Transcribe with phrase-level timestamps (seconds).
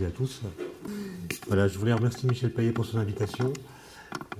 [0.00, 0.40] et à tous.
[1.46, 3.52] Voilà, je voulais remercier Michel Payet pour son invitation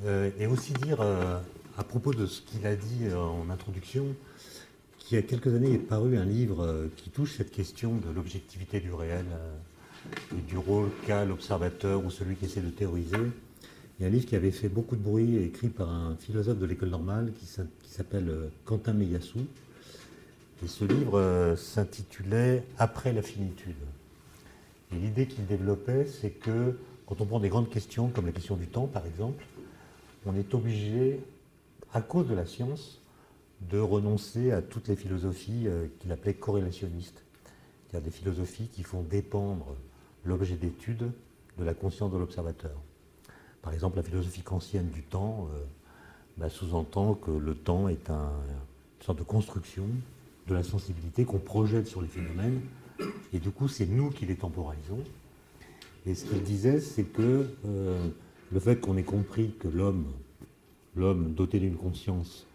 [0.05, 1.39] euh, et aussi dire euh,
[1.79, 4.07] à propos de ce qu'il a dit euh, en introduction
[4.99, 8.81] qu'il y a quelques années est paru un livre qui touche cette question de l'objectivité
[8.81, 9.27] du réel
[10.33, 13.19] et du rôle qu'a l'observateur ou celui qui essaie de théoriser.
[13.99, 16.59] Il y a un livre qui avait fait beaucoup de bruit, écrit par un philosophe
[16.59, 17.47] de l'école normale qui
[17.87, 19.41] s'appelle Quentin Meyassou.
[20.65, 23.77] Et ce livre s'intitulait Après la finitude.
[25.01, 28.67] L'idée qu'il développait, c'est que quand on prend des grandes questions, comme la question du
[28.67, 29.45] temps par exemple,
[30.27, 31.21] on est obligé,
[31.93, 33.01] à cause de la science,
[33.71, 37.23] de renoncer à toutes les philosophies euh, qu'il appelait corrélationnistes.
[37.89, 39.67] C'est-à-dire des philosophies qui font dépendre
[40.25, 41.11] l'objet d'étude
[41.59, 42.77] de la conscience de l'observateur.
[43.63, 45.61] Par exemple, la philosophie kantienne du temps euh,
[46.37, 49.85] bah, sous-entend que le temps est une sorte de construction
[50.49, 52.61] de la sensibilité qu'on projette sur les phénomènes
[53.33, 55.03] et du coup, c'est nous qui les temporalisons.
[56.07, 58.09] Et ce qu'il disait, c'est que euh,
[58.53, 60.05] le fait qu'on ait compris que l'homme,
[60.97, 62.47] l'homme doté d'une conscience,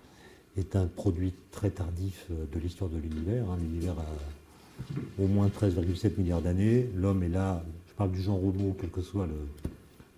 [0.58, 3.44] est un produit très tardif euh, de l'histoire de l'univers.
[3.50, 3.58] Hein.
[3.60, 6.90] L'univers a au moins 13,7 milliards d'années.
[6.96, 9.28] L'homme est là, je parle du genre Homo, quel que soit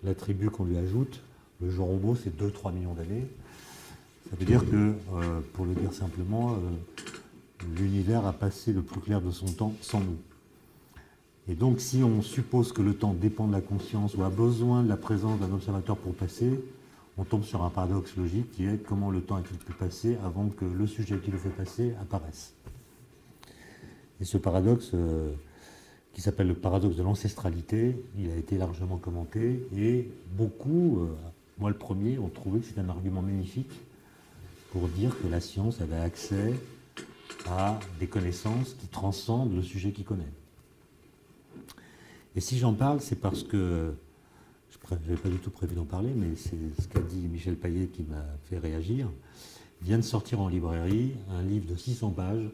[0.04, 1.22] l'attribut qu'on lui ajoute.
[1.62, 3.26] Le genre Homo, c'est 2-3 millions d'années.
[4.30, 6.58] Ça veut dire que, euh, pour le dire simplement,
[7.78, 10.17] l'univers a passé le plus clair de son temps sans nous.
[11.48, 14.84] Et donc si on suppose que le temps dépend de la conscience ou a besoin
[14.84, 16.59] de la présence d'un observateur pour passer,
[17.18, 20.48] on tombe sur un paradoxe logique qui est comment le temps a-t-il pu passer avant
[20.50, 22.53] que le sujet qui le fait passer apparaisse.
[24.22, 25.31] Et ce paradoxe, euh,
[26.14, 31.08] qui s'appelle le paradoxe de l'ancestralité, il a été largement commenté et beaucoup, euh,
[31.58, 33.72] moi le premier, ont trouvé que c'est un argument magnifique
[34.72, 36.53] pour dire que la science avait accès
[37.50, 40.31] à des connaissances qui transcendent le sujet qu'il connaît.
[42.35, 43.94] Et si j'en parle, c'est parce que
[44.90, 47.88] je n'avais pas du tout prévu d'en parler, mais c'est ce qu'a dit Michel Paillet
[47.88, 49.07] qui m'a fait réagir.
[49.81, 52.50] Il vient de sortir en librairie un livre de 600 pages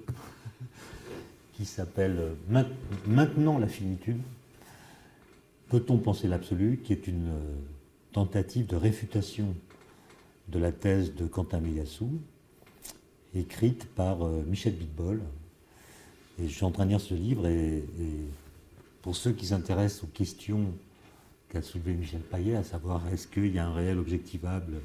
[1.54, 2.36] qui s'appelle
[3.06, 4.22] Maintenant la finitude.
[5.70, 7.32] Peut-on penser l'absolu qui est une
[8.14, 9.54] tentative de réfutation
[10.48, 12.10] de la thèse de Quentin Meyassou,
[13.40, 15.22] écrite par euh, Michel Bitbol.
[16.40, 17.84] Je suis en train de lire ce livre et,
[19.02, 20.66] pour ceux qui s'intéressent aux questions
[21.50, 24.82] qu'a soulevé Michel Payet, à savoir est-ce qu'il y a un réel objectivable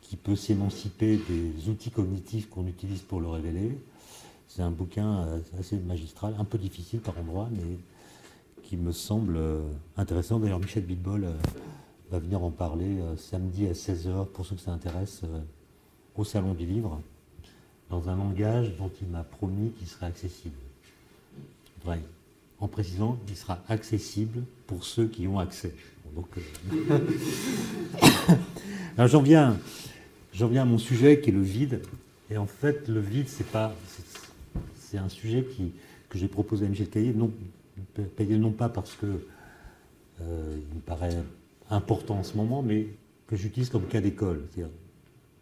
[0.00, 3.78] qui peut s'émanciper des outils cognitifs qu'on utilise pour le révéler,
[4.48, 7.78] c'est un bouquin euh, assez magistral, un peu difficile par endroits, mais
[8.62, 9.60] qui me semble euh,
[9.96, 10.40] intéressant.
[10.40, 11.28] D'ailleurs, Michel Bitbol
[12.10, 15.22] va venir en parler samedi à 16h pour ceux que ça intéresse
[16.16, 17.00] au Salon du Livre
[17.94, 20.56] dans un langage dont il m'a promis qu'il serait accessible.
[22.58, 25.72] En précisant qu'il sera accessible pour ceux qui ont accès.
[26.16, 26.98] Euh,
[28.96, 29.58] Alors j'en viens,
[30.32, 31.82] j'en viens à mon sujet qui est le vide.
[32.30, 33.74] Et en fait, le vide, c'est pas,
[34.80, 35.72] c'est un sujet qui,
[36.08, 37.30] que j'ai proposé à Michel Caillé, non,
[38.30, 39.06] non pas parce que
[40.22, 41.22] euh, il me paraît
[41.70, 42.88] important en ce moment, mais
[43.26, 44.42] que j'utilise comme cas d'école.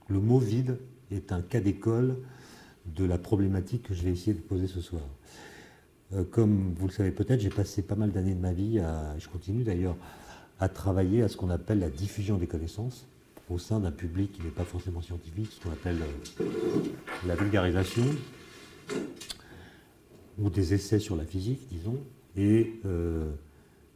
[0.09, 0.77] Le mot vide
[1.13, 2.17] est un cas d'école
[2.87, 5.03] de la problématique que je vais essayer de poser ce soir.
[6.15, 9.19] Euh, comme vous le savez peut-être, j'ai passé pas mal d'années de ma vie, à,
[9.19, 9.97] je continue d'ailleurs,
[10.61, 13.07] à travailler à ce qu'on appelle la diffusion des connaissances
[13.51, 15.99] au sein d'un public qui n'est pas forcément scientifique, ce qu'on appelle
[16.41, 16.45] euh,
[17.27, 18.05] la vulgarisation,
[20.39, 21.99] ou des essais sur la physique, disons.
[22.37, 23.31] Et euh,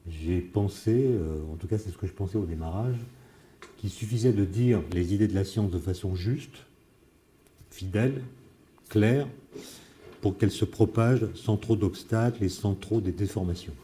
[0.06, 1.10] j'ai pensé,
[1.52, 2.96] en tout cas c'est ce que je pensais au démarrage,
[3.78, 6.66] qu'il suffisait de dire les idées de la science de façon juste,
[7.70, 8.22] fidèle,
[8.88, 9.26] claire
[10.20, 13.74] pour qu'elle se propage sans trop d'obstacles et sans trop de déformations.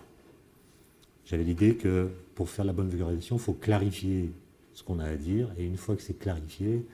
[1.26, 4.30] J'avais l'idée que pour faire la bonne vulgarisation, il faut clarifier
[4.74, 6.84] ce qu'on a à dire, et une fois que c'est clarifié,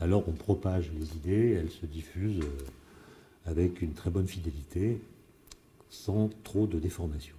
[0.00, 5.00] alors on propage les idées, elles se diffusent euh, avec une très bonne fidélité,
[5.90, 7.36] sans trop de déformations.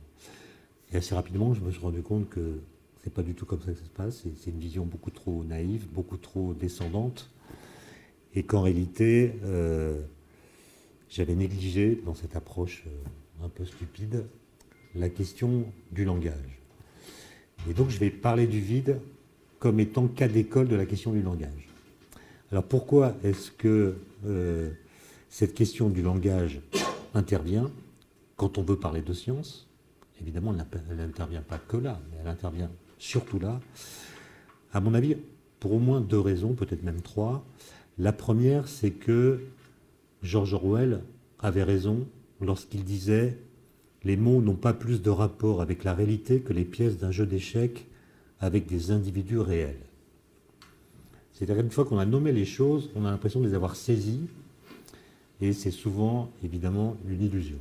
[0.92, 2.60] Et assez rapidement, je me suis rendu compte que
[3.04, 5.44] c'est pas du tout comme ça que ça se passe, c'est une vision beaucoup trop
[5.44, 7.30] naïve, beaucoup trop descendante,
[8.36, 10.00] et qu'en réalité, euh,
[11.10, 14.26] j'avais négligé dans cette approche euh, un peu stupide
[14.94, 16.60] la question du langage.
[17.70, 19.00] Et donc je vais parler du vide
[19.60, 21.70] comme étant cas d'école de la question du langage.
[22.52, 23.96] Alors pourquoi est-ce que
[24.26, 24.70] euh,
[25.30, 26.62] cette question du langage
[27.14, 27.72] intervient
[28.38, 29.68] quand on veut parler de science?
[30.22, 30.54] Évidemment,
[30.90, 33.60] elle n'intervient pas que là, mais elle intervient surtout là.
[34.72, 35.18] À mon avis,
[35.60, 37.44] pour au moins deux raisons, peut-être même trois.
[37.98, 39.40] La première, c'est que
[40.22, 41.02] George Orwell
[41.40, 42.08] avait raison
[42.42, 43.38] lorsqu'il disait
[44.04, 47.26] les mots n'ont pas plus de rapport avec la réalité que les pièces d'un jeu
[47.26, 47.88] d'échecs
[48.40, 49.80] avec des individus réels.
[51.34, 54.28] C'est-à-dire qu'une fois qu'on a nommé les choses, on a l'impression de les avoir saisies,
[55.42, 57.58] et c'est souvent évidemment une illusion.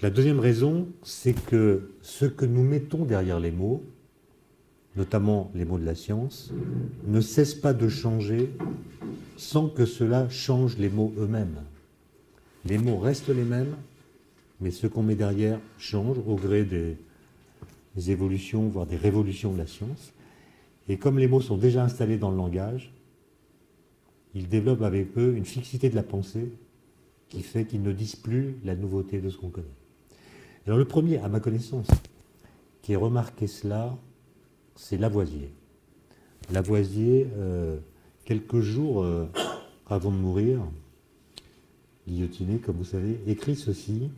[0.00, 3.82] La deuxième raison, c'est que ce que nous mettons derrière les mots,
[4.96, 6.52] notamment les mots de la science,
[7.06, 8.50] ne cesse pas de changer
[9.36, 11.60] sans que cela change les mots eux-mêmes.
[12.64, 13.76] Les mots restent les mêmes,
[14.60, 16.96] mais ce qu'on met derrière change au gré des,
[18.10, 20.12] évolutions, voire des révolutions de la science.
[20.88, 22.92] Et comme les mots sont déjà installés dans le langage,
[24.34, 26.52] ils développent avec eux une fixité de la pensée
[27.28, 29.66] qui fait qu'ils ne disent plus la nouveauté de ce qu'on connaît.
[30.66, 31.86] Alors le premier, à ma connaissance,
[32.82, 33.96] qui a remarqué cela,
[34.76, 35.50] c'est Lavoisier.
[36.52, 37.78] Lavoisier, euh,
[38.24, 39.26] quelques jours euh,
[39.86, 40.60] avant de mourir,
[42.06, 44.10] guillotiné, comme vous savez, écrit ceci.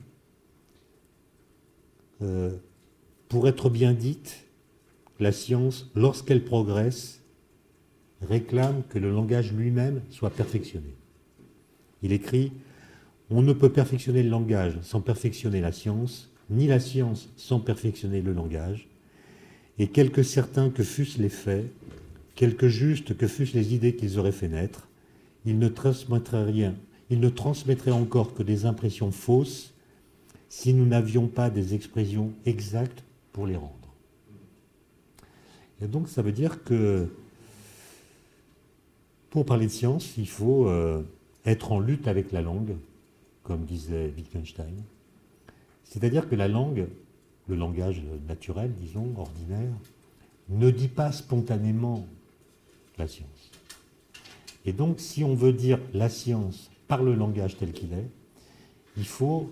[2.21, 2.51] Euh,
[3.29, 4.45] pour être bien dite,
[5.21, 7.23] la science, lorsqu'elle progresse,
[8.21, 10.95] réclame que le langage lui-même soit perfectionné.
[12.03, 12.53] Il écrit
[13.31, 18.23] On ne peut perfectionner le langage sans perfectionner la science, ni la science sans perfectionner
[18.23, 18.89] le langage.
[19.79, 21.71] Et quelque certains que fussent les faits,
[22.35, 24.89] quelque justes que fussent les idées qu'ils auraient fait naître,
[25.45, 26.75] ils ne transmettraient rien,
[27.11, 29.73] ils ne transmettraient encore que des impressions fausses
[30.49, 33.03] si nous n'avions pas des expressions exactes
[33.33, 33.75] pour les rendre.
[35.81, 37.09] Et donc ça veut dire que
[39.31, 41.03] pour parler de science, il faut euh,
[41.45, 42.77] être en lutte avec la langue,
[43.43, 44.75] comme disait Wittgenstein.
[45.85, 46.87] C'est-à-dire que la langue,
[47.49, 49.73] le langage naturel, disons, ordinaire,
[50.49, 52.07] ne dit pas spontanément
[52.99, 53.51] la science.
[54.65, 58.09] Et donc, si on veut dire la science par le langage tel qu'il est,
[58.97, 59.51] il faut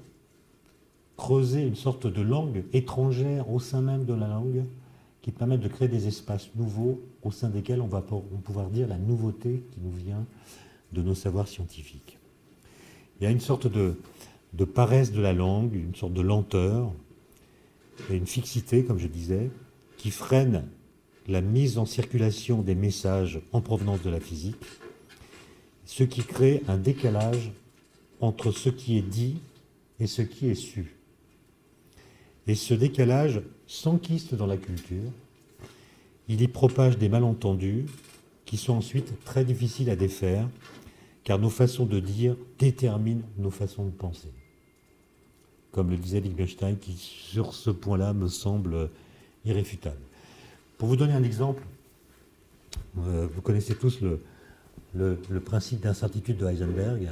[1.17, 4.65] creuser une sorte de langue étrangère au sein même de la langue
[5.23, 8.99] qui permet de créer des espaces nouveaux au sein desquels on va pouvoir dire la
[8.99, 10.25] nouveauté qui nous vient
[10.93, 12.19] de nos savoirs scientifiques.
[13.21, 16.93] Il y a une sorte de paresse de la langue, une sorte de lenteur
[18.11, 19.51] et une fixité, comme je disais,
[19.97, 20.65] qui freine
[21.29, 24.65] la mise en circulation des messages en provenance de la physique,
[25.85, 27.53] ce qui crée un décalage
[28.21, 29.39] entre ce qui est dit
[30.01, 30.97] et ce qui est su.
[32.47, 35.11] Et ce décalage s'enquiste dans la culture,
[36.29, 37.87] il y propage des malentendus
[38.45, 40.49] qui sont ensuite très difficiles à défaire,
[41.25, 44.33] car nos façons de dire déterminent nos façons de penser.
[45.77, 48.89] Comme le disait Wittgenstein, qui sur ce point-là me semble
[49.45, 50.01] irréfutable.
[50.79, 51.63] Pour vous donner un exemple,
[52.99, 57.11] euh, vous connaissez tous le, principe d'incertitude de Heisenberg,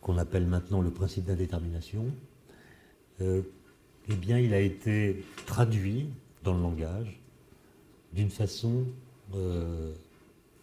[0.00, 2.06] qu'on appelle maintenant le principe d'indétermination.
[3.20, 3.42] Euh,
[4.08, 6.06] eh bien, il a été traduit
[6.42, 7.20] dans le langage
[8.14, 8.86] d'une façon
[9.34, 9.92] euh,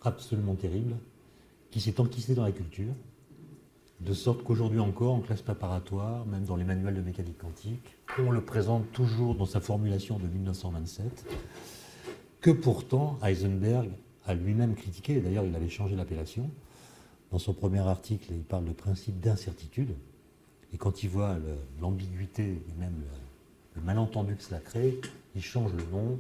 [0.02, 0.96] absolument terrible,
[1.70, 2.96] qui s'est enquistée dans la culture,
[4.00, 8.32] de sorte qu'aujourd'hui encore, en classe préparatoire, même dans les manuels de mécanique quantique, on
[8.32, 11.26] le présente toujours dans sa formulation de 1927,
[12.42, 13.90] que pourtant Heisenberg
[14.26, 16.50] a lui-même critiqué, et d'ailleurs il avait changé l'appellation.
[17.32, 19.94] Dans son premier article, il parle de principe d'incertitude,
[20.74, 21.38] et quand il voit
[21.82, 22.94] l'ambiguïté et même
[23.76, 25.00] le, malentendu que cela crée,
[25.36, 26.20] il change le nom,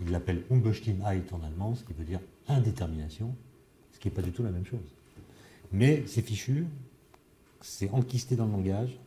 [0.00, 3.34] il l'appelle Unbestimmtheit en allemand, ce qui veut dire indétermination,
[3.92, 4.95] ce qui n'est pas du tout la même chose.
[5.72, 6.66] Mais c'est fichu,
[7.60, 8.98] c'est enquisté dans le langage,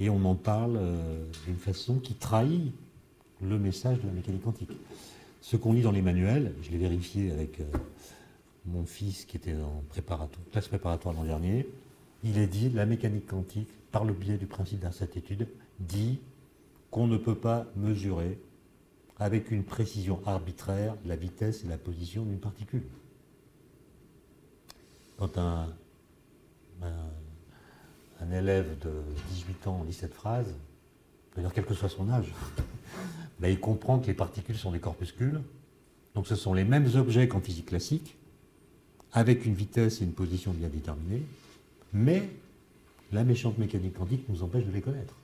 [0.00, 2.72] et on en parle euh, d'une façon qui trahit
[3.40, 4.70] le message de la mécanique quantique.
[5.40, 7.64] Ce qu'on lit dans les manuels, je l'ai vérifié avec euh,
[8.66, 9.82] mon fils qui était en
[10.52, 11.66] classe préparatoire l'an dernier,
[12.24, 15.48] il est dit la mécanique quantique, par le biais du principe d'incertitude,
[15.80, 16.18] dit
[16.90, 18.38] qu'on ne peut pas mesurer
[19.18, 22.84] avec une précision arbitraire la vitesse et la position d'une particule.
[25.18, 25.66] Quand un,
[28.32, 28.90] élève de
[29.30, 30.46] 18 ans lit cette phrase,
[31.34, 32.32] d'ailleurs quel que soit son âge,
[33.40, 35.40] ben, il comprend que les particules sont des corpuscules,
[36.14, 38.16] donc ce sont les mêmes objets qu'en physique classique,
[39.12, 41.22] avec une vitesse et une position bien déterminées,
[41.92, 42.28] mais
[43.12, 45.14] la méchante mécanique quantique nous empêche de les connaître.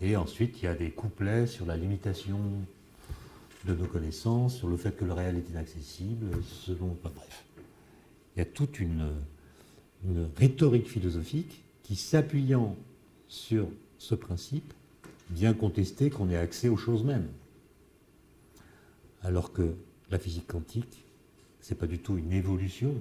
[0.00, 2.38] Et ensuite, il y a des couplets sur la limitation
[3.64, 6.96] de nos connaissances, sur le fait que le réel est inaccessible, selon.
[7.02, 7.45] bref.
[8.36, 9.12] Il y a toute une,
[10.36, 12.76] rhétorique philosophique qui, s'appuyant
[13.28, 13.66] sur
[13.98, 14.72] ce principe,
[15.30, 17.26] vient contester qu'on ait accès aux choses mêmes.
[19.22, 19.74] Alors que
[20.10, 21.04] la physique quantique,
[21.60, 22.94] ce n'est pas du tout une évolution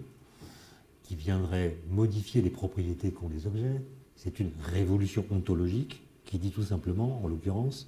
[1.03, 3.81] qui viendrait modifier les propriétés qu'ont les objets,
[4.15, 7.87] C'est une révolution ontologique qui dit tout simplement, en l'occurrence,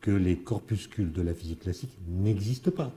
[0.00, 2.92] que les corpuscules de la physique classique n'existent pas.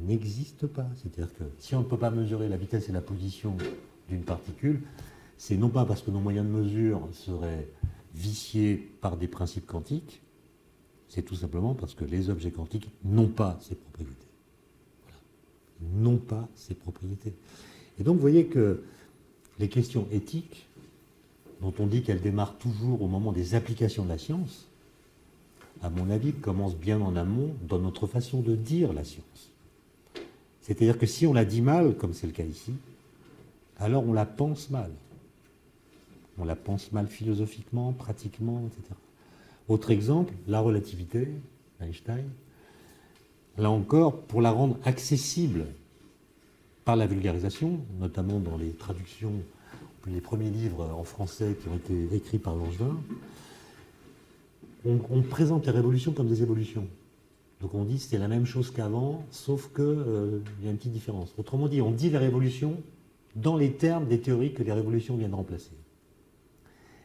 [0.00, 0.88] N'existent pas.
[0.96, 3.56] C'est-à-dire que si on ne peut pas mesurer la vitesse et la position
[4.08, 4.82] d'une particule,
[5.36, 7.68] c'est non pas parce que nos moyens de mesure seraient
[8.14, 10.20] viciés par des principes quantiques,
[11.08, 14.26] c'est tout simplement parce que les objets quantiques n'ont pas ces propriétés.
[15.94, 17.34] N'ont pas ces propriétés.
[17.98, 18.82] Et donc vous voyez que
[19.58, 20.66] les questions éthiques,
[21.60, 24.68] dont on dit qu'elles démarrent toujours au moment des applications de la science,
[25.82, 29.51] à mon avis, commencent bien en amont dans notre façon de dire la science.
[30.62, 32.72] C'est-à-dire que si on la dit mal, comme c'est le cas ici,
[33.78, 34.90] alors on la pense mal.
[36.38, 38.94] On la pense mal philosophiquement, pratiquement, etc.
[39.68, 41.28] Autre exemple, la relativité,
[41.80, 42.24] Einstein.
[43.58, 45.66] Là encore, pour la rendre accessible
[46.84, 49.32] par la vulgarisation, notamment dans les traductions,
[50.06, 52.96] les premiers livres en français qui ont été écrits par Langevin,
[54.84, 56.88] on, présente les révolutions comme des évolutions.
[57.62, 60.92] Donc on dit c'est la même chose qu'avant, sauf qu'il euh, y a une petite
[60.92, 61.32] différence.
[61.38, 62.76] Autrement dit, on dit les révolutions
[63.36, 65.70] dans les termes des théories que les révolutions viennent remplacer.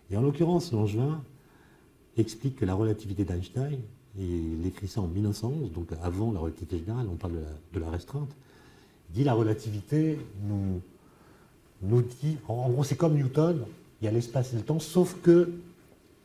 [0.09, 1.21] Et en l'occurrence, Langevin
[2.17, 3.79] explique que la relativité d'Einstein,
[4.19, 7.33] et il écrit ça en 1911, donc avant la relativité générale, on parle
[7.73, 8.35] de la, restreinte,
[9.11, 10.81] dit la relativité nous,
[11.83, 13.63] nous dit, en gros c'est comme Newton,
[14.01, 15.51] il y a l'espace et le temps, sauf que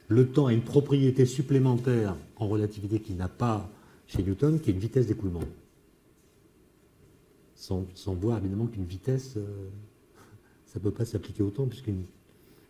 [0.09, 3.69] le temps a une propriété supplémentaire en relativité qu'il n'a pas
[4.15, 5.41] chez Newton, qui est une vitesse d'écoulement.
[7.57, 9.69] Sans, voir évidemment qu'une vitesse, euh,
[10.67, 12.05] ça ne peut pas s'appliquer au temps, puisqu'une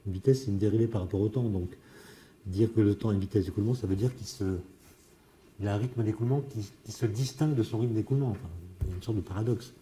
[0.07, 1.49] une vitesse, c'est une dérivée par rapport au temps.
[1.49, 1.71] Donc,
[2.47, 6.03] dire que le temps a une vitesse d'écoulement, ça veut dire qu'il a un rythme
[6.03, 8.37] d'écoulement qui, se distingue de son rythme d'écoulement.
[8.83, 9.73] Il y a une sorte de paradoxe.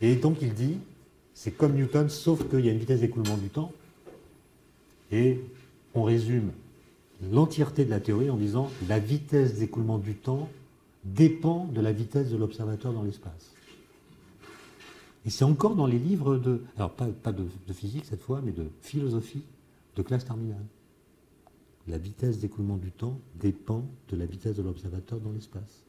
[0.00, 0.76] Et donc, il dit,
[1.34, 3.72] c'est comme Newton, sauf qu'il y a une vitesse d'écoulement du temps.
[5.10, 5.40] Et
[5.94, 6.50] on résume
[7.30, 10.48] l'entièreté de la théorie en disant la vitesse d'écoulement du temps
[11.04, 13.54] dépend de la vitesse de l'observateur dans l'espace.
[15.24, 18.66] Et c'est encore dans les livres de, alors pas, de, physique cette fois, mais de
[18.80, 19.42] philosophie
[19.96, 20.64] de classe terminale.
[21.88, 25.82] La vitesse d'écoulement du temps dépend de la vitesse de l'observateur dans l'espace.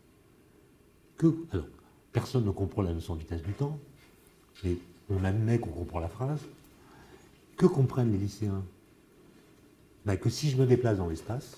[1.18, 1.66] Que, alors,
[2.12, 3.80] personne ne comprend la notion de vitesse du temps,
[4.64, 4.78] mais
[5.10, 6.42] on admet qu'on comprend la phrase.
[7.58, 8.64] Que comprennent les lycéens?
[10.06, 11.58] Ben, Que si je me déplace dans l'espace,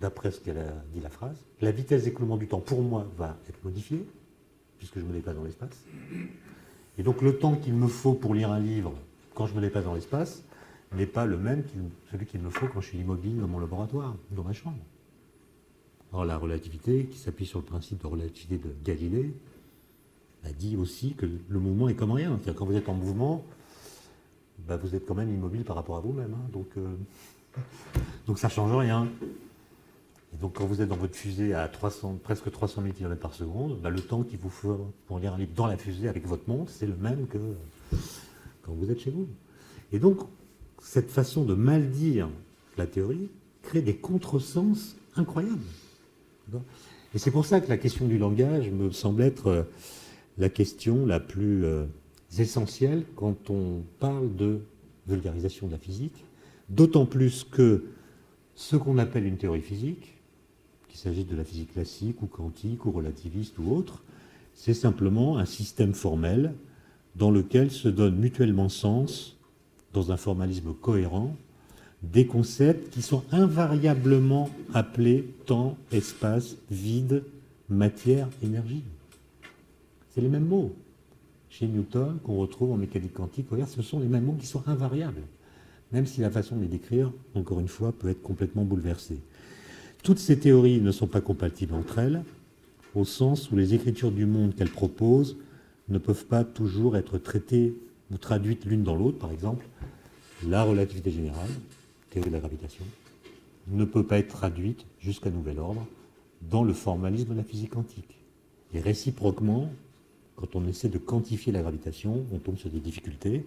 [0.00, 3.36] d'après ce qu'elle a dit la phrase, la vitesse d'écoulement du temps pour moi va
[3.48, 4.04] être modifiée,
[4.78, 5.84] puisque je me déplace dans l'espace.
[6.98, 8.94] Et donc le temps qu'il me faut pour lire un livre
[9.34, 10.42] quand je me déplace dans l'espace
[10.94, 11.68] n'est pas le même que
[12.10, 14.78] celui qu'il me faut quand je suis immobile dans mon laboratoire, dans ma chambre.
[16.12, 19.34] Alors la relativité, qui s'appuie sur le principe de relativité de Galilée,
[20.44, 22.30] a dit aussi que le mouvement est comme rien.
[22.36, 23.44] C'est-à-dire quand vous êtes en mouvement,
[24.66, 26.34] bah, vous êtes quand même immobile par rapport à vous-même.
[26.34, 26.60] Hein.
[26.76, 26.96] euh,
[28.26, 29.08] donc ça ne change rien.
[30.40, 33.80] Donc quand vous êtes dans votre fusée à 300, presque 300 000 km par seconde,
[33.80, 36.48] bah, le temps qu'il vous faut pour lire un livre dans la fusée avec votre
[36.48, 37.38] montre, c'est le même que
[38.62, 39.26] quand vous êtes chez vous.
[39.92, 40.18] Et donc,
[40.80, 42.28] cette façon de mal dire
[42.76, 43.28] la théorie
[43.62, 45.58] crée des contresens incroyables.
[47.14, 49.62] Et c'est pour ça que la question du langage me semble être euh,
[50.38, 51.84] la question la plus euh,
[52.38, 54.60] essentielle quand on parle de
[55.06, 56.24] vulgarisation de la physique,
[56.68, 57.84] d'autant plus que
[58.54, 60.17] ce qu'on appelle une théorie physique,
[60.98, 64.02] qu'il s'agisse de la physique classique ou quantique ou relativiste ou autre,
[64.54, 66.54] c'est simplement un système formel
[67.14, 69.36] dans lequel se donnent mutuellement sens,
[69.92, 71.36] dans un formalisme cohérent,
[72.02, 77.24] des concepts qui sont invariablement appelés temps, espace, vide,
[77.68, 78.82] matière, énergie.
[80.10, 80.74] C'est les mêmes mots.
[81.50, 85.22] Chez Newton, qu'on retrouve en mécanique quantique, ce sont les mêmes mots qui sont invariables,
[85.92, 89.18] même si la façon de les décrire, encore une fois, peut être complètement bouleversée.
[90.02, 92.22] Toutes ces théories ne sont pas compatibles entre elles,
[92.94, 95.36] au sens où les écritures du monde qu'elles proposent
[95.88, 97.74] ne peuvent pas toujours être traitées
[98.10, 99.18] ou traduites l'une dans l'autre.
[99.18, 99.66] Par exemple,
[100.46, 101.50] la relativité générale,
[102.10, 102.84] théorie de la gravitation,
[103.68, 105.86] ne peut pas être traduite jusqu'à nouvel ordre
[106.50, 108.18] dans le formalisme de la physique quantique.
[108.72, 109.70] Et réciproquement,
[110.36, 113.44] quand on essaie de quantifier la gravitation, on tombe sur des difficultés.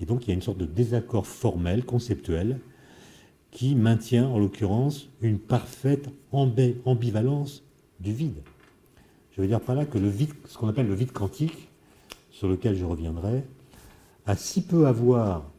[0.00, 2.60] Et donc il y a une sorte de désaccord formel, conceptuel,
[3.50, 7.62] qui maintient en l'occurrence une parfaite ambivalence
[7.98, 8.42] du vide.
[9.32, 11.68] Je veux dire par là que le vide, ce qu'on appelle le vide quantique,
[12.30, 13.44] sur lequel je reviendrai,
[14.26, 15.50] a si peu à voir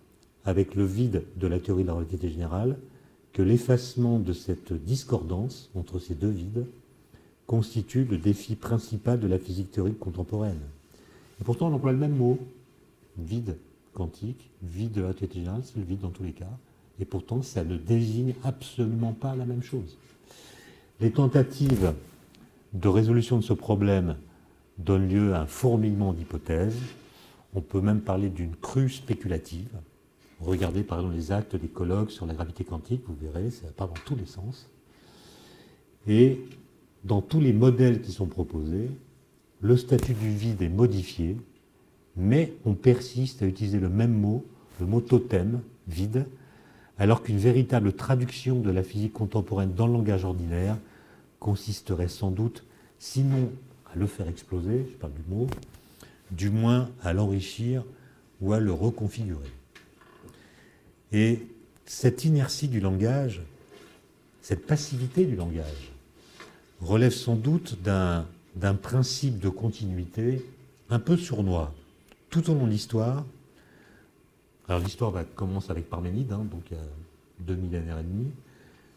[0.45, 2.77] avec le vide de la théorie de la relativité générale
[3.33, 6.65] que l'effacement de cette discordance entre ces deux vides
[7.47, 10.61] constitue le défi principal de la physique théorique contemporaine.
[11.39, 12.39] Et pourtant, on emploie le même mot,
[13.17, 13.57] vide,
[13.93, 16.57] quantique, vide de la relativité générale, c'est le vide dans tous les cas.
[17.01, 19.97] Et pourtant, ça ne désigne absolument pas la même chose.
[20.99, 21.93] Les tentatives
[22.73, 24.15] de résolution de ce problème
[24.77, 26.77] donnent lieu à un fourmillement d'hypothèses.
[27.55, 29.67] On peut même parler d'une crue spéculative.
[30.39, 33.87] Regardez par exemple les actes des colloques sur la gravité quantique, vous verrez, ça part
[33.87, 34.69] dans tous les sens.
[36.07, 36.39] Et
[37.03, 38.89] dans tous les modèles qui sont proposés,
[39.59, 41.37] le statut du vide est modifié,
[42.15, 44.45] mais on persiste à utiliser le même mot,
[44.79, 46.25] le mot totem, vide,
[46.97, 50.77] alors qu'une véritable traduction de la physique contemporaine dans le langage ordinaire
[51.39, 52.63] consisterait sans doute,
[52.99, 53.49] sinon
[53.93, 55.47] à le faire exploser, je parle du mot,
[56.31, 57.83] du moins à l'enrichir
[58.39, 59.49] ou à le reconfigurer.
[61.11, 61.45] Et
[61.85, 63.41] cette inertie du langage,
[64.41, 65.91] cette passivité du langage,
[66.81, 70.45] relève sans doute d'un principe de continuité
[70.89, 71.73] un peu sournois.
[72.29, 73.25] Tout au long de l'histoire,
[74.71, 76.83] alors l'histoire commence avec Parménide, hein, donc il y a
[77.41, 78.31] deux millénaires et demi,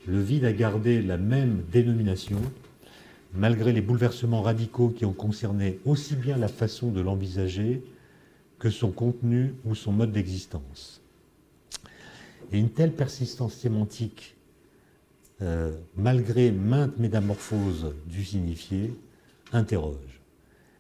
[0.07, 2.38] le vide a gardé la même dénomination,
[3.33, 7.83] malgré les bouleversements radicaux qui ont concerné aussi bien la façon de l'envisager
[8.61, 11.00] que son contenu ou son mode d'existence.
[12.52, 14.37] Et une telle persistance sémantique,
[15.43, 18.97] euh, malgré maintes métamorphoses du signifié,
[19.52, 20.21] interroge.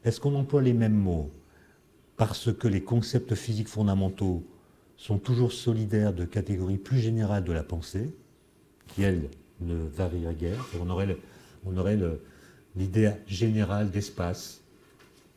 [0.04, 1.32] Est-ce qu'on emploie les mêmes mots
[2.16, 4.44] parce que les concepts physiques fondamentaux
[4.96, 8.14] sont toujours solidaires de catégories plus générales de la pensée,
[8.88, 9.28] qui, elles,
[9.60, 11.98] ne varient guère On aurait,
[12.76, 14.60] l'idée générale d'espace,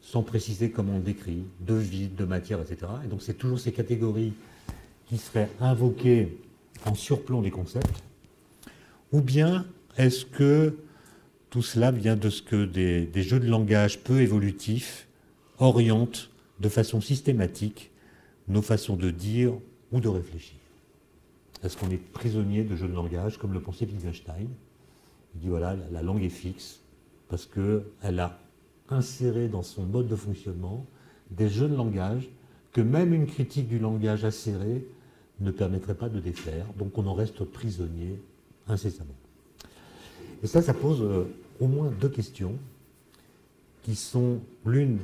[0.02, 2.92] sans préciser comment on décrit, de vide, de matière, etc.
[3.06, 4.34] Et donc c'est toujours ces catégories
[5.08, 6.38] qui seraient invoquées
[6.86, 8.04] en surplomb des concepts,
[9.12, 9.66] ou bien
[9.98, 10.78] est-ce que
[11.50, 15.08] tout cela vient de ce que des jeux de langage peu évolutifs
[15.60, 17.92] orientent de façon systématique
[18.48, 19.54] nos façons de dire
[19.92, 20.58] ou de réfléchir
[21.64, 24.48] Est-ce qu'on est prisonnier de jeux de langage, comme le pensait Wittgenstein
[25.36, 26.80] Il dit voilà, la langue est fixe
[27.30, 28.40] parce qu'elle a
[28.90, 30.86] inséré dans son mode de fonctionnement
[31.32, 32.30] des jeux de langage
[32.72, 34.86] que même une critique du langage acéré
[35.40, 36.66] ne permettrait pas de défaire.
[36.78, 38.20] Donc on en reste prisonnier
[38.68, 39.16] incessamment.
[40.44, 41.26] Et ça, ça pose euh,
[41.60, 42.56] au moins deux questions
[43.84, 45.00] qui sont l'une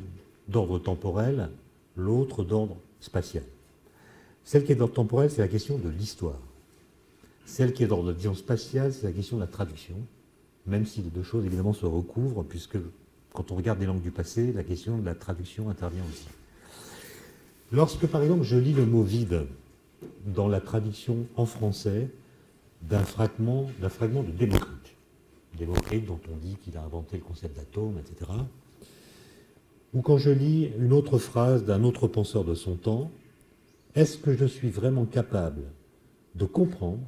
[0.48, 1.50] d'ordre temporel,
[1.96, 3.44] l'autre d'ordre spatial.
[4.44, 6.40] Celle qui est d'ordre temporel, c'est la question de l'histoire.
[7.46, 9.96] Celle qui est d'ordre spatial, c'est la question de la traduction,
[10.66, 12.78] même si les deux choses évidemment se recouvrent, puisque
[13.34, 16.28] quand on regarde les langues du passé, la question de la traduction intervient aussi.
[17.72, 19.46] Lorsque par exemple je lis le mot vide
[20.26, 22.10] dans la traduction en français
[22.82, 24.96] d'un fragment, d'un fragment de Démocrite,
[25.58, 28.32] Démocrite dont on dit qu'il a inventé le concept d'atome, etc.,
[29.94, 33.12] ou quand je lis une autre phrase d'un autre penseur de son temps,
[33.96, 35.62] est-ce que je suis vraiment capable
[36.36, 37.04] de comprendre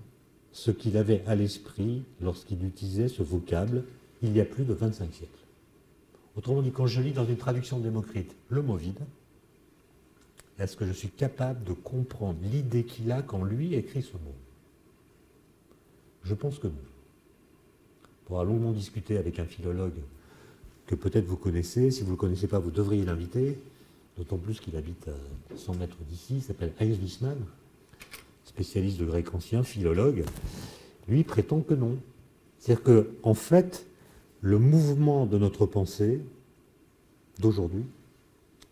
[0.52, 3.84] ce qu'il avait à l'esprit lorsqu'il utilisait ce vocable
[4.21, 5.32] il y a plus de 25 siècles?
[6.38, 9.00] Autrement dit, quand je lis dans une traduction démocrite le mot vide,
[10.60, 14.36] est-ce que je suis capable de comprendre l'idée qu'il a quand lui écrit ce mot?
[16.24, 16.74] Je pense que non.
[18.04, 20.00] On pourra longuement discuter avec un philologue
[20.88, 21.91] que peut-être vous connaissez.
[21.91, 23.58] Si vous ne le connaissez pas, vous devriez l'inviter,
[24.17, 26.36] d'autant plus qu'il habite à 100 mètres d'ici.
[26.38, 27.38] Il s'appelle Heinz Wiesmann,
[28.43, 30.24] spécialiste de grec ancien, philologue.
[31.08, 31.98] Lui prétend que non.
[32.60, 33.86] C'est-à-dire qu'en en fait,
[34.41, 36.21] le mouvement de notre pensée
[37.39, 37.84] d'aujourd'hui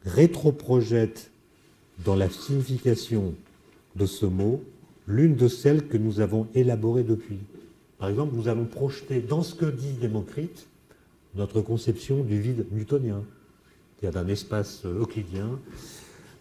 [0.05, 1.31] rétroprojette
[2.03, 3.33] dans la signification
[3.95, 4.61] de ce mot
[5.07, 7.39] l'une de celles que nous avons élaborées depuis.
[7.97, 10.67] Par exemple, nous allons projeter dans ce que dit Démocrite
[11.35, 13.23] notre conception du vide newtonien,
[13.99, 15.59] qui est un espace euh, euclidien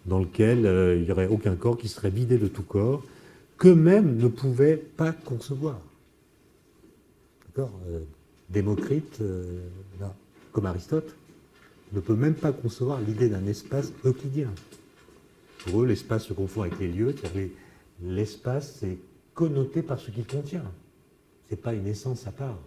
[0.07, 3.03] dans lequel euh, il n'y aurait aucun corps qui serait vidé de tout corps,
[3.57, 5.81] qu'eux-mêmes ne pouvaient pas concevoir.
[7.47, 8.01] D'accord euh,
[8.51, 9.23] Démocrite,
[10.53, 11.15] comme Aristote,
[11.95, 14.51] ne peut même pas concevoir l'idée d'un espace euclidien.
[15.65, 17.15] Pour eux, l'espace se confond avec les lieux,
[18.03, 18.99] l'espace est
[19.33, 20.65] connoté par ce qu'il contient.
[21.47, 22.59] Ce n'est pas une essence à part.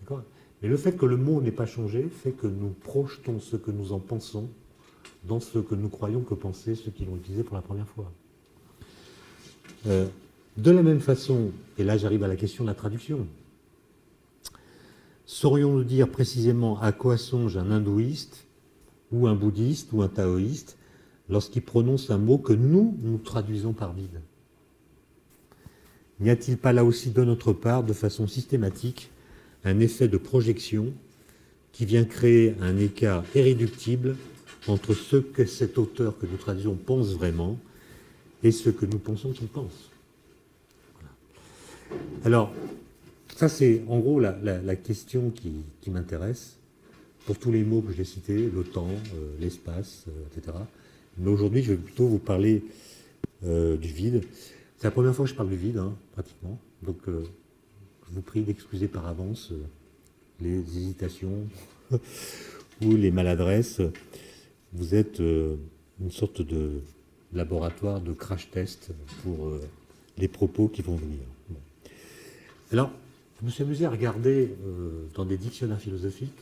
[0.00, 0.22] D'accord?
[0.64, 3.70] Et le fait que le mot n'ait pas changé fait que nous projetons ce que
[3.70, 4.48] nous en pensons
[5.24, 8.10] dans ce que nous croyons que pensaient ceux qui l'ont utilisé pour la première fois.
[9.86, 10.06] Euh,
[10.56, 13.26] de la même façon, et là j'arrive à la question de la traduction,
[15.26, 18.46] saurions-nous dire précisément à quoi songe un hindouiste
[19.12, 20.78] ou un bouddhiste ou un taoïste
[21.28, 24.22] lorsqu'il prononce un mot que nous, nous traduisons par vide?
[26.20, 29.10] N'y a-t-il pas là aussi de notre part, de façon systématique,
[29.64, 30.92] un effet de projection
[31.72, 34.16] qui vient créer un écart irréductible
[34.68, 37.58] entre ce que cet auteur que nous traduisons pense vraiment
[38.42, 39.90] et ce que nous pensons qu'il pense.
[42.24, 42.52] Alors,
[43.36, 46.56] ça c'est en gros la, question qui, m'intéresse
[47.26, 50.56] pour tous les mots que j'ai cités, le temps, euh, l'espace, euh, etc.
[51.16, 52.62] Mais aujourd'hui, je vais plutôt vous parler
[53.44, 54.22] euh, du vide.
[54.76, 56.58] C'est la première fois que je parle du vide, hein, pratiquement.
[56.82, 56.98] Donc,
[58.14, 59.52] vous prie d'excuser par avance
[60.40, 61.46] les hésitations
[62.82, 63.80] ou les maladresses.
[64.72, 66.80] Vous êtes une sorte de
[67.32, 68.90] laboratoire de crash test
[69.22, 69.50] pour
[70.18, 71.20] les propos qui vont venir.
[72.72, 72.90] Alors,
[73.40, 76.32] je me suis amusé à regarder euh, dans des dictionnaires philosophiques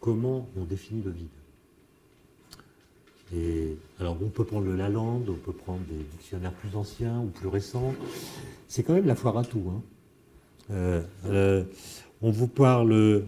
[0.00, 1.26] comment on définit le vide.
[3.34, 7.28] Et alors, on peut prendre le Lalande, on peut prendre des dictionnaires plus anciens ou
[7.28, 7.94] plus récents.
[8.68, 9.64] C'est quand même la foire à tout.
[9.70, 9.80] Hein.
[10.70, 11.64] Euh, euh,
[12.20, 13.24] on vous parle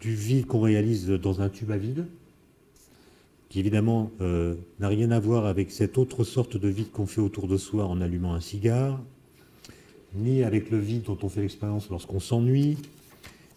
[0.00, 2.06] du vide qu'on réalise dans un tube à vide,
[3.48, 7.48] qui évidemment n'a rien à voir avec cette autre sorte de vide qu'on fait autour
[7.48, 9.00] de soi en allumant un cigare,
[10.14, 12.76] ni avec le vide dont on fait l'expérience lorsqu'on s'ennuie,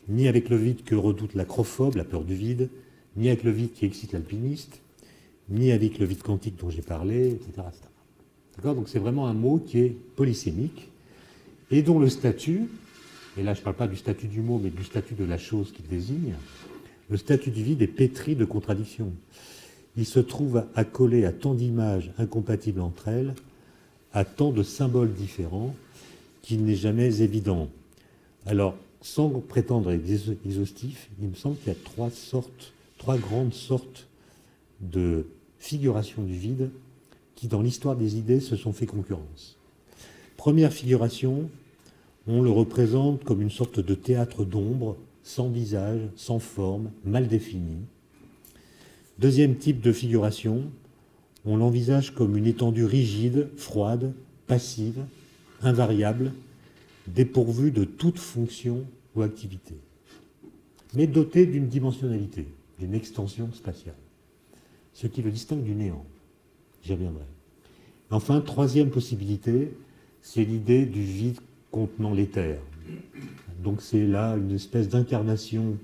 [0.08, 2.70] ni avec le vide que redoute l'acrophobe, la peur du vide,
[3.18, 4.82] ni avec le vide qui excite l'alpiniste,
[5.50, 7.68] ni avec le vide quantique dont j'ai parlé, etc.
[8.56, 8.76] D'accord?
[8.76, 10.90] Donc c'est vraiment un mot qui est polysémique
[11.72, 12.70] et dont le statut,
[13.38, 15.38] et là je ne parle pas du statut du mot, mais du statut de la
[15.38, 16.34] chose qu'il désigne,
[17.10, 19.12] le statut du vide est pétri de contradictions.
[19.98, 23.36] Il se trouve accolé à tant d'images incompatibles entre elles,
[24.14, 25.76] à tant de symboles différents,
[26.42, 27.70] qu'il n'est jamais évident.
[28.46, 30.08] Alors, sans prétendre être
[30.46, 34.08] exhaustif, il me semble qu'il y a trois sortes, trois grandes sortes
[34.80, 35.26] de
[35.60, 36.70] figuration du vide
[37.36, 39.58] qui, dans l'histoire des idées, se sont fait concurrence.
[40.38, 41.50] Première figuration,
[42.28, 47.78] on le représente comme une sorte de théâtre d'ombre, sans visage, sans forme, mal défini.
[49.20, 50.64] Deuxième type de figuration,
[51.46, 54.14] on l'envisage comme une étendue rigide, froide,
[54.48, 55.04] passive,
[55.62, 56.34] invariable,
[57.08, 59.76] dépourvu de toute fonction ou activité,
[60.94, 62.48] mais doté d'une dimensionnalité,
[62.80, 63.96] d'une extension spatiale,
[64.94, 66.06] ce qui le distingue du néant.
[66.84, 67.26] J'y reviendrai.
[68.10, 69.72] Enfin, troisième possibilité,
[70.22, 71.40] c'est l'idée du vide
[71.72, 72.60] contenant l'éther.
[73.64, 75.78] Donc c'est là une espèce d'incarnation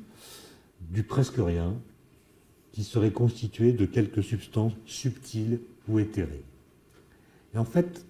[0.91, 1.75] du presque rien
[2.71, 6.43] qui serait constituée de quelques substances subtiles ou éthérées.
[7.55, 8.05] Et en fait,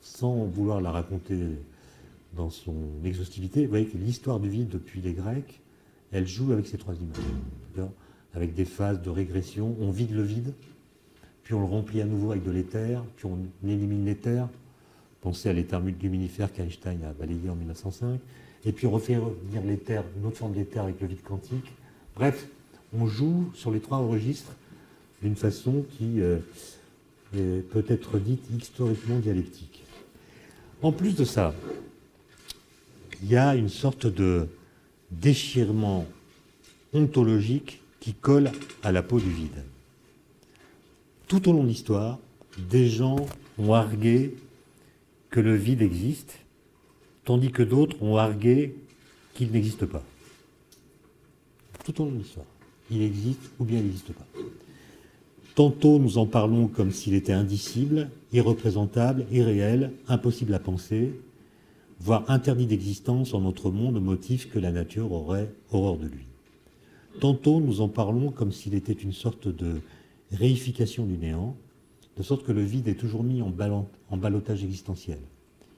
[0.00, 1.36] sans vouloir la raconter
[2.34, 5.60] dans son exhaustivité, vous voyez que l'histoire du vide depuis les Grecs,
[6.12, 7.88] elle joue avec ces trois images.
[8.34, 10.52] Avec des phases de régression, on vide le vide,
[11.42, 14.48] puis on le remplit à nouveau avec de l'éther, puis on élimine l'éther.
[15.26, 18.20] Pensez à l'éther luminifère qu'Einstein a balayé en 1905.
[18.64, 21.72] Et puis on refait revenir l'éther, une autre forme d'éther avec le vide quantique.
[22.14, 22.46] Bref,
[22.96, 24.52] on joue sur les trois registres
[25.20, 26.38] d'une façon qui euh,
[27.32, 29.82] peut être dite historiquement dialectique.
[30.80, 31.56] En plus de ça,
[33.20, 34.46] il y a une sorte de
[35.10, 36.06] déchirement
[36.92, 38.52] ontologique qui colle
[38.84, 39.64] à la peau du vide.
[41.26, 42.20] Tout au long de l'histoire,
[42.70, 43.16] des gens
[43.58, 44.36] ont argué
[45.40, 46.38] le vide existe,
[47.24, 48.76] tandis que d'autres ont argué
[49.34, 50.02] qu'il n'existe pas.
[51.84, 52.46] Tout au long de l'histoire.
[52.90, 54.26] Il existe ou bien il n'existe pas.
[55.54, 61.12] Tantôt nous en parlons comme s'il était indicible, irreprésentable, irréel, impossible à penser,
[62.00, 66.26] voire interdit d'existence en notre monde au motif que la nature aurait horreur de lui.
[67.20, 69.80] Tantôt nous en parlons comme s'il était une sorte de
[70.32, 71.56] réification du néant,
[72.16, 73.52] de sorte que le vide est toujours mis en,
[74.10, 75.18] en balotage existentiel.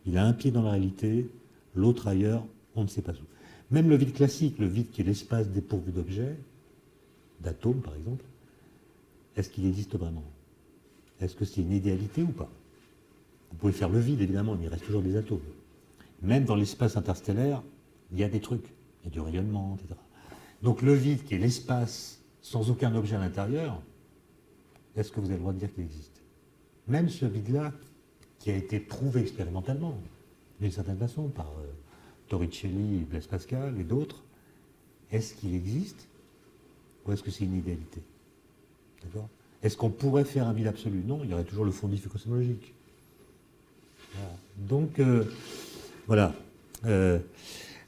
[0.06, 1.28] Il a un pied dans la réalité,
[1.74, 2.44] l'autre ailleurs,
[2.76, 3.26] on ne sait pas où.
[3.70, 6.36] Même le vide classique, le vide qui est l'espace dépourvu d'objets,
[7.40, 8.24] d'atomes par exemple,
[9.36, 10.24] est-ce qu'il existe vraiment?
[11.20, 12.48] Est-ce que c'est une idéalité ou pas?
[13.50, 15.40] Vous pouvez faire le vide, évidemment, mais il reste toujours des atomes.
[16.22, 17.62] Même dans l'espace interstellaire,
[18.12, 18.66] il y a des trucs.
[19.02, 19.98] Il y a du rayonnement, etc.
[20.62, 23.80] Donc le vide, qui est l'espace sans aucun objet à l'intérieur,
[24.96, 26.17] est-ce que vous avez le droit de dire qu'il existe?
[26.88, 27.72] Même ce vide-là,
[28.38, 29.98] qui a été prouvé expérimentalement,
[30.60, 31.66] d'une certaine façon, par euh,
[32.28, 34.22] Torricelli, Blaise Pascal et d'autres,
[35.10, 36.06] est-ce qu'il existe
[37.04, 38.00] ou est-ce que c'est une idéalité?
[39.62, 41.02] Est-ce qu'on pourrait faire un vide absolu?
[41.06, 42.74] Non, il y aurait toujours le fond cosmologique.
[44.56, 45.24] Donc, euh,
[46.06, 46.34] voilà.
[46.84, 47.18] Euh,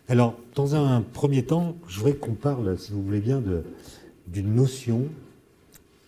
[0.09, 3.43] alors, dans un premier temps, je voudrais qu'on parle, si vous voulez bien,
[4.27, 5.07] d'une notion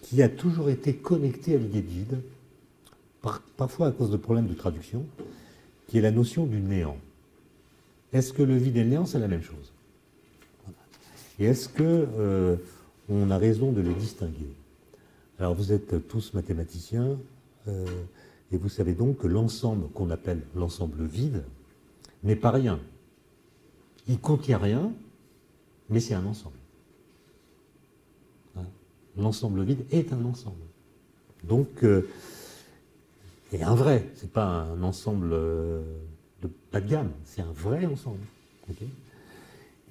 [0.02, 2.22] qui a toujours été connectée à l'idée de vide,
[3.56, 5.04] parfois à cause de problèmes de traduction,
[5.88, 6.96] qui est la notion du néant.
[8.12, 9.72] Est-ce que le vide et le néant, c'est la même chose?
[11.38, 12.56] Et est-ce que euh,
[13.08, 14.52] on a raison de les distinguer?
[15.38, 17.16] Alors vous êtes tous mathématiciens,
[17.68, 17.86] euh,
[18.52, 21.42] Et vous savez donc que l'ensemble qu'on appelle l'ensemble vide
[22.22, 22.78] n'est pas rien.
[24.08, 24.92] Il contient rien,
[25.88, 26.56] mais c'est un ensemble.
[28.56, 28.66] Hein?
[29.16, 30.56] L'ensemble vide est un ensemble.
[31.44, 32.06] Donc, euh,
[33.52, 35.82] et un vrai, c'est pas un ensemble euh,
[36.42, 38.18] de pas de gamme, c'est un vrai ensemble.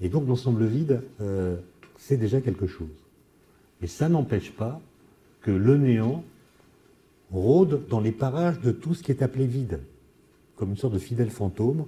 [0.01, 1.57] et donc l'ensemble vide, euh,
[1.97, 2.89] c'est déjà quelque chose.
[3.81, 4.81] Et ça n'empêche pas
[5.41, 6.23] que le néant
[7.31, 9.79] rôde dans les parages de tout ce qui est appelé vide,
[10.55, 11.85] comme une sorte de fidèle fantôme,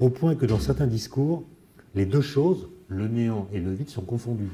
[0.00, 1.44] au point que dans certains discours,
[1.94, 4.50] les deux choses, le néant et le vide, sont confondus.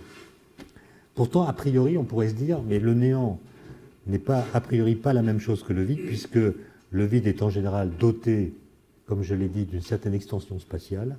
[1.14, 3.40] Pourtant, a priori, on pourrait se dire, mais le néant
[4.08, 6.38] n'est pas, a priori, pas la même chose que le vide, puisque
[6.90, 8.54] le vide est en général doté,
[9.06, 11.18] comme je l'ai dit, d'une certaine extension spatiale,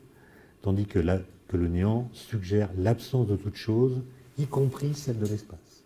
[0.62, 4.02] tandis que, le néant suggère l'absence de toute chose,
[4.38, 5.84] y compris celle de l'espace.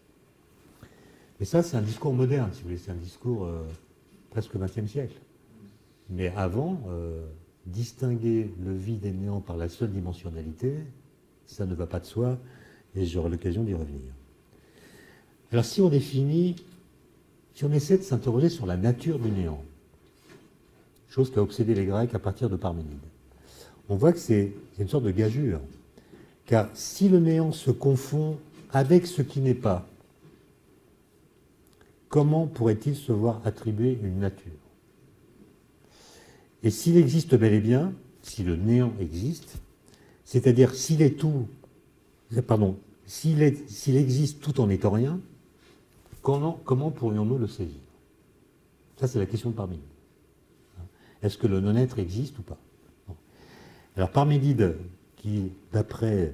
[1.39, 3.63] Et ça, c'est un discours moderne, si vous voulez, c'est un discours euh,
[4.29, 5.15] presque 20e siècle.
[6.09, 7.25] Mais avant, euh,
[7.65, 10.75] distinguer le vide et le néant par la seule dimensionnalité,
[11.45, 12.37] ça ne va pas de soi,
[12.95, 14.11] et j'aurai l'occasion d'y revenir.
[15.51, 16.55] Alors si on définit,
[17.53, 19.63] si on essaie de s'interroger sur la nature du néant,
[21.09, 22.97] chose qui a obsédé les Grecs à partir de Parménide,
[23.89, 25.61] on voit que c'est une sorte de gageure.
[26.45, 28.37] Car si le néant se confond
[28.71, 29.87] avec ce qui n'est pas,
[32.09, 34.51] comment pourrait-il se voir attribuer une nature?
[36.63, 39.57] Et s'il existe bel et bien, si le néant existe,
[40.25, 41.47] c'est-à-dire s'il est tout,
[42.47, 45.19] pardon, s'il existe tout en étant rien,
[46.23, 47.81] comment, pourrions-nous le saisir?
[48.97, 49.83] Ça, c'est la question de Parménide.
[51.21, 52.57] Est-ce que le non-être existe ou pas?
[53.95, 54.75] Alors Parménide,
[55.17, 56.33] qui, d'après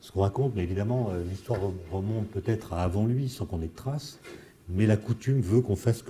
[0.00, 3.68] ce qu'on raconte, mais évidemment, euh, l'histoire remonte peut-être à avant lui, sans qu'on ait
[3.68, 4.18] de traces,
[4.68, 6.02] mais la coutume veut qu'on fasse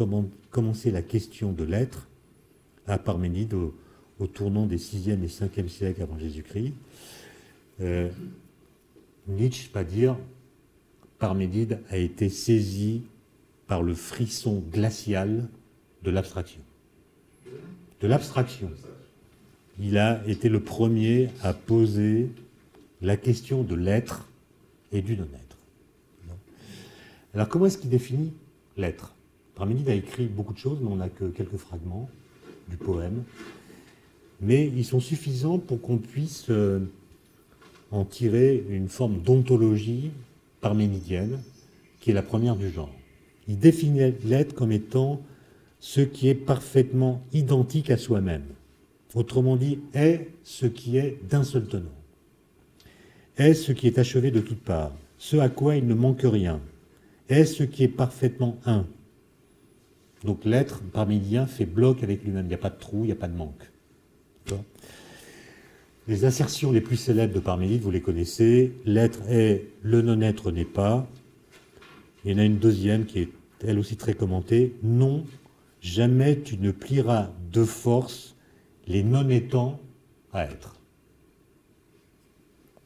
[0.50, 2.08] commencer la question de l'être
[2.86, 3.74] à Parménide au,
[4.34, 6.74] tournant des 6e et 5e siècles avant Jésus-Christ.
[7.80, 8.10] Euh,
[9.28, 10.16] Nietzsche va dire
[11.18, 13.02] Parménide a été saisi
[13.70, 15.48] par le frisson glacial
[16.02, 16.60] de l'abstraction.
[18.00, 18.68] De l'abstraction.
[19.78, 22.30] Il a été le premier à poser
[23.00, 24.28] la question de l'être
[24.90, 25.56] et du non-être.
[27.32, 28.32] Alors comment est-ce qu'il définit
[28.76, 29.14] l'être?
[29.54, 32.10] Parménide a écrit beaucoup de choses, mais on n'a que quelques fragments
[32.68, 33.22] du poème.
[34.40, 36.80] Mais ils sont suffisants pour qu'on puisse euh,
[37.92, 40.10] en tirer une forme d'ontologie
[40.60, 41.38] parménidienne,
[42.00, 42.90] qui est la première du genre.
[43.50, 45.20] Il définit l'être comme étant
[45.80, 48.44] ce qui est parfaitement identique à soi-même.
[49.12, 51.90] Autrement dit, est ce qui est d'un seul tenant.
[53.38, 56.60] Est ce qui est achevé de toutes parts, ce à quoi il ne manque rien,
[57.28, 58.86] est ce qui est parfaitement un.
[60.22, 62.44] Donc l'être parmédien fait bloc avec lui-même.
[62.44, 63.68] Il n'y a pas de trou, il n'y a pas de manque.
[66.06, 68.74] Les assertions les plus célèbres de Parménide, vous les connaissez.
[68.84, 71.08] L'être est, le non-être n'est pas.
[72.24, 73.28] Il y en a une deuxième qui est
[73.66, 74.74] elle aussi très commentée.
[74.82, 75.24] Non,
[75.80, 78.34] jamais tu ne plieras de force
[78.86, 79.80] les non-étant
[80.32, 80.76] à être.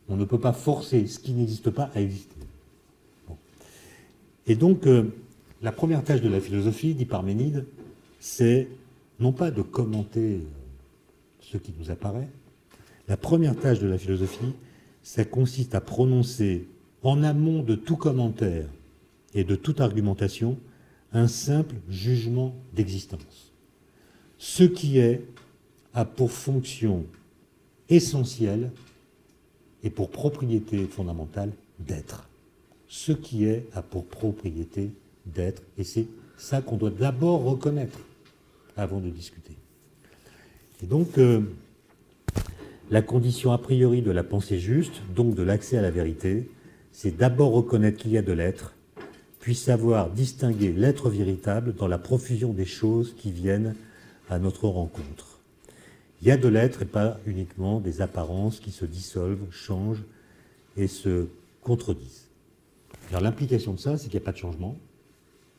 [0.09, 2.37] On ne peut pas forcer ce qui n'existe pas à exister.
[4.47, 5.15] Et donc, euh,
[5.63, 7.65] la première tâche de la philosophie, dit Parménide,
[8.21, 8.69] c'est
[9.19, 10.41] non pas de commenter euh,
[11.41, 12.29] ce qui nous apparaît,
[13.09, 14.55] la première tâche de la philosophie,
[15.03, 16.67] ça consiste à prononcer
[17.03, 18.67] en amont de tout commentaire
[19.35, 20.59] et de toute argumentation
[21.13, 23.53] un simple jugement d'existence.
[24.39, 25.23] Ce qui est
[25.93, 27.05] a pour fonction
[27.89, 28.71] essentielle
[29.83, 32.29] et pour propriété fondamentale d'être
[32.95, 34.93] ce qui est a pour propriété
[35.27, 35.63] d'être.
[35.77, 37.99] Et c'est ça qu'on doit d'abord reconnaître
[38.77, 39.53] avant de discuter.
[40.81, 41.41] Et donc, euh,
[42.91, 46.49] la condition a priori de la pensée juste, donc de l'accès à la vérité,
[46.93, 48.74] c'est d'abord reconnaître qu'il y a de l'être,
[49.45, 53.75] puis savoir distinguer l'être véritable dans la profusion des choses qui viennent
[54.31, 55.39] à notre rencontre.
[56.23, 60.03] Il y a de l'être et pas uniquement des apparences qui se dissolvent, changent
[60.79, 61.27] et se
[61.63, 62.31] contredisent.
[63.11, 64.79] Alors l'implication de ça, c'est qu'il n'y a pas de changement,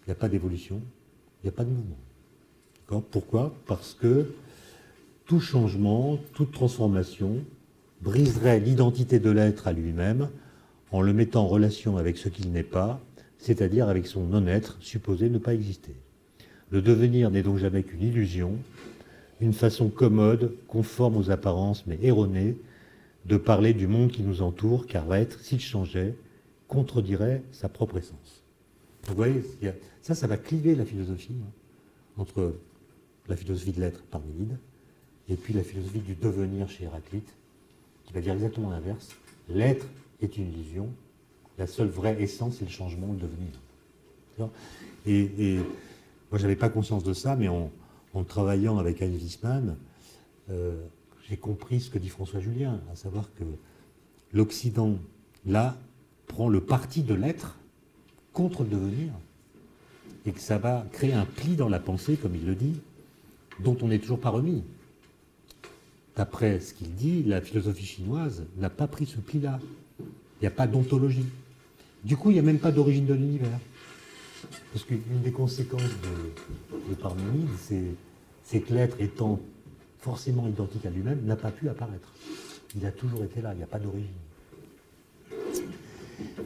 [0.02, 0.82] il n'y a pas d'évolution,
[1.43, 3.04] il n'y a pas de mouvement.
[3.12, 3.54] Pourquoi?
[3.67, 4.32] Parce que
[5.28, 7.36] tout changement, toute transformation
[8.02, 10.30] briserait l'identité de l'être à lui-même
[10.91, 13.00] en le mettant en relation avec ce qu'il n'est pas,
[13.46, 15.94] c'est-à-dire avec son non-être supposé ne pas exister.
[16.72, 18.58] Le devenir n'est donc jamais qu'une illusion,
[19.40, 22.58] une façon commode, conforme aux apparences mais erronée,
[23.26, 26.16] de parler du monde qui nous entoure, car l'être, s'il changeait,
[26.68, 28.44] contredirait sa propre essence.
[29.08, 29.44] vous voyez,
[30.02, 31.52] ça, ça va cliver la philosophie hein,
[32.18, 32.56] entre
[33.30, 34.58] la philosophie de l'être Parménide,
[35.30, 37.32] et puis la philosophie du devenir chez Héraclite,
[38.06, 39.16] qui va dire exactement l'inverse.
[39.50, 39.86] L'être
[40.24, 40.90] est une illusion,
[41.58, 43.52] la seule vraie essence, c'est le changement, le devenir.
[45.06, 45.58] Et,
[46.30, 47.72] moi, je n'avais pas conscience de ça, mais en,
[48.28, 49.76] travaillant avec Anne Wiesmann,
[50.50, 50.82] euh,
[51.28, 53.44] j'ai compris ce que dit François Julien, à savoir que
[54.32, 54.98] l'Occident,
[55.46, 55.76] là,
[56.28, 57.58] prend le parti de l'être
[58.32, 59.12] contre le devenir,
[60.26, 62.80] et que ça va créer un pli dans la pensée, comme il le dit,
[63.60, 64.63] dont on n'est toujours pas remis.
[66.15, 69.60] D'après ce qu'il dit, la philosophie chinoise n'a pas pris ce pli-là.
[70.00, 70.06] Il
[70.41, 71.26] n'y a pas d'ontologie.
[72.06, 73.60] Du coup, il n'y a même pas d'origine de l'univers.
[74.72, 77.50] Parce qu'une des conséquences de, de Parménide,
[78.44, 79.39] c'est que l'être étant
[80.06, 82.13] forcément identique à lui-même, n'a pas pu apparaître.
[82.76, 84.06] Il a toujours été là, il n'y a pas d'origine.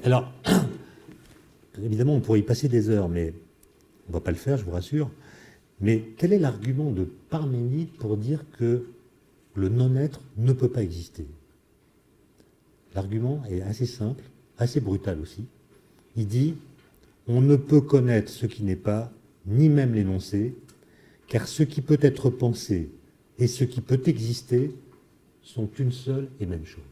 [0.05, 0.31] Alors,
[1.83, 3.33] évidemment, on pourrait y passer des heures, mais
[4.07, 5.11] on ne va pas le faire, je vous rassure.
[5.81, 8.85] Mais quel est l'argument de Parménide pour dire que
[9.55, 11.27] le non-être ne peut pas exister?
[12.95, 14.23] L'argument est assez simple,
[14.59, 15.45] assez brutal aussi.
[16.15, 16.55] Il dit
[17.27, 19.11] on ne peut connaître ce qui n'est pas,
[19.45, 20.55] ni même l'énoncer,
[21.27, 22.89] car ce qui peut être pensé
[23.37, 24.71] et ce qui peut exister
[25.43, 26.83] sont une seule et même chose.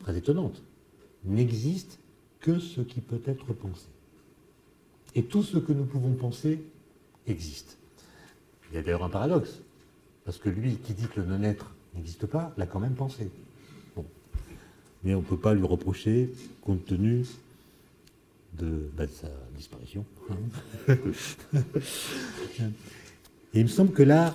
[0.00, 0.62] Très étonnante.
[1.24, 1.98] N'existe
[2.40, 3.86] que ce qui peut être pensé.
[5.14, 6.60] Et tout ce que nous pouvons penser
[7.26, 7.78] existe.
[8.70, 9.60] Il y a d'ailleurs un paradoxe,
[10.26, 13.30] parce que lui qui dit que le non-être n'existe pas, l'a quand même pensé.
[15.04, 16.30] Mais on ne peut pas lui reprocher,
[16.62, 17.24] compte tenu
[18.58, 20.04] de, bah, sa disparition.
[20.88, 20.94] Et
[23.60, 24.34] il me semble que là,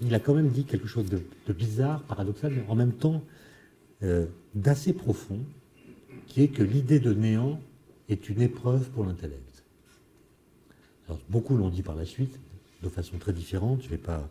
[0.00, 1.20] il a quand même dit quelque chose de,
[1.52, 3.22] bizarre, paradoxal, mais en même temps
[4.02, 5.38] euh, d'assez profond,
[6.26, 7.60] qui est que l'idée de néant
[8.08, 9.62] est une épreuve pour l'intellect.
[11.08, 12.38] Alors, beaucoup l'ont dit par la suite,
[12.82, 14.28] de façon très différente, je ne vais pas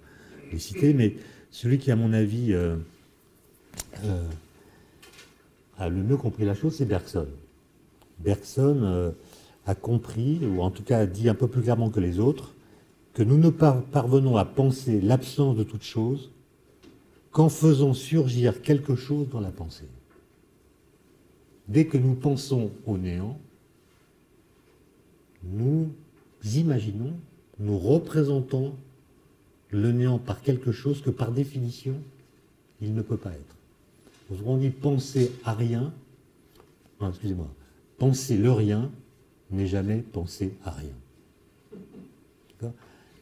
[0.51, 1.15] les citer, mais
[1.51, 2.75] celui qui, à mon avis, euh,
[4.03, 4.27] euh,
[5.77, 7.27] a le mieux compris la chose, c'est Bergson.
[8.19, 9.13] Bergson
[9.65, 12.53] a compris, ou en tout cas a dit un peu plus clairement que les autres,
[13.13, 16.31] que nous ne parvenons à penser l'absence de toute chose
[17.31, 19.87] qu'en faisant surgir quelque chose dans la pensée.
[21.67, 23.37] Dès que nous pensons au néant,
[25.43, 25.89] nous
[26.53, 27.13] imaginons,
[27.59, 28.75] nous représentons
[29.69, 31.95] le néant par quelque chose que par définition,
[32.81, 33.54] il ne peut pas être.
[34.45, 35.93] On dit penser à rien,
[37.01, 37.49] excusez-moi,
[37.97, 38.91] penser le rien
[39.51, 40.89] n'est jamais penser à rien.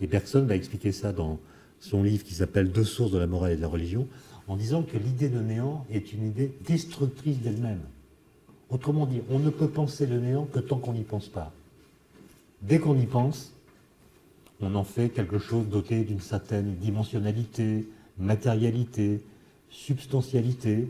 [0.02, 1.40] Et Bergson va expliquer ça dans
[1.80, 4.08] son livre qui s'appelle Deux sources de la morale et de la religion,
[4.48, 7.82] en disant que l'idée de néant est une idée destructrice d'elle-même.
[8.70, 11.54] Autrement dit, on ne peut penser le néant que tant qu'on n'y pense pas.
[12.62, 13.54] Dès qu'on y pense,
[14.62, 17.88] on en fait quelque chose doté d'une certaine dimensionnalité,
[18.18, 19.22] matérialité,
[19.74, 20.88] substantialité,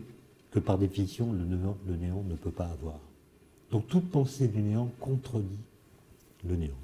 [0.51, 2.99] que par définition le néant, ne peut pas avoir.
[3.71, 5.57] Donc toute pensée du néant contredit
[6.47, 6.77] le néant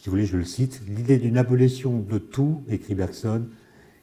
[0.00, 3.42] si vous voulez, je le cite, l'idée d'une abolition de tout, écrit Bergson,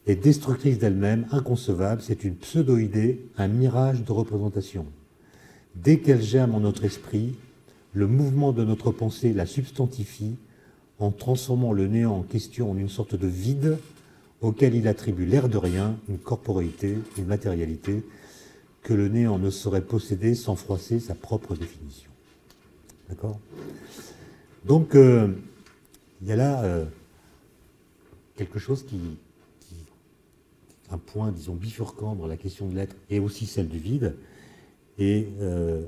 [0.08, 4.86] est destructrice d'elle-même, inconcevable, c'est une pseudo-idée, un mirage de représentation.
[5.76, 7.36] Dès qu'elle germe en notre esprit,
[7.94, 10.36] le mouvement de notre pensée la substantifie
[11.00, 13.78] en transformant le néant en question en une sorte de vide
[14.42, 18.04] auquel il attribue l'air de rien, une corporéité, une matérialité,
[18.84, 22.12] que le néant ne saurait posséder sans froisser sa propre définition.
[23.10, 23.40] D'accord?
[24.66, 25.34] Donc, euh,
[26.22, 26.86] il y a là euh,
[28.36, 29.00] quelque chose qui,
[30.92, 34.16] un point, disons, bifurquant dans la question de l'être et aussi celle du vide.
[35.00, 35.84] Et euh,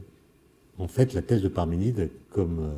[0.80, 2.72] en fait, la thèse de Parménide, comme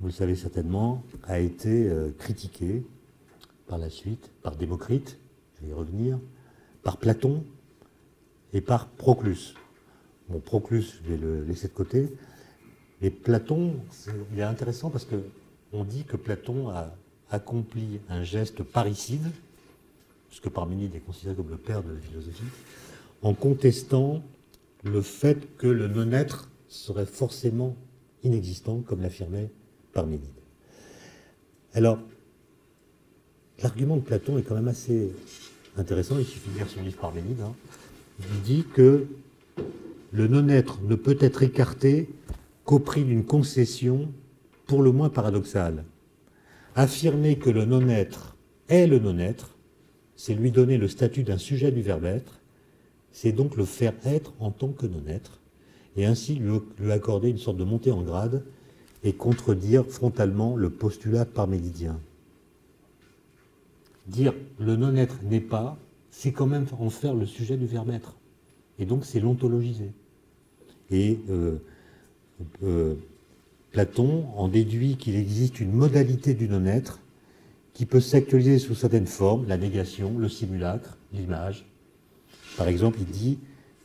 [0.00, 2.84] vous le savez certainement, a été critiquée
[3.66, 5.18] par la suite par Démocrite,
[5.56, 6.18] je vais y revenir,
[6.82, 7.44] par Platon
[8.52, 9.54] et par Proclus.
[10.28, 12.12] Bon, Proclus, je vais le laisser de côté.
[13.00, 13.74] Mais Platon,
[14.32, 15.16] il est intéressant parce que
[15.72, 16.94] on dit que Platon a
[17.30, 19.30] accompli un geste parricide,
[20.28, 22.44] puisque Parménide est considéré comme le père de la philosophie,
[23.22, 24.22] en contestant
[24.84, 27.76] le fait que le non-être serait forcément
[28.22, 29.50] inexistant, comme l'affirmait
[29.92, 30.30] Parménide.
[31.74, 31.98] Alors,
[33.62, 35.10] l'argument de Platon est quand même assez
[35.76, 37.40] intéressant, il suffit de lire son livre Parménide.
[37.42, 37.54] Hein.
[38.20, 39.06] Il dit que
[40.12, 42.08] le non-être ne peut être écarté
[42.64, 44.08] qu'au prix d'une concession
[44.66, 45.84] pour le moins paradoxal.
[46.74, 48.36] Affirmer que le non-être
[48.68, 49.54] est le non-être,
[50.16, 52.40] c'est lui donner le statut d'un sujet du verbe être,
[53.12, 55.40] c'est donc le faire être en tant que non-être,
[55.96, 58.44] et ainsi lui, accorder une sorte de montée en grade
[59.04, 61.98] et contredire frontalement le postulat parménidien.
[64.06, 65.76] Dire le non-être n'est pas,
[66.10, 68.16] c'est quand même en faire le sujet du verbe être.
[68.78, 69.90] Et donc c'est l'ontologiser.
[70.90, 71.58] Et euh,
[72.62, 72.94] euh,
[73.72, 77.00] Platon en déduit qu'il existe une modalité du non-être
[77.74, 81.66] qui peut s'actualiser sous certaines formes, la négation, le simulacre, l'image.
[82.56, 83.38] Par exemple, il dit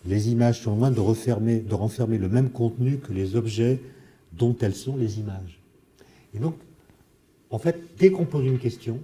[0.06, 3.82] les images sont loin de, refermer, de renfermer le même contenu que les objets
[4.34, 5.60] dont elles sont les images.
[6.34, 6.56] Et donc,
[7.50, 9.00] en fait, dès qu'on pose une question,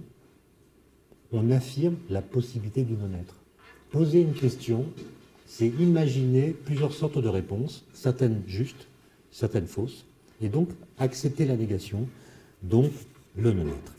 [1.32, 3.34] on affirme la possibilité du non-être.
[3.90, 4.86] Poser une question,
[5.46, 8.86] c'est imaginer plusieurs sortes de réponses, certaines justes,
[9.30, 10.04] certaines fausses,
[10.40, 10.68] et donc
[10.98, 12.06] accepter la négation,
[12.62, 12.90] donc
[13.36, 13.94] le non-être.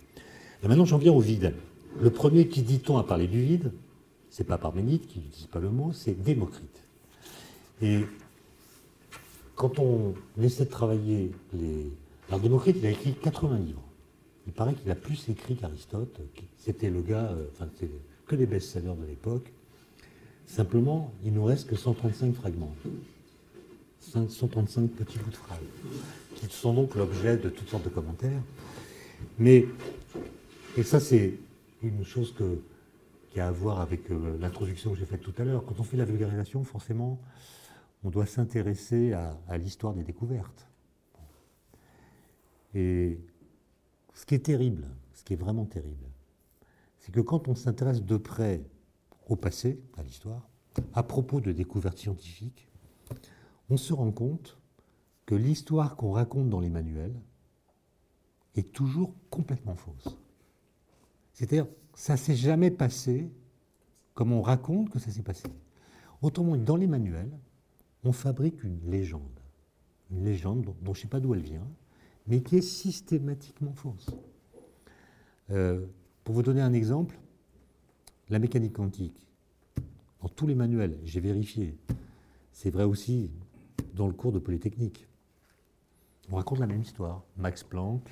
[0.64, 1.54] Maintenant, j'en viens au vide.
[2.00, 3.72] Le premier qui dit-on à parler du vide,
[4.30, 6.84] c'est pas Parménide qui n'utilise pas le mot, c'est Démocrite.
[7.82, 8.02] Et
[9.56, 11.92] quand on essaie de travailler les.
[12.28, 13.82] Alors Démocrite, il a écrit 80 livres.
[14.50, 16.20] Il paraît qu'il a plus écrit qu'Aristote.
[16.58, 17.88] C'était le gars, euh, enfin, c'est
[18.26, 19.54] que les best-sellers de l'époque.
[20.48, 22.74] Simplement, il nous reste que 135 fragments.
[24.00, 25.60] 135 petits bouts de phrases,
[26.36, 28.42] qui sont donc l'objet de toutes sortes de commentaires.
[29.38, 29.68] Mais,
[30.76, 31.36] et ça c'est
[31.84, 32.34] une chose
[33.32, 35.84] qui a à voir avec euh, l'introduction que j'ai faite tout à l'heure, quand on
[35.84, 37.20] fait la vulgarisation, forcément,
[38.04, 40.68] on doit s'intéresser à, l'histoire des découvertes.
[42.74, 43.20] Et
[44.20, 46.06] ce qui est terrible, ce qui est vraiment terrible,
[46.98, 48.62] c'est que quand on s'intéresse de près
[49.30, 50.50] au passé, à l'histoire,
[50.94, 52.68] à propos de découvertes scientifiques,
[53.70, 54.58] on se rend compte
[55.26, 57.16] que l'histoire qu'on raconte dans les manuels
[58.56, 60.18] est toujours complètement fausse.
[61.32, 63.32] C'est-à-dire, ça ne s'est jamais passé
[64.16, 65.48] comme on raconte que ça s'est passé.
[66.22, 67.32] Autrement dit, dans les manuels,
[68.04, 69.40] on fabrique une légende.
[70.12, 71.68] Une légende dont, je ne sais pas d'où elle vient,
[72.30, 74.12] mais qui est systématiquement fausse.
[75.50, 75.86] Euh,
[76.24, 77.18] pour vous donner un exemple,
[78.30, 79.28] la mécanique quantique.
[80.22, 81.76] Dans tous les manuels, j'ai vérifié.
[82.52, 83.32] C'est vrai aussi
[83.96, 85.08] dans le cours de Polytechnique.
[86.32, 87.24] On raconte la même histoire.
[87.36, 88.04] Max Planck,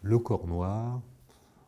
[0.00, 1.02] le corps noir,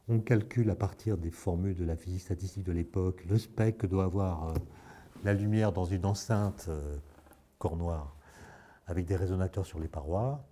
[0.09, 3.87] on calcule à partir des formules de la physique statistique de l'époque le spectre que
[3.87, 4.55] doit avoir euh,
[5.24, 6.97] la lumière dans une enceinte euh,
[7.59, 8.16] corps noir
[8.87, 10.47] avec des résonateurs sur les parois.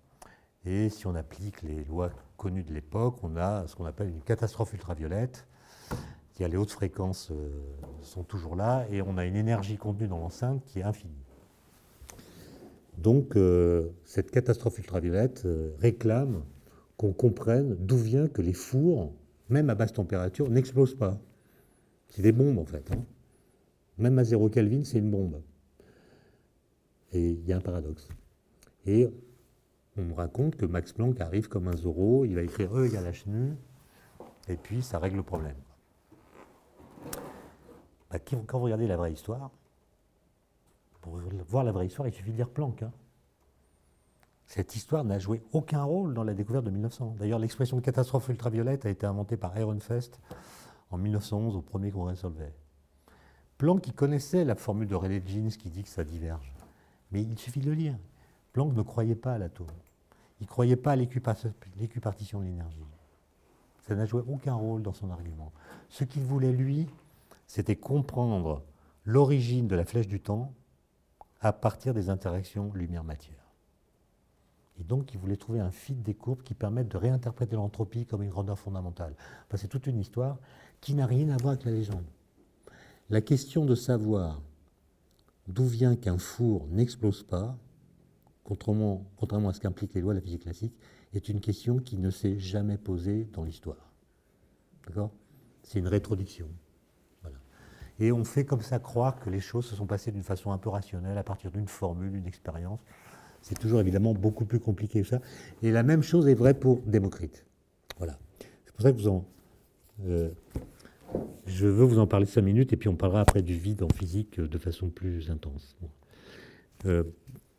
[0.66, 4.22] Et si on applique les lois connues de l'époque, on a ce qu'on appelle une
[4.22, 5.46] catastrophe ultraviolette.
[6.40, 7.48] Les hautes fréquences euh,
[8.02, 11.12] sont toujours là et on a une énergie contenue dans l'enceinte qui est infinie.
[12.98, 16.42] Donc euh, cette catastrophe ultraviolette euh, réclame
[16.96, 19.12] qu'on comprenne d'où vient que les fours,
[19.48, 21.18] même à basse température, n'explosent pas.
[22.08, 22.90] C'est des bombes en fait.
[22.92, 23.04] Hein.
[23.98, 25.40] Même à 0 Kelvin, c'est une bombe.
[27.12, 28.08] Et il y a un paradoxe.
[28.86, 29.08] Et
[29.96, 33.06] on me raconte que Max Planck arrive comme un Zorro, il va écrire E égale
[33.06, 33.56] H nu,
[34.48, 35.56] et puis ça règle le problème.
[38.10, 39.50] Bah, quand vous regardez la vraie histoire,
[41.00, 41.18] pour
[41.48, 42.82] voir la vraie histoire, il suffit de lire Planck.
[42.82, 42.92] Hein.
[44.46, 47.16] Cette histoire n'a joué aucun rôle dans la découverte de 1900.
[47.18, 50.20] D'ailleurs, l'expression catastrophe ultraviolette a été inventée par Ehrenfest
[50.90, 52.54] en 1911 au premier congrès Solvay.
[53.58, 56.54] Planck, qui connaissait la formule de Rayleigh-Jeans qui dit que ça diverge.
[57.10, 57.98] Mais il suffit de le lire.
[58.52, 59.66] Planck ne croyait pas à l'atome.
[60.44, 62.84] Il ne croyait pas à l'équipartition de l'énergie.
[63.88, 65.52] Ça n'a joué aucun rôle dans son argument.
[65.88, 66.86] Ce qu'il voulait, lui,
[67.46, 68.62] c'était comprendre
[69.06, 70.52] l'origine de la flèche du temps
[71.40, 73.54] à partir des interactions lumière-matière.
[74.78, 78.22] Et donc, il voulait trouver un fil des courbes qui permettent de réinterpréter l'entropie comme
[78.22, 79.14] une grandeur fondamentale.
[79.54, 80.36] c'est toute une histoire
[80.82, 82.04] qui n'a rien à voir avec la légende.
[83.08, 84.42] La question de savoir
[85.48, 87.56] d'où vient qu'un four n'explose pas,
[88.44, 90.74] contrairement, à ce qu'impliquent les lois de la physique classique,
[91.14, 93.92] est une question qui ne s'est jamais posée dans l'histoire.
[94.86, 95.10] D'accord?
[95.62, 96.48] C'est une rétroduction.
[98.00, 100.58] Et on fait comme ça croire que les choses se sont passées d'une façon un
[100.58, 102.80] peu rationnelle à partir d'une formule, d'une expérience.
[103.40, 105.20] C'est toujours évidemment beaucoup plus compliqué que ça.
[105.62, 107.46] Et la même chose est vraie pour Démocrite.
[107.98, 108.18] Voilà.
[108.64, 109.24] C'est pour ça que vous en.
[110.06, 110.30] Euh,
[111.46, 113.88] je veux vous en parler cinq minutes et puis on parlera après du vide en
[113.88, 115.76] physique de façon plus intense.
[116.86, 117.04] Euh,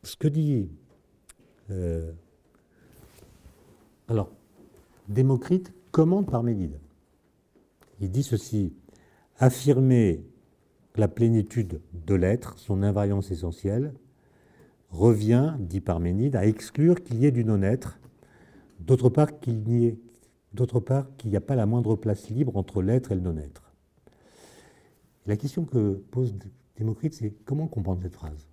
[0.05, 0.69] ce que dit.
[1.71, 2.11] Euh,
[4.07, 4.31] alors,
[5.07, 6.79] Démocrite commande Parménide.
[7.99, 8.73] Il dit ceci
[9.37, 10.23] affirmer
[10.95, 13.93] la plénitude de l'être, son invariance essentielle,
[14.89, 17.99] revient, dit Parménide, à exclure qu'il y ait du non-être,
[18.79, 19.99] d'autre part qu'il n'y ait
[20.53, 23.73] d'autre part qu'il n'y a pas la moindre place libre entre l'être et le non-être.
[25.25, 26.33] La question que pose
[26.77, 28.47] Démocrite, c'est comment comprendre cette phrase?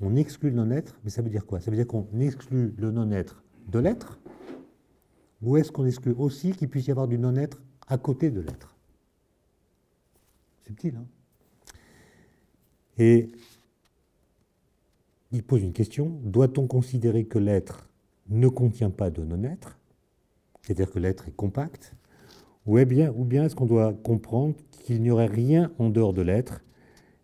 [0.00, 1.60] On exclut le non-être, mais ça veut dire quoi?
[1.60, 4.18] Ça veut dire qu'on exclut le non-être de l'être
[5.42, 8.76] Ou est-ce qu'on exclut aussi qu'il puisse y avoir du non-être à côté de l'être?
[10.66, 11.06] Subtil, hein?
[12.98, 13.30] Et
[15.32, 17.88] il pose une question, doit-on considérer que l'être
[18.28, 19.78] ne contient pas de non-être,
[20.62, 21.94] c'est-à-dire que l'être est compact,
[22.66, 26.22] ou bien, ou bien est-ce qu'on doit comprendre qu'il n'y aurait rien en dehors de
[26.22, 26.62] l'être,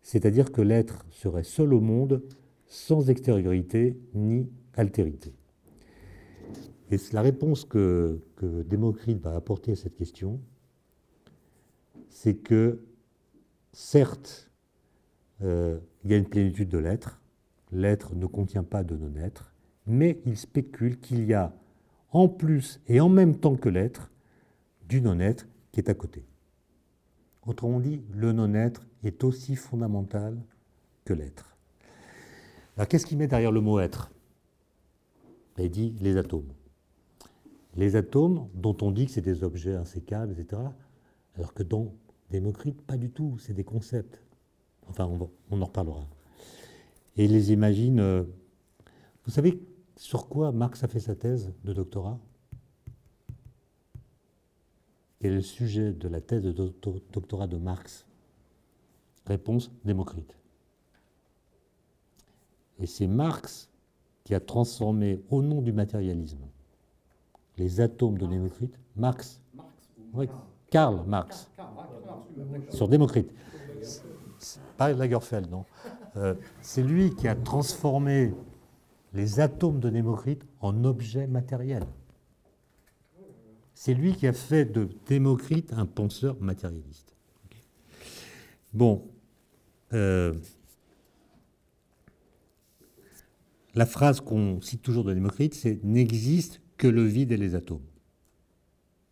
[0.03, 2.23] c'est-à-dire que l'être serait seul au monde,
[2.71, 5.35] sans extériorité ni altérité
[6.91, 10.41] Et la réponse que, Démocrite va apporter à cette question,
[12.09, 12.81] c'est que,
[13.73, 14.51] certes,
[15.43, 17.21] euh, il y a une plénitude de l'être,
[17.73, 19.53] l'être ne contient pas de non-être,
[19.87, 21.53] mais il spécule qu'il y a
[22.13, 24.13] en plus et en même temps que l'être,
[24.89, 26.25] du non-être qui est à côté.
[27.47, 30.41] Autrement dit, le non-être est aussi fondamental
[31.05, 31.50] que l'être.
[32.77, 34.11] Alors qu'est-ce qui met derrière le mot être?
[35.59, 36.53] Il dit les atomes.
[37.77, 40.63] Les atomes dont on dit que c'est des objets insécables, etc.
[41.37, 41.93] Alors que dans
[42.31, 44.23] Démocrite, pas du tout, c'est des concepts.
[44.89, 46.07] Enfin, on, on en reparlera.
[47.17, 48.01] Et il les imagine.
[48.01, 48.25] Euh,
[49.25, 49.61] vous savez
[49.97, 52.19] sur quoi Marx a fait sa thèse de doctorat?
[55.21, 58.07] Quel est le sujet de la thèse de doctorat de Marx?
[59.27, 60.40] Réponse Démocrite.
[62.81, 63.69] Et c'est Marx
[64.25, 66.41] qui a transformé, au nom du matérialisme,
[67.57, 68.79] les atomes de Démocrite.
[68.97, 69.41] Marx.
[70.13, 70.29] Oui,
[70.71, 71.51] Karl Marx.
[72.71, 73.31] Sur Démocrite.
[74.77, 75.65] Pas Lagerfeld, non.
[76.17, 78.35] Euh, c'est lui qui a transformé
[79.13, 81.87] les atomes de Démocrite en objets matériels.
[83.75, 87.15] C'est lui qui a fait de Démocrite un penseur matérialiste.
[88.73, 89.03] Bon,
[89.93, 90.35] euh,
[93.75, 97.85] la phrase qu'on cite toujours de Démocrite, c'est N'existe que le vide et les atomes.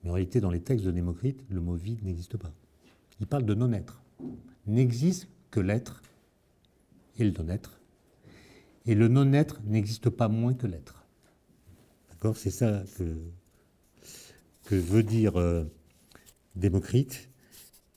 [0.02, 2.52] Mais en réalité, dans les textes de Démocrite, le mot vide n'existe pas.
[3.20, 4.02] Il parle de non-être.
[4.66, 6.02] N'existe que l'être
[7.18, 7.80] et le non-être.
[8.86, 11.04] Et le non-être n'existe pas moins que l'être.
[12.11, 12.36] D'accord?
[12.36, 15.64] C'est ça que, veut dire euh,
[16.56, 17.28] Démocrite.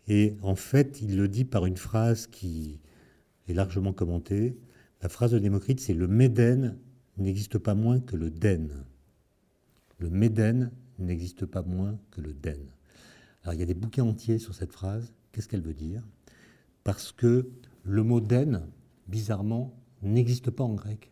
[0.07, 2.79] Et en fait, il le dit par une phrase qui
[3.47, 4.57] est largement commentée.
[5.01, 6.77] La phrase de Démocrite, c'est le Médène
[7.17, 8.85] n'existe pas moins que le Den.
[9.97, 12.59] Le Médène n'existe pas moins que le Den.
[13.43, 15.11] Alors il y a des bouquins entiers sur cette phrase.
[15.31, 16.03] Qu'est-ce qu'elle veut dire?
[16.83, 17.49] Parce que
[17.83, 18.67] le mot Den,
[19.07, 19.73] bizarrement,
[20.03, 21.11] n'existe pas en grec.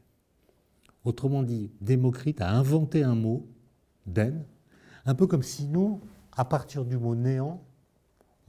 [1.04, 3.48] Autrement dit, Démocrite a inventé un mot,
[4.06, 4.46] den,
[5.06, 6.02] un peu comme si nous,
[6.34, 7.64] à partir du mot néant,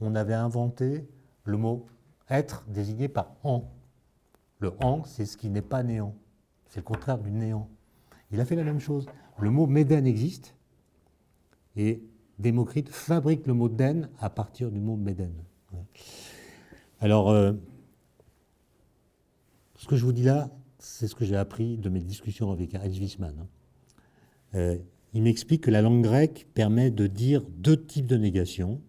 [0.01, 1.07] on avait inventé
[1.45, 1.87] le mot
[2.29, 3.71] être désigné par en.
[4.61, 6.15] Le en, c'est ce qui n'est pas néant.
[6.67, 7.67] C'est le contraire du néant.
[8.31, 9.07] Il a fait la même chose.
[9.39, 10.55] Le mot méden existe
[11.75, 12.01] et
[12.39, 15.31] Démocrite fabrique le mot den à partir du mot méden.
[16.99, 17.53] Alors, euh,
[19.75, 20.49] ce que je vous dis là,
[20.79, 23.35] c'est ce que j'ai appris de mes discussions avec Heinz Wiesmann.
[23.39, 23.47] Hein.
[24.55, 24.77] Euh,
[25.13, 28.81] il m'explique que la langue grecque permet de dire deux types de négation.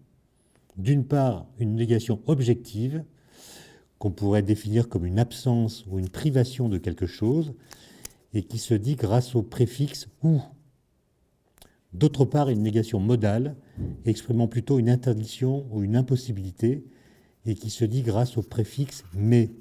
[0.77, 3.03] D'une part, une négation objective,
[4.03, 7.53] qu'on pourrait définir comme une absence ou une privation de quelque chose,
[8.33, 10.41] et qui se dit grâce au préfixe ou.
[11.93, 13.55] D'autre part, une négation modale,
[14.03, 16.83] exprimant plutôt une interdiction ou une impossibilité,
[17.45, 19.51] et qui se dit grâce au préfixe mais.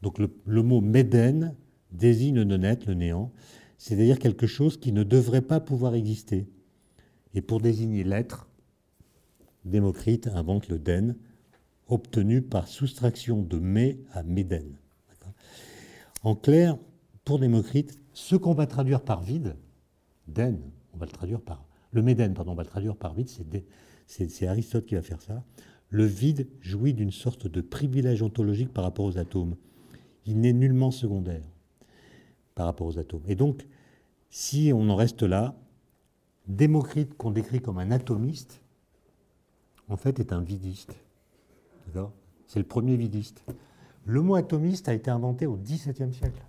[0.00, 1.54] Donc le, mot méden
[1.92, 3.32] désigne le non-être, le néant,
[3.76, 6.46] c'est-à-dire quelque chose qui ne devrait pas pouvoir exister.
[7.34, 8.48] Et pour désigner l'être,
[9.66, 11.16] Démocrite invente le den,
[11.88, 14.76] obtenu par soustraction de mé à méden.
[16.22, 16.78] En clair,
[17.24, 19.56] pour Démocrite, ce qu'on va traduire par vide,
[20.28, 20.60] den,
[20.94, 21.66] on va le traduire par.
[21.90, 23.28] Le méden, pardon, on va le traduire par vide,
[24.06, 25.44] c'est Aristote qui va faire ça.
[25.90, 29.56] Le vide jouit d'une sorte de privilège ontologique par rapport aux atomes
[30.26, 31.44] il n'est nullement secondaire
[32.54, 33.24] par rapport aux atomes.
[33.26, 33.66] Et donc,
[34.30, 35.56] si on en reste là,
[36.46, 38.60] Démocrite, qu'on décrit comme un atomiste,
[39.88, 40.94] en fait est un vidiste.
[42.46, 43.42] C'est le premier vidiste.
[44.04, 46.42] Le mot atomiste a été inventé au XVIIe siècle.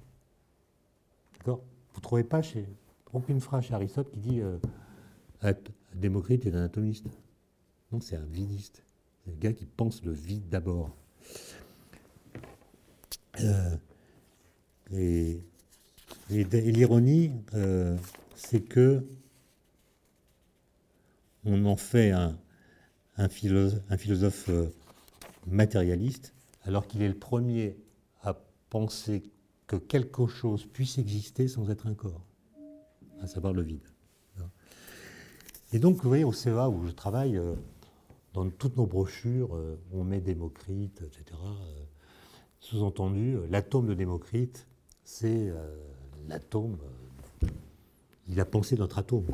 [1.96, 2.68] Vous ne trouvez pas chez
[3.14, 4.58] aucune phrase chez Aristote qui dit euh,
[5.94, 7.06] Démocrite est un atomiste.
[7.92, 8.84] Non, c'est un vidiste.
[9.24, 10.92] C'est le gars qui pense le vide d'abord.
[13.42, 13.78] Euh,
[14.92, 15.42] et,
[16.30, 17.98] l'ironie, euh,
[18.36, 19.06] c'est que
[21.46, 22.38] on en fait un,
[23.30, 24.50] philosophe,
[25.46, 26.34] matérialiste,
[26.64, 27.78] alors qu'il est le premier
[28.22, 28.38] à
[28.70, 29.24] penser
[29.68, 32.26] que quelque chose puisse exister sans être un corps,
[33.22, 33.88] à savoir le vide.
[35.74, 37.56] Et donc, vous voyez, au CEA où je travaille, euh,
[38.34, 41.38] dans toutes nos brochures, euh, on met Démocrite, etc.
[41.44, 41.84] Euh,
[42.60, 44.68] Sous-entendu, l'atome de Démocrite,
[45.04, 45.54] c'est
[46.28, 46.78] l'atome.
[48.28, 49.26] il a pensé notre atome,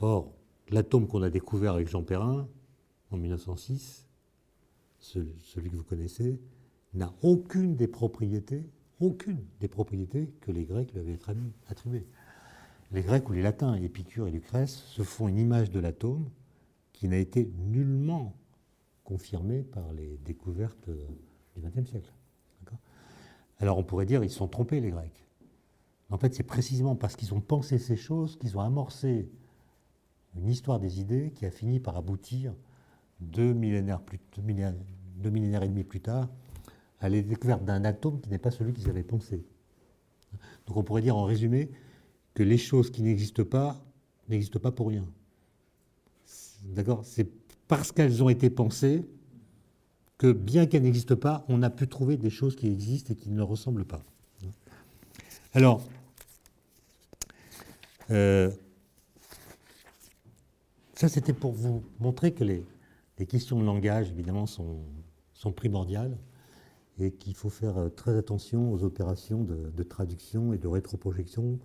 [0.00, 0.32] Or,
[0.70, 2.48] l'atome qu'on a découvert avec Jean Perrin
[3.12, 4.01] en 1906,
[5.02, 6.40] celui, que vous connaissez,
[6.94, 8.66] n'a aucune des propriétés,
[9.00, 12.06] aucune des propriétés que les Grecs lui avaient attribu- attribuées.
[12.92, 16.28] Les Grecs ou les Latins, Épicure et Lucrèce, se font une image de l'atome
[16.92, 18.34] qui n'a été nullement
[19.04, 21.06] confirmée par les découvertes euh,
[21.56, 22.12] du XXe siècle.
[23.58, 25.24] Alors on pourrait dire ils sont trompés les Grecs.
[26.10, 29.30] En fait, c'est précisément parce qu'ils ont pensé ces choses qu'ils ont amorcé
[30.36, 32.54] une histoire des idées qui a fini par aboutir
[33.22, 34.74] deux millénaires, plus, millénaires,
[35.16, 36.28] deux millénaires et demi plus tard
[37.00, 39.44] à la découverte d'un atome qui n'est pas celui qu'ils avaient pensé.
[40.66, 41.70] Donc on pourrait dire en résumé
[42.34, 43.84] que les choses qui n'existent pas
[44.28, 45.04] n'existent pas pour rien.
[46.64, 47.04] D'accord?
[47.04, 47.28] C'est
[47.66, 49.04] parce qu'elles ont été pensées
[50.16, 53.28] que bien qu'elles n'existent pas, on a pu trouver des choses qui existent et qui
[53.30, 54.04] ne leur ressemblent pas.
[55.54, 55.82] Alors,
[58.10, 58.50] euh,
[60.94, 62.64] ça c'était pour vous montrer que les,
[63.22, 64.82] les questions de langage, évidemment, sont,
[65.54, 66.18] primordiales
[66.98, 71.60] et qu'il faut faire euh, très attention aux opérations de, traduction et de rétroprojection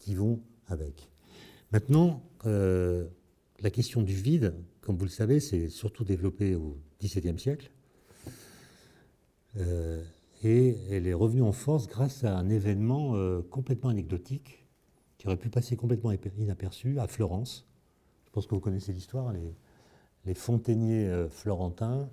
[0.00, 1.08] qui vont avec.
[1.70, 3.06] Maintenant, euh,
[3.60, 7.70] la question du vide, comme vous le savez, c'est surtout développé au XVIIe siècle.
[9.56, 10.02] Euh,
[10.42, 13.14] et elle est revenue en force grâce à un événement
[13.50, 14.66] complètement anecdotique
[15.16, 17.68] qui aurait pu passer complètement inaperçu à Florence.
[18.24, 19.32] Je pense que vous connaissez l'histoire,
[20.28, 22.06] les fontainiers euh, florentins,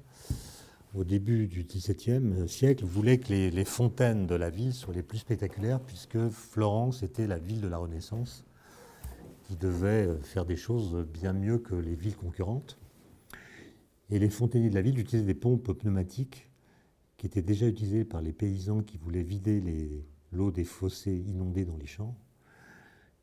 [0.94, 5.18] au début du XVIIe siècle, voulaient que les, fontaines de la ville soient les plus
[5.18, 8.46] spectaculaires, puisque Florence était la ville de la Renaissance,
[9.44, 12.80] qui devait euh, faire des choses bien mieux que les villes concurrentes.
[14.10, 16.50] Et les fontainiers de la ville utilisaient des pompes pneumatiques
[17.18, 19.62] qui étaient déjà utilisées par les paysans qui voulaient vider
[20.32, 22.16] l'eau des fossés inondés dans les champs.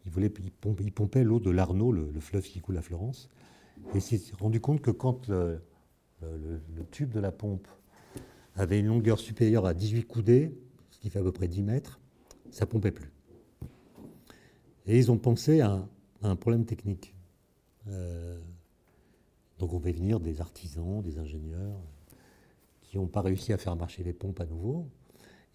[0.04, 3.30] Ils, pompaient l'eau de l'Arno, le, le fleuve qui coule à Florence.
[3.94, 5.60] Et ils s'est rendu compte que quand le,
[6.90, 7.66] tube de la pompe
[8.54, 10.54] avait une longueur supérieure à 18 coudées,
[10.90, 12.00] ce qui fait à peu près 10 mètres,
[12.50, 13.10] ça pompait plus.
[14.86, 15.88] Et ils ont pensé à un,
[16.22, 17.14] à un problème technique.
[17.88, 18.38] Euh,
[19.58, 21.80] donc on fait venir des artisans, des ingénieurs,
[22.82, 24.88] qui n'ont pas réussi à faire marcher les pompes à nouveau.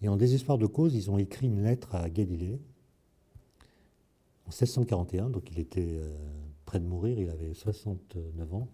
[0.00, 2.60] Et en désespoir de cause, ils ont écrit une lettre à Galilée
[4.46, 6.16] en 1641, donc il était euh,
[6.68, 8.68] près de mourir, il avait 69 ans.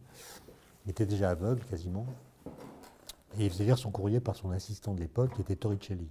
[0.85, 2.07] Il était déjà aveugle quasiment.
[3.39, 6.09] Et il faisait lire son courrier par son assistant de l'époque, qui était Torricelli.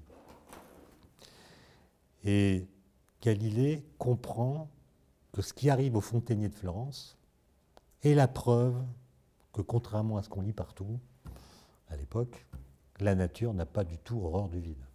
[2.24, 2.66] Et
[3.22, 4.70] Galilée comprend
[5.34, 7.18] que ce qui arrive aux fontainiers de Florence
[8.02, 8.82] est la preuve
[9.52, 11.02] que, contrairement à ce qu'on lit partout
[11.90, 12.46] à l'époque,
[13.02, 14.86] la nature n'a pas du tout horreur du vide.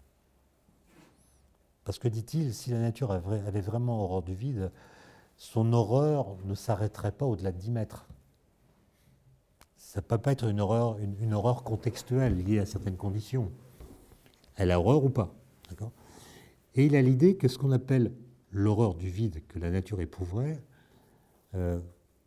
[1.85, 4.73] Parce que, dit-il, si la nature avait vraiment horreur du vide,
[5.39, 8.07] son horreur ne s'arrêterait pas au-delà de 10 mètres.
[9.77, 13.51] Ça ne peut pas être une horreur, contextuelle liée à certaines conditions.
[14.57, 15.33] Elle a horreur ou pas.
[16.75, 18.13] Et il a l'idée que ce qu'on appelle
[18.51, 20.61] l'horreur du vide que la nature éprouverait
[21.55, 21.81] euh,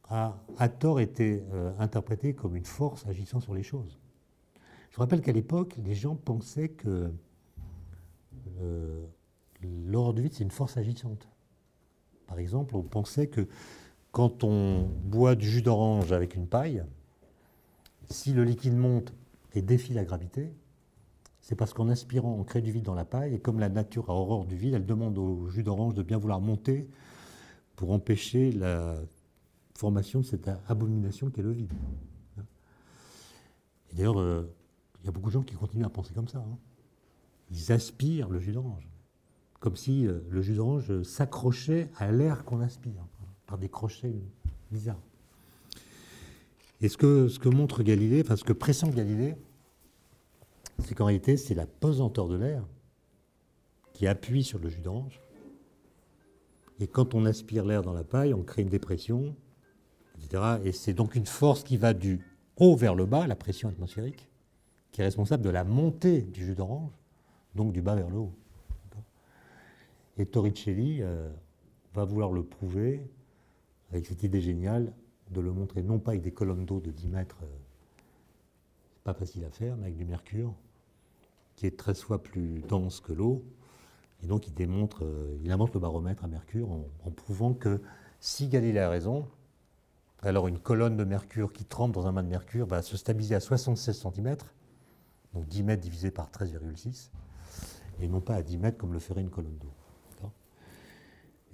[0.06, 4.00] a, à tort été euh, interprété comme une force agissant sur les choses.
[4.90, 7.12] Je rappelle qu'à l'époque, les gens pensaient que
[8.62, 9.06] euh,
[9.62, 11.28] l'horreur du vide, c'est une force agissante.
[12.32, 13.46] Par exemple, on pensait que
[14.14, 16.82] quand on boit du jus d'orange avec une paille,
[18.10, 19.14] si le liquide monte
[19.54, 20.50] et défie la gravité,
[21.42, 24.10] c'est parce qu'en aspirant, on crée du vide dans la paille, et comme la nature
[24.10, 26.88] a horreur du vide, elle demande au jus d'orange de bien vouloir monter
[27.76, 28.96] pour empêcher la
[29.76, 31.74] formation de cette abomination qu'est le vide.
[33.92, 34.50] Et d'ailleurs, euh,
[35.02, 36.38] il y a beaucoup de gens qui continuent à penser comme ça.
[36.38, 36.58] hein.
[37.50, 38.88] Ils aspirent le jus d'orange,
[39.62, 43.06] comme si euh, le jus d'orange s'accrochait à l'air qu'on aspire,
[43.46, 44.14] par des crochets
[44.72, 45.00] bizarres.
[46.82, 49.36] Et ce que, ce que montre Galilée, enfin ce que pressent Galilée,
[50.80, 52.64] c'est qu'en réalité, c'est la pesanteur de l'air
[53.94, 55.22] qui appuie sur le jus d'orange.
[56.80, 59.36] Et quand on aspire l'air dans la paille, on crée une dépression,
[60.18, 60.58] etc.
[60.64, 62.26] Et c'est donc une force qui va du
[62.58, 64.28] haut vers le bas, la pression atmosphérique,
[64.92, 66.92] qui est responsable de la montée du jus d'orange,
[67.54, 68.34] donc du bas vers le haut.
[70.22, 71.32] Et Torricelli euh,
[71.96, 73.02] va vouloir le prouver
[73.90, 74.94] avec cette idée géniale
[75.32, 77.48] de le montrer non pas avec des colonnes d'eau de 10 mètres, euh,
[78.94, 80.54] c'est pas facile à faire, mais avec du mercure,
[81.56, 83.44] qui est 13 fois plus dense que l'eau.
[84.22, 87.82] Et donc il démontre, euh, il invente le baromètre à mercure en, en prouvant que
[88.20, 89.28] si Galilée a raison,
[90.22, 93.34] Alors une colonne de mercure qui trempe dans un mât de mercure va se stabiliser
[93.34, 94.38] à 76 cm,
[95.34, 97.10] donc 10 mètres divisé par 13,6,
[98.02, 99.74] et non pas à 10 mètres comme le ferait une colonne d'eau.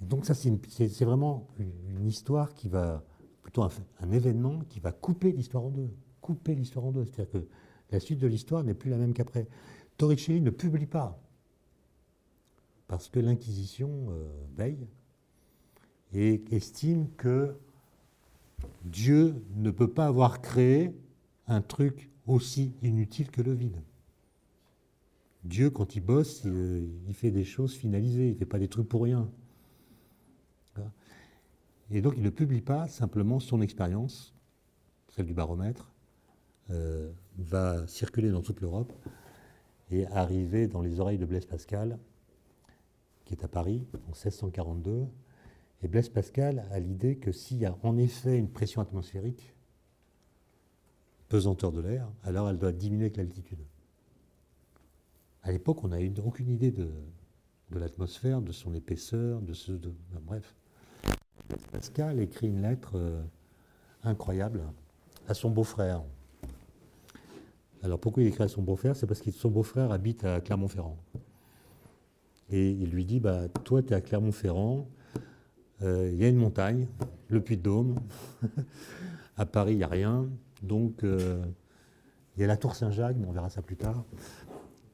[0.00, 3.04] Donc ça, c'est vraiment une histoire qui va,
[3.42, 5.90] plutôt un, événement qui va couper l'histoire en deux.
[6.20, 7.04] Couper l'histoire en deux.
[7.06, 7.48] C'est-à-dire que
[7.90, 9.48] la suite de l'histoire n'est plus la même qu'après.
[9.96, 11.20] Torricelli ne publie pas,
[12.86, 14.86] parce que l'Inquisition euh, veille
[16.12, 17.56] et estime que
[18.84, 20.92] Dieu ne peut pas avoir créé
[21.46, 23.82] un truc aussi inutile que le vide.
[25.44, 28.88] Dieu, quand il bosse, il, fait des choses finalisées, il ne fait pas des trucs
[28.88, 29.30] pour rien.
[31.90, 34.34] Et donc il ne publie pas simplement son expérience,
[35.08, 35.92] celle du baromètre,
[36.70, 38.92] euh, va circuler dans toute l'Europe
[39.90, 41.98] et arriver dans les oreilles de Blaise Pascal,
[43.24, 45.06] qui est à Paris en 1642.
[45.82, 49.54] Et Blaise Pascal a l'idée que s'il y a en effet une pression atmosphérique,
[51.28, 53.64] pesanteur de l'air, alors elle doit diminuer avec l'altitude.
[55.42, 56.90] À l'époque, on n'a aucune idée de,
[57.70, 59.72] l'atmosphère, de son épaisseur, de ce.
[59.72, 60.54] De, bref.
[61.72, 63.22] Pascal écrit une lettre euh,
[64.02, 64.62] incroyable
[65.28, 66.02] à son beau-frère.
[67.82, 68.96] Alors pourquoi il écrit à son beau-frère?
[68.96, 70.96] C'est parce que son beau-frère habite à Clermont-Ferrand.
[72.50, 74.88] Et il lui dit, bah, toi tu es à Clermont-Ferrand,
[75.82, 76.88] euh, il y a une montagne,
[77.28, 78.00] le Puy-de-Dôme,
[79.36, 80.26] à Paris il n'y a rien,
[80.62, 81.44] donc euh,
[82.36, 84.04] il y a la tour Saint-Jacques, mais on verra ça plus tard.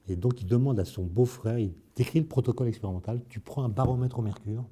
[0.09, 3.69] Et donc il demande à son beau-frère, il décrit le protocole expérimental, tu prends un
[3.69, 4.65] baromètre au mercure,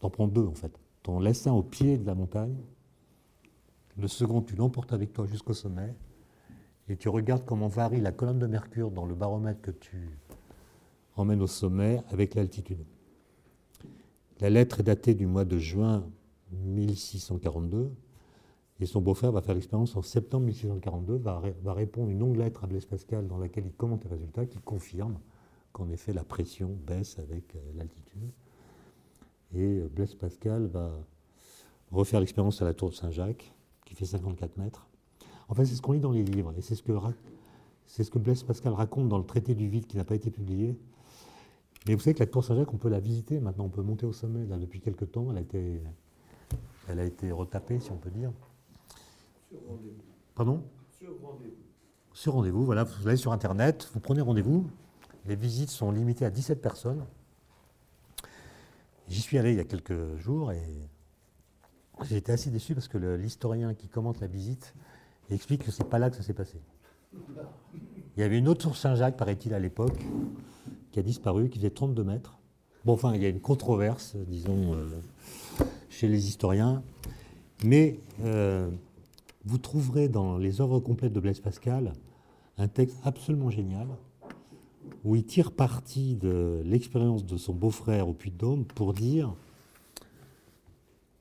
[0.00, 0.72] en prends deux en fait,
[1.02, 2.56] t'en laisses un au pied de la montagne,
[3.96, 5.94] le second tu l'emportes avec toi jusqu'au sommet,
[6.88, 10.18] et tu regardes comment varie la colonne de mercure dans le baromètre que tu
[11.16, 12.84] emmènes au sommet avec l'altitude.
[14.40, 16.04] La lettre est datée du mois de juin
[16.52, 17.90] 1642
[18.80, 22.64] et son beau-frère va faire l'expérience en septembre 1642, va, va, répondre une longue lettre
[22.64, 25.18] à Blaise Pascal dans laquelle il commente les résultats qui confirme
[25.72, 28.30] qu'en effet la pression baisse avec euh, l'altitude.
[29.54, 30.92] Et euh, Blaise Pascal va
[31.90, 33.52] refaire l'expérience à la tour de Saint-Jacques
[33.84, 34.88] qui fait 54 mètres
[35.48, 36.92] en fait, c'est ce qu'on lit dans les livres, et c'est ce que
[37.86, 40.30] c'est ce que Blaise Pascal raconte dans le traité du vide qui n'a pas été
[40.30, 40.76] publié.
[41.86, 43.40] Mais vous savez que la tour Saint-Jacques, on peut la visiter.
[43.40, 44.44] Maintenant, on peut monter au sommet.
[44.44, 45.80] Là, depuis quelques temps, elle a été,
[46.86, 48.30] elle a été retapée, si on peut dire.
[49.48, 50.02] Sur rendez-vous.
[50.34, 50.62] Pardon?
[50.98, 51.54] Sur rendez-vous.
[52.12, 52.84] Sur rendez-vous, voilà.
[52.84, 54.68] Vous allez sur Internet, vous prenez rendez-vous.
[55.24, 57.06] Les visites sont limitées à 17 personnes.
[59.08, 60.62] J'y suis allé il y a quelques jours et
[62.04, 64.74] j'ai été assez déçu parce que l'historien qui commente la visite
[65.30, 66.60] explique que c'est pas là que ça s'est passé.
[68.16, 69.98] Il y avait une autre tour Saint-Jacques, paraît-il, à l'époque,
[70.92, 72.38] qui a disparu, qui faisait 32 mètres.
[72.84, 74.86] Bon, enfin, il y a une controverse, disons, euh,
[75.88, 76.82] chez les historiens.
[77.64, 78.70] Mais euh,
[79.44, 81.92] vous trouverez dans les œuvres complètes de Blaise Pascal
[82.56, 83.88] un texte absolument génial
[85.04, 89.34] où il tire parti de l'expérience de son beau-frère au Puy-de-Dôme pour dire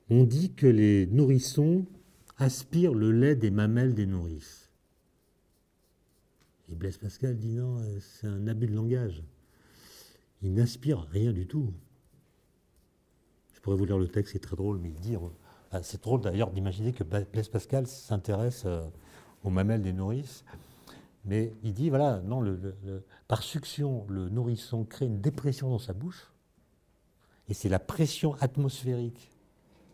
[0.09, 1.85] on dit que les nourrissons
[2.37, 4.71] aspire le lait des mamelles des nourrices.
[6.69, 9.23] Et Blaise Pascal dit non, euh, c'est un abus de langage.
[10.41, 11.73] Il n'aspire rien du tout.
[13.53, 15.21] Je pourrais vous lire le texte, c'est très drôle, mais dire.
[15.71, 18.85] Ah, c'est drôle d'ailleurs d'imaginer que Blaise Pascal s'intéresse euh,
[19.43, 20.45] aux mamelles des nourrices.
[21.25, 22.41] Mais il dit, voilà, non,
[23.27, 26.31] par succion, le nourrisson crée une dépression dans sa bouche,
[27.47, 29.31] et c'est la pression atmosphérique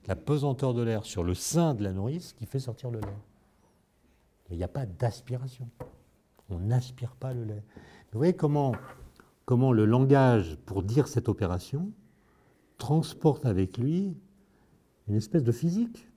[0.08, 3.18] la pesanteur de l'air sur le sein de la nourrice qui fait sortir le lait.
[4.50, 5.70] Il n'y a pas d'aspiration.
[6.50, 7.64] On n'aspire pas le lait.
[8.12, 8.74] Vous voyez comment,
[9.46, 11.92] comment le langage, pour dire cette opération,
[12.78, 14.16] transporte avec lui
[15.08, 16.08] une espèce de physique.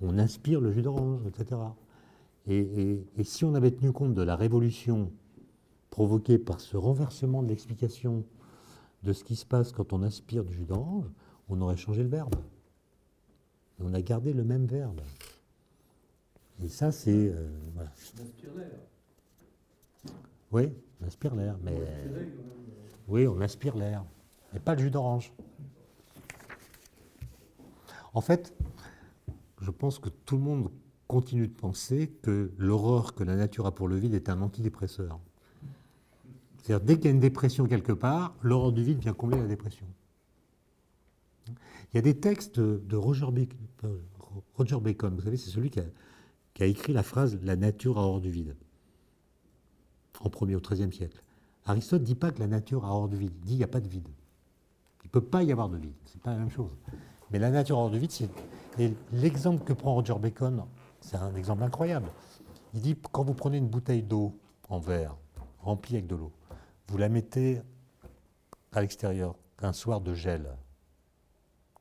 [0.00, 1.60] On aspire le jus d'orange, etc.
[2.46, 5.12] Et, et, si on avait tenu compte de la révolution
[5.90, 8.24] provoquée par ce renversement de l'explication
[9.02, 11.10] de ce qui se passe quand on aspire du jus d'orange,
[11.48, 12.36] on aurait changé le verbe
[13.82, 15.00] on a gardé le même verbe.
[16.62, 17.32] Et ça, c'est.
[17.32, 17.90] Euh, voilà.
[18.18, 20.14] On aspire l'air.
[20.52, 21.80] Oui, on aspire l'air, mais.
[23.08, 24.04] Oui, on aspire l'air.
[24.52, 25.32] Mais pas le jus d'orange.
[28.12, 28.52] En fait,
[29.60, 30.70] je pense que tout le monde
[31.06, 35.18] continue de penser que l'horreur que la nature a pour le vide est un antidépresseur.
[36.70, 39.48] C'est-à-dire, dès qu'il y a une dépression quelque part, l'horreur du vide vient combler la
[39.48, 39.86] dépression.
[41.48, 43.26] Il y a des textes de Roger
[44.80, 45.16] Bacon.
[45.16, 48.54] vous savez, c'est celui qui a, écrit la phrase La nature a hors du vide,
[50.20, 51.20] en premier au XIIIe siècle.
[51.66, 53.64] Aristote ne dit pas que la nature a hors du vide, il dit qu'il n'y
[53.64, 54.08] a pas de vide.
[55.02, 56.70] Il ne peut pas y avoir de vide, ce n'est pas la même chose.
[57.32, 58.30] Mais la nature hors du vide, c'est.
[59.12, 60.62] L'exemple que prend Roger Bacon,
[61.00, 62.06] c'est un exemple incroyable.
[62.74, 65.16] Il dit quand vous prenez une bouteille d'eau en verre,
[65.58, 66.30] remplie avec de l'eau,
[66.90, 67.62] vous la mettez
[68.72, 70.56] à l'extérieur, un soir de gel.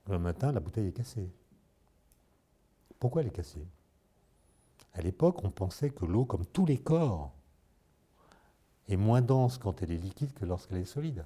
[0.08, 1.32] Le matin, la bouteille est cassée.
[3.00, 3.66] Pourquoi elle est cassée?
[4.94, 7.34] À l'époque, on pensait que l'eau, comme tous les corps,
[8.88, 11.26] est moins dense quand elle est liquide que lorsqu'elle est solide.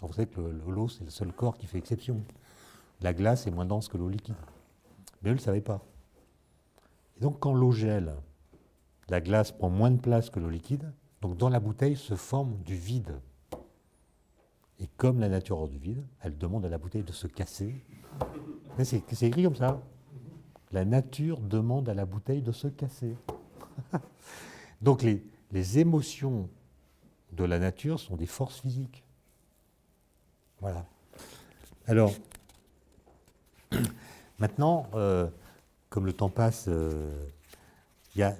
[0.00, 2.22] vous savez que l'eau, c'est le seul corps qui fait exception.
[3.00, 4.36] La glace est moins dense que l'eau liquide.
[5.20, 5.82] Mais eux ne le savaient pas.
[7.16, 8.14] Et donc quand l'eau gèle,
[9.08, 12.56] la glace prend moins de place que l'eau liquide, donc dans la bouteille se forme
[12.62, 13.20] du vide.
[14.78, 17.74] Et comme la nature hors du vide, elle demande à la bouteille de se casser.
[18.82, 19.80] C'est écrit comme ça.
[20.72, 23.16] La nature demande à la bouteille de se casser.
[24.82, 25.22] donc les,
[25.78, 26.50] émotions
[27.32, 29.02] de la nature sont des forces physiques.
[30.60, 30.84] Voilà.
[31.86, 32.12] Alors,
[34.38, 35.28] maintenant, euh,
[35.88, 37.26] comme le temps passe, euh,
[38.16, 38.36] y a,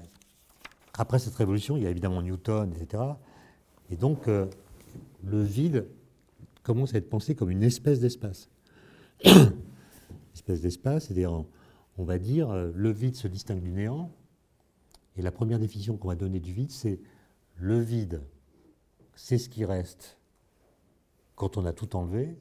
[0.96, 3.02] après cette révolution, il y a évidemment Newton, etc.
[3.90, 4.46] Et donc, euh,
[5.24, 5.86] le vide
[6.62, 8.48] commence à être pensé comme une espèce d'espace.
[10.34, 11.44] espèce d'espace, c'est-à-dire,
[11.98, 14.10] on va dire, le vide se distingue du néant,
[15.16, 17.00] et la première définition qu'on va donner du vide, c'est
[17.56, 18.22] le vide,
[19.14, 20.18] c'est ce qui reste
[21.34, 22.36] quand on a tout enlevé,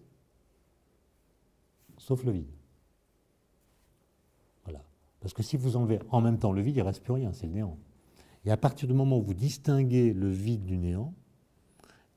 [1.97, 2.51] sauf le vide.
[4.65, 4.83] Voilà.
[5.21, 7.31] Parce que si vous enlevez en même temps le vide, il ne reste plus rien,
[7.33, 7.77] c'est le néant.
[8.45, 11.13] Et à partir du moment où vous distinguez le vide du néant,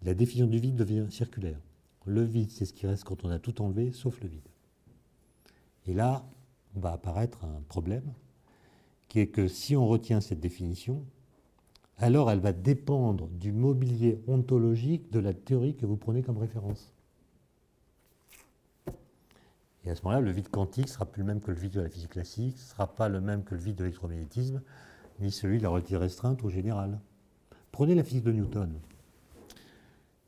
[0.02, 1.58] la définition du vide devient circulaire.
[2.04, 4.48] Le vide, c'est ce qui reste quand on a tout enlevé, sauf le vide.
[5.86, 6.28] Et là,
[6.76, 8.12] on va apparaître un problème,
[9.08, 11.04] qui est que si on retient cette définition,
[11.96, 16.92] alors elle va dépendre du mobilier ontologique de la théorie que vous prenez comme référence.
[19.84, 21.72] Et à ce moment-là, le vide quantique ne sera plus le même que le vide
[21.72, 24.62] de la physique classique, ne sera pas le même que le vide de l'électromagnétisme,
[25.20, 27.00] ni celui de la relativité restreinte au général.
[27.72, 28.80] Prenez la physique de Newton.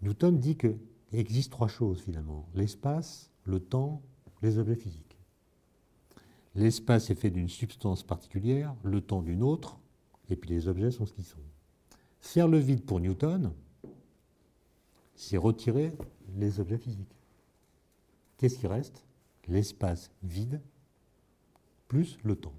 [0.03, 0.78] Newton dit qu'il
[1.12, 4.03] existe trois choses finalement l'espace, le temps,
[4.43, 5.18] les objets physiques.
[6.55, 9.78] L'espace est fait d'une substance particulière, le temps d'une autre,
[10.28, 11.38] et puis les objets sont ce qu'ils sont.
[12.20, 13.53] Faire le vide pour Newton,
[15.14, 15.93] c'est retirer
[16.36, 17.16] les objets physiques.
[18.36, 19.05] Qu'est-ce qui reste?
[19.49, 20.61] L'espace vide
[21.88, 22.55] plus le temps.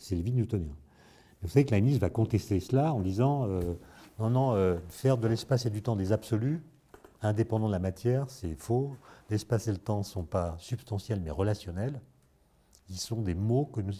[0.00, 0.74] C'est le vide newtonien.
[1.42, 3.60] Vous savez que Leibniz va contester cela en disant euh,
[4.18, 6.62] non, non, euh, faire de l'espace et du temps des absolus,
[7.22, 8.96] indépendants de la matière, c'est faux.
[9.28, 12.00] L'espace et le temps ne sont pas substantiels mais relationnels.
[12.88, 13.92] Ils sont des mots que nous,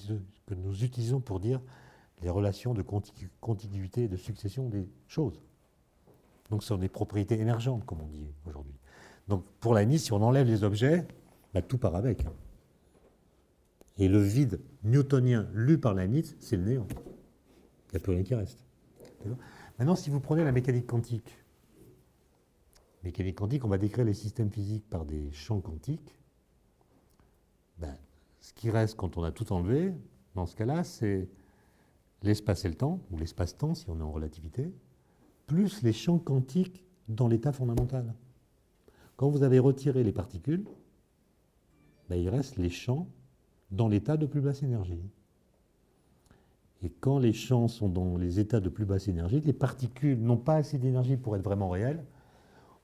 [0.46, 1.60] que nous utilisons pour dire
[2.22, 2.82] les relations de
[3.40, 5.40] contiguïté et de succession des choses.
[6.50, 8.74] Donc ce sont des propriétés émergentes, comme on dit aujourd'hui.
[9.28, 11.06] Donc pour la si on enlève les objets,
[11.54, 12.26] bah, tout part avec.
[12.26, 12.32] Hein.
[14.00, 16.06] Et le vide newtonien lu par la
[16.38, 16.88] c'est le néant.
[16.90, 18.64] Il n'y a plus rien qui reste.
[19.78, 21.36] Maintenant, si vous prenez la mécanique quantique,
[23.04, 26.18] mécanique quantique, on va décrire les systèmes physiques par des champs quantiques.
[27.76, 27.94] Ben,
[28.40, 29.92] ce qui reste quand on a tout enlevé,
[30.34, 31.28] dans ce cas-là, c'est
[32.22, 34.72] l'espace et le temps, ou l'espace-temps si on est en relativité,
[35.46, 38.14] plus les champs quantiques dans l'état fondamental.
[39.16, 40.64] Quand vous avez retiré les particules,
[42.08, 43.06] ben, il reste les champs
[43.70, 45.02] dans l'état de plus basse énergie.
[46.82, 50.38] Et quand les champs sont dans les états de plus basse énergie, les particules n'ont
[50.38, 52.02] pas assez d'énergie pour être vraiment réelles,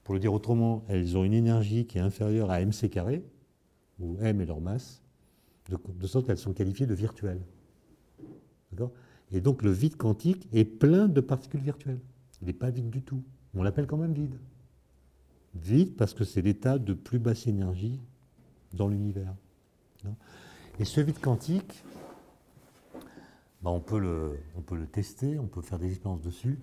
[0.05, 3.23] pour le dire autrement, elles ont une énergie qui est inférieure à mc
[3.99, 5.03] où m est leur masse,
[5.69, 7.41] de, sorte qu'elles sont qualifiées de virtuelles.
[9.33, 11.99] Et donc le vide quantique est plein de particules virtuelles.
[12.43, 13.23] Il n'est pas vide du tout.
[13.55, 14.39] On l'appelle quand même vide.
[15.55, 17.99] Vide parce que c'est l'état de plus basse énergie
[18.75, 19.35] dans l'univers.
[20.79, 21.83] Et ce vide quantique,
[23.63, 26.59] bah, on, peut le, tester, on peut faire des expériences dessus.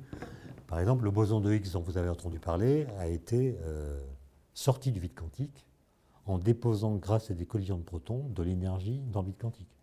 [0.68, 4.00] Par exemple, le boson de Higgs dont vous avez entendu parler a été euh,
[4.54, 5.66] sorti du vide quantique
[6.28, 9.76] en déposant, grâce à des collisions de protons, de l'énergie dans le vide quantique.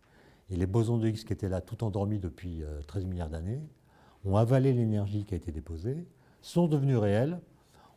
[0.49, 3.61] Et les bosons de Higgs qui étaient là tout endormis depuis 13 euh, milliards d'années
[4.25, 6.07] ont avalé l'énergie qui a été déposée,
[6.41, 7.41] sont devenus réels,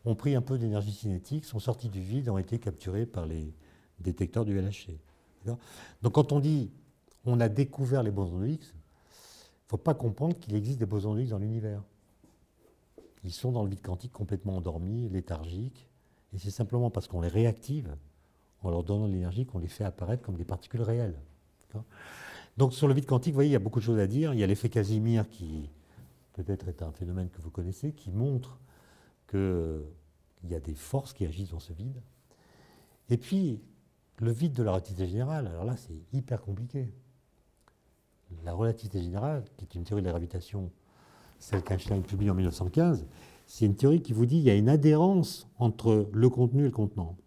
[0.04, 3.54] ont pris un peu d'énergie cinétique, sont sortis du vide, ont été capturés par les
[4.00, 4.98] détecteurs du LHC.
[6.02, 6.72] Donc quand on dit
[7.26, 10.86] on a découvert les bosons de Higgs, il ne faut pas comprendre qu'il existe des
[10.86, 11.82] bosons de Higgs dans l'univers.
[13.24, 15.88] Ils sont dans le vide quantique complètement endormis, léthargiques,
[16.34, 17.96] et c'est simplement parce qu'on les réactive,
[18.62, 21.18] en leur donnant de l'énergie, qu'on les fait apparaître comme des particules réelles.
[22.58, 24.34] Donc sur le vide quantique, vous voyez, il y a beaucoup de choses à dire.
[24.34, 25.70] Il y a l'effet Casimir qui
[26.34, 28.60] peut-être est un phénomène que vous connaissez, qui montre
[29.30, 29.82] qu'il
[30.50, 32.02] y a des forces qui agissent dans ce vide.
[33.10, 33.62] Et puis,
[34.18, 36.94] le vide de la relativité générale, alors là, c'est hyper compliqué.
[38.44, 40.72] La relativité générale, qui est une théorie de la gravitation,
[41.40, 43.06] celle qu'Einstein publie en 1915,
[43.48, 46.66] c'est une théorie qui vous dit qu'il y a une adhérence entre le contenu et
[46.66, 47.18] le contenant.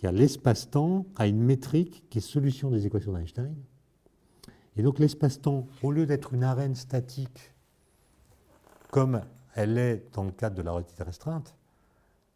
[0.00, 3.54] Il y a l'espace-temps à une métrique qui est solution des équations d'Einstein.
[4.76, 7.54] Et donc l'espace-temps, au lieu d'être une arène statique,
[8.90, 9.22] comme
[9.54, 11.56] elle est dans le cadre de la relativité restreinte,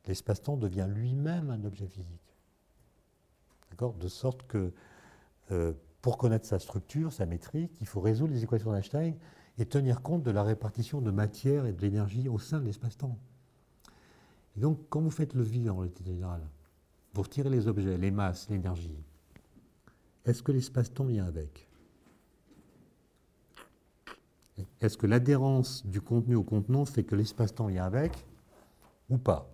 [0.07, 2.30] l'espace-temps devient lui-même un objet physique.
[3.89, 4.73] De sorte que
[5.51, 5.73] euh,
[6.03, 9.15] pour connaître sa structure, sa métrique, il faut résoudre les équations d'Einstein
[9.59, 13.19] et tenir compte de la répartition de matière et de l'énergie au sein de l'espace-temps.
[14.57, 16.47] Et donc, quand vous faites le vide en relativité générale,
[17.15, 18.99] vous retirez les objets, les masses, l'énergie,
[20.25, 21.67] est-ce que l'espace-temps vient avec?
[24.81, 28.13] Est-ce que l'adhérence du contenu au contenant fait que l'espace-temps vient avec
[29.09, 29.51] ou pas?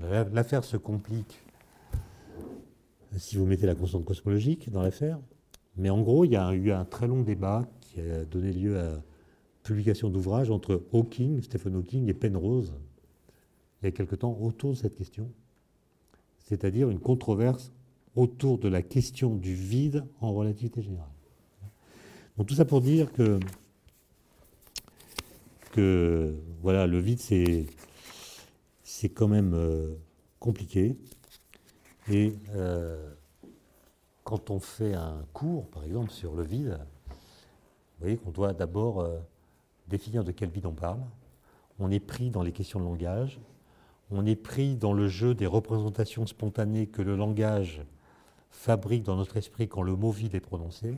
[0.00, 1.44] L'affaire se complique
[3.16, 5.18] si vous mettez la constante cosmologique dans l'affaire.
[5.76, 8.78] Mais en gros, il y a eu un très long débat qui a donné lieu
[8.78, 9.02] à
[9.62, 12.72] publication d'ouvrages entre Hawking, Stephen Hawking et Penrose,
[13.82, 15.30] il y a quelque temps, autour de cette question,
[16.40, 17.72] c'est-à-dire une controverse
[18.16, 21.08] autour de la question du vide en relativité générale.
[22.36, 23.38] Donc tout ça pour dire que,
[25.72, 27.66] que voilà, le vide, c'est,
[29.14, 29.94] quand même euh,
[30.38, 30.96] compliqué.
[32.10, 33.08] Et euh,
[34.24, 36.76] quand on fait un cours, par exemple, sur le vide,
[37.08, 37.14] vous
[38.00, 39.18] voyez qu'on doit d'abord euh,
[39.86, 40.98] définir de quel vide on parle.
[41.78, 43.38] On est pris dans les questions de langage.
[44.10, 47.80] On est pris dans le jeu des représentations spontanées que le langage
[48.50, 50.96] fabrique dans notre esprit quand le mot vide est prononcé,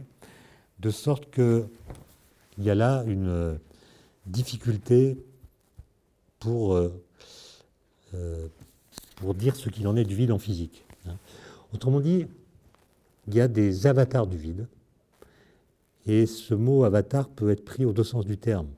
[0.79, 1.69] de sorte qu'il
[2.57, 3.55] y a là une euh,
[4.25, 5.23] difficulté
[6.39, 6.81] pour,
[9.17, 10.85] pour dire ce qu'il en est du vide en physique.
[11.75, 12.27] Autrement dit,
[13.29, 14.67] il y a des avatars du vide,
[16.07, 18.69] et ce mot avatar peut être pris aux deux sens du terme.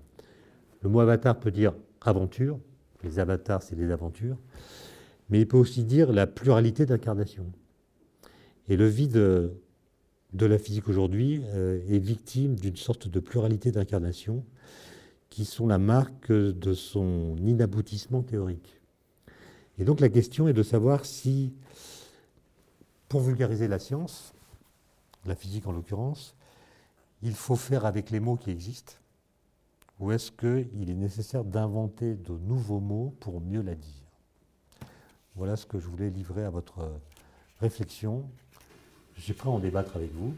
[0.82, 2.58] Le mot avatar peut dire aventure,
[3.02, 4.36] les avatars c'est des aventures,
[5.30, 7.50] mais il peut aussi dire la pluralité d'incarnations.
[8.68, 9.14] Et le vide
[10.34, 14.44] de la physique aujourd'hui euh, est victime d'une sorte de pluralité d'incarnations
[15.30, 18.80] qui sont la marque de son inaboutissement théorique.
[19.78, 21.52] Et donc la question est de savoir si,
[23.14, 24.34] pour vulgariser la science,
[25.24, 26.34] la physique en l'occurrence,
[27.22, 28.94] il faut faire avec les mots qui existent
[30.00, 34.88] ou est-ce qu'il est nécessaire d'inventer de nouveaux mots pour mieux la dire?
[35.36, 36.90] Voilà ce que je voulais livrer à votre
[37.60, 38.28] réflexion.
[39.16, 40.34] J'ai prêt à en débattre avec vous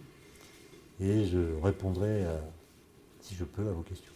[1.00, 2.38] et je répondrai, euh,
[3.22, 4.15] si je peux, à vos questions.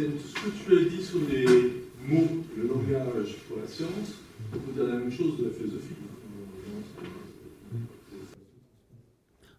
[0.00, 1.44] Ce que tu as dit sur les
[2.06, 4.14] mots, le langage pour la science,
[4.54, 5.94] on peut dire la même chose de la philosophie.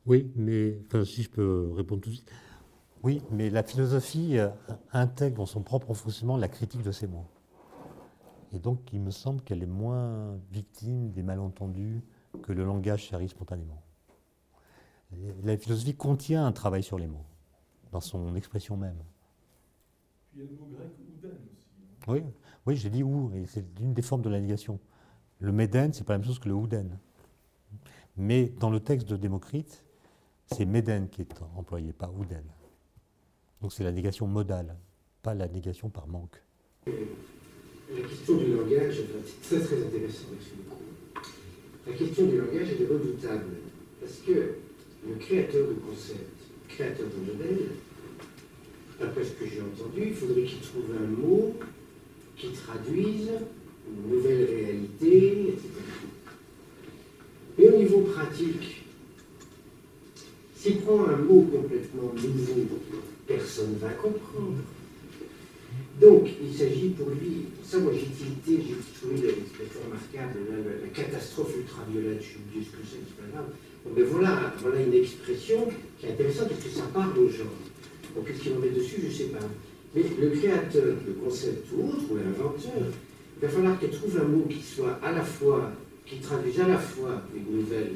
[0.08, 2.32] Oui, mais si je peux répondre tout de suite.
[3.04, 4.50] Oui, mais la philosophie euh,
[4.94, 7.28] intègre dans son propre fonctionnement la critique de ces mots.
[8.52, 12.02] Et donc, il me semble qu'elle est moins victime des malentendus
[12.42, 13.82] que le langage charrie spontanément.
[15.44, 17.26] La philosophie contient un travail sur les mots,
[17.92, 18.98] dans son expression même.
[20.34, 22.08] Il y a le mot grec ouden aussi.
[22.08, 22.24] Oui,
[22.66, 24.80] oui j'ai dit ou, et c'est une des formes de la négation.
[25.40, 26.98] Le méden, c'est pas la même chose que le ouden.
[28.18, 29.84] Mais dans le texte de Démocrite,
[30.46, 32.44] c'est Méden qui est employé, pas Ouden.
[33.62, 34.76] Donc c'est la négation modale,
[35.22, 36.42] pas la négation par manque.
[36.86, 40.82] La question du langage est très très intéressante, merci beaucoup.
[41.88, 43.56] La question du langage est redoutable,
[44.00, 44.58] parce que
[45.08, 46.30] le créateur de concept,
[46.68, 47.70] créateur de modèle,
[49.02, 51.54] d'après ce que j'ai entendu, il faudrait qu'il trouve un mot
[52.38, 53.30] qui traduise
[53.88, 55.70] une nouvelle réalité, etc.
[57.58, 58.84] Mais au niveau pratique,
[60.56, 62.68] s'il prend un mot complètement nouveau,
[63.28, 64.58] personne ne va comprendre.
[66.00, 70.40] Donc, il s'agit pour lui, ça moi j'ai tilté, j'ai trouvé l'expression remarquable,
[70.82, 73.50] la, catastrophe ultraviolette, je me dis ce que c'est, c'est pas grave?
[73.96, 75.68] Mais voilà, voilà une expression
[76.00, 77.54] qui est intéressante parce que ça parle aux gens.
[78.16, 79.40] Donc, qu'est-ce qu'il en met dessus, je ne sais pas.
[79.96, 82.88] Mais le créateur de concept ou autre, ou l'inventeur,
[83.38, 85.72] il va falloir qu'il trouve un mot qui soit à la fois,
[86.06, 87.94] qui traduise à la fois une nouvelle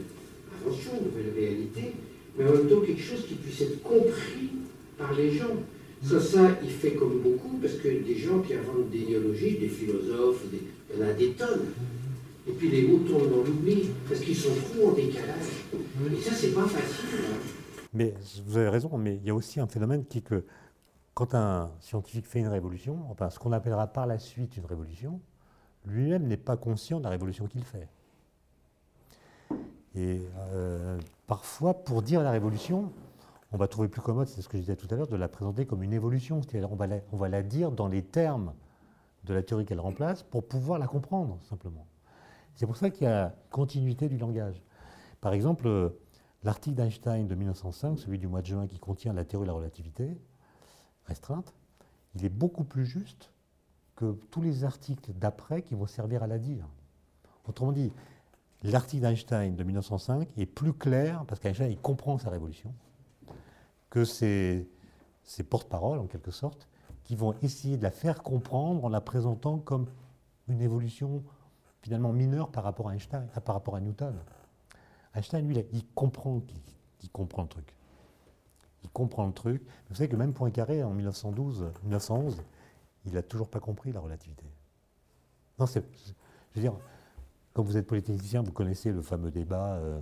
[0.59, 1.93] invention, une nouvelle réalité,
[2.37, 4.49] mais en même temps quelque chose qui puisse être compris
[4.97, 5.55] par les gens.
[6.03, 9.69] Ça, ça, il fait comme beaucoup, parce que des gens qui inventent des néologies, des
[9.69, 11.67] philosophes, il y en a des tonnes.
[12.47, 15.63] Et puis les mots tombent dans l'oubli, parce qu'ils sont trop en décalage.
[15.73, 17.21] Et ça, c'est pas facile.
[17.31, 17.37] Hein.
[17.95, 18.13] Mais
[18.45, 20.45] vous avez raison, mais il y a aussi un phénomène qui est que
[21.13, 25.21] quand un scientifique fait une révolution, enfin ce qu'on appellera par la suite une révolution,
[25.85, 27.87] lui-même n'est pas conscient de la révolution qu'il fait.
[29.95, 30.21] Et
[30.51, 32.91] euh, parfois, pour dire la révolution,
[33.53, 35.29] on va trouver plus commode, c'est ce que je disais tout à l'heure, de la
[35.29, 36.41] présenter comme une évolution.
[36.41, 38.53] C'est-à-dire on va, va la dire dans les termes
[39.23, 41.87] de la théorie qu'elle remplace pour pouvoir la comprendre, simplement.
[42.55, 44.61] C'est pour ça qu'il y a continuité du langage.
[45.21, 45.89] Par exemple, euh,
[46.45, 49.57] l'article d'Einstein de 1905, celui du mois de juin qui contient la théorie de la
[49.57, 50.17] relativité
[51.05, 51.53] restreinte,
[52.13, 53.31] il est beaucoup plus juste
[53.95, 56.67] que tous les articles d'après qui vont servir à la dire.
[57.47, 57.91] Autrement dit,
[58.63, 62.73] l'article d'Einstein de 1905 est plus clair, parce qu'Einstein comprend sa révolution,
[63.89, 64.69] que ses,
[65.23, 66.67] ses porte-paroles, en quelque sorte,
[67.03, 69.87] qui vont essayer de la faire comprendre en la présentant comme
[70.47, 71.23] une évolution
[71.81, 74.15] finalement mineure par rapport à Einstein, par rapport à Newton.
[75.15, 76.41] Einstein, lui, il comprend
[76.99, 77.73] qu'il comprend le truc.
[78.83, 79.63] Il comprend le truc.
[79.89, 82.43] Vous savez que même Poincaré, en 1912, 1911,
[83.05, 84.45] il n'a toujours pas compris la relativité.
[85.59, 85.83] Non, c'est,
[86.51, 86.75] je veux dire,
[87.53, 89.99] quand vous êtes polytechnicien, vous connaissez le fameux débat euh,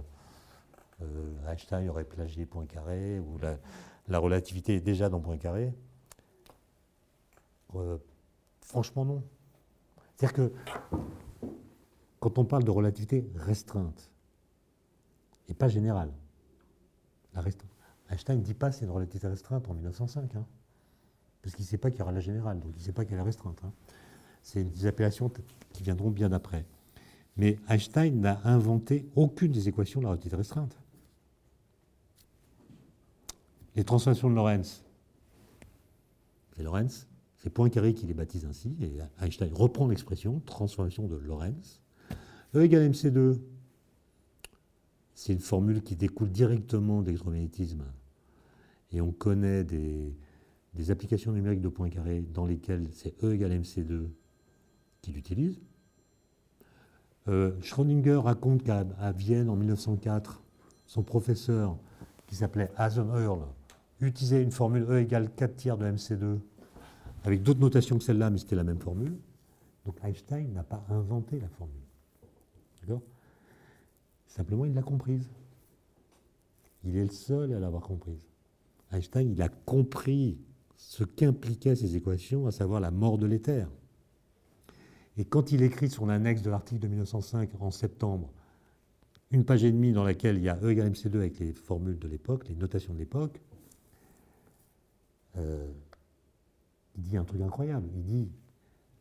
[1.02, 3.38] euh, Einstein aurait plagié Poincaré, ou
[4.08, 5.74] la, relativité est déjà dans Poincaré.
[7.76, 7.98] Euh,
[8.62, 9.24] franchement, non.
[10.16, 10.54] C'est-à-dire que
[12.20, 14.13] quand on parle de relativité restreinte,
[15.54, 16.12] pas générale,
[18.10, 20.36] Einstein ne dit pas c'est une relativité restreinte en 1905.
[20.36, 20.46] Hein
[21.44, 23.04] parce qu'il ne sait pas qu'il y aura la générale, donc il ne sait pas
[23.06, 23.60] qu'elle est restreinte.
[23.66, 23.74] Hein.
[24.42, 25.32] C'est des appellations
[25.74, 26.66] qui viendront bien après.
[27.36, 30.78] Mais Einstein n'a inventé aucune des équations de la relativité restreinte.
[33.76, 34.84] Les transformations de Lorentz,
[36.56, 41.82] c'est Lorentz, c'est Poincaré qui les baptise ainsi, et Einstein reprend l'expression transformation de Lorentz.
[42.56, 43.40] E égale mc2,
[45.14, 47.84] c'est une formule qui découle directement d'électromagnétisme.
[48.92, 50.16] Et on connaît des,
[50.90, 54.08] applications numériques de Poincaré dans lesquelles c'est E égale MC2
[55.02, 55.60] qu'il utilise.
[57.28, 58.84] Euh, Schrödinger raconte qu'à
[59.16, 60.42] Vienne en 1904,
[60.86, 61.78] son professeur,
[62.28, 63.42] qui s'appelait Earl,
[64.02, 66.40] utilisait une formule E égale 4 tiers de MC2,
[67.24, 69.18] avec d'autres notations que celle-là, mais c'était la même formule.
[69.86, 71.76] Donc Einstein n'a pas inventé la formule.
[72.82, 73.02] D'accord?
[74.36, 75.30] Simplement, il l'a comprise.
[76.84, 78.28] Il est le seul à l'avoir comprise.
[78.92, 80.40] Einstein, il a compris
[80.76, 83.70] ce qu'impliquaient ces équations, à savoir la mort de l'éther.
[85.18, 88.34] Et quand il écrit son annexe de l'article de 1905 en septembre,
[89.30, 92.00] une page et demie dans laquelle il y a E égale MC2 avec les formules
[92.00, 93.40] de l'époque, les notations de l'époque,
[95.38, 95.72] euh,
[96.96, 97.88] il dit un truc incroyable.
[97.94, 98.32] Il dit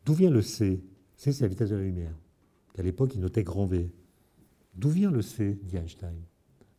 [0.05, 0.83] D'où vient le C?
[1.15, 2.13] C, c'est la vitesse de la lumière.
[2.77, 3.89] À l'époque, il notait grand V.
[4.75, 6.15] D'où vient le C dit Einstein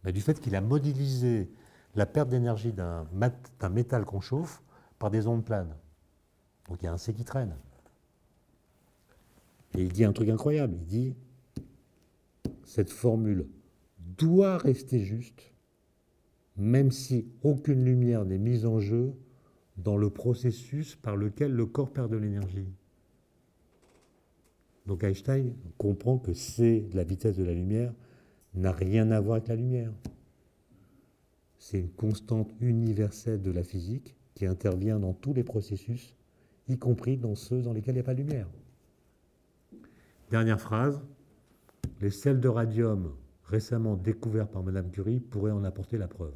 [0.03, 1.51] ben, Du fait qu'il a modélisé
[1.95, 3.07] la perte d'énergie d'un
[3.71, 4.63] métal qu'on chauffe
[4.99, 5.75] par des ondes planes.
[6.69, 7.55] Donc il y a un C qui traîne.
[9.75, 10.75] Et il dit un truc incroyable.
[10.75, 11.15] Il dit
[12.65, 13.47] cette formule
[13.99, 15.53] doit rester juste,
[16.57, 19.15] même si aucune lumière n'est mise en jeu
[19.77, 22.69] dans le processus par lequel le corps perd de l'énergie.
[24.87, 27.93] Donc Einstein comprend que C, la vitesse de la lumière,
[28.55, 29.93] n'a rien à voir avec la lumière.
[31.59, 36.17] C'est une constante universelle de la physique qui intervient dans tous les processus,
[36.69, 38.49] y compris dans ceux dans lesquels il n'y a pas de lumière.
[40.31, 41.01] Dernière phrase,
[42.01, 46.35] les sels de radium récemment découverts par Mme Curie pourraient en apporter la preuve.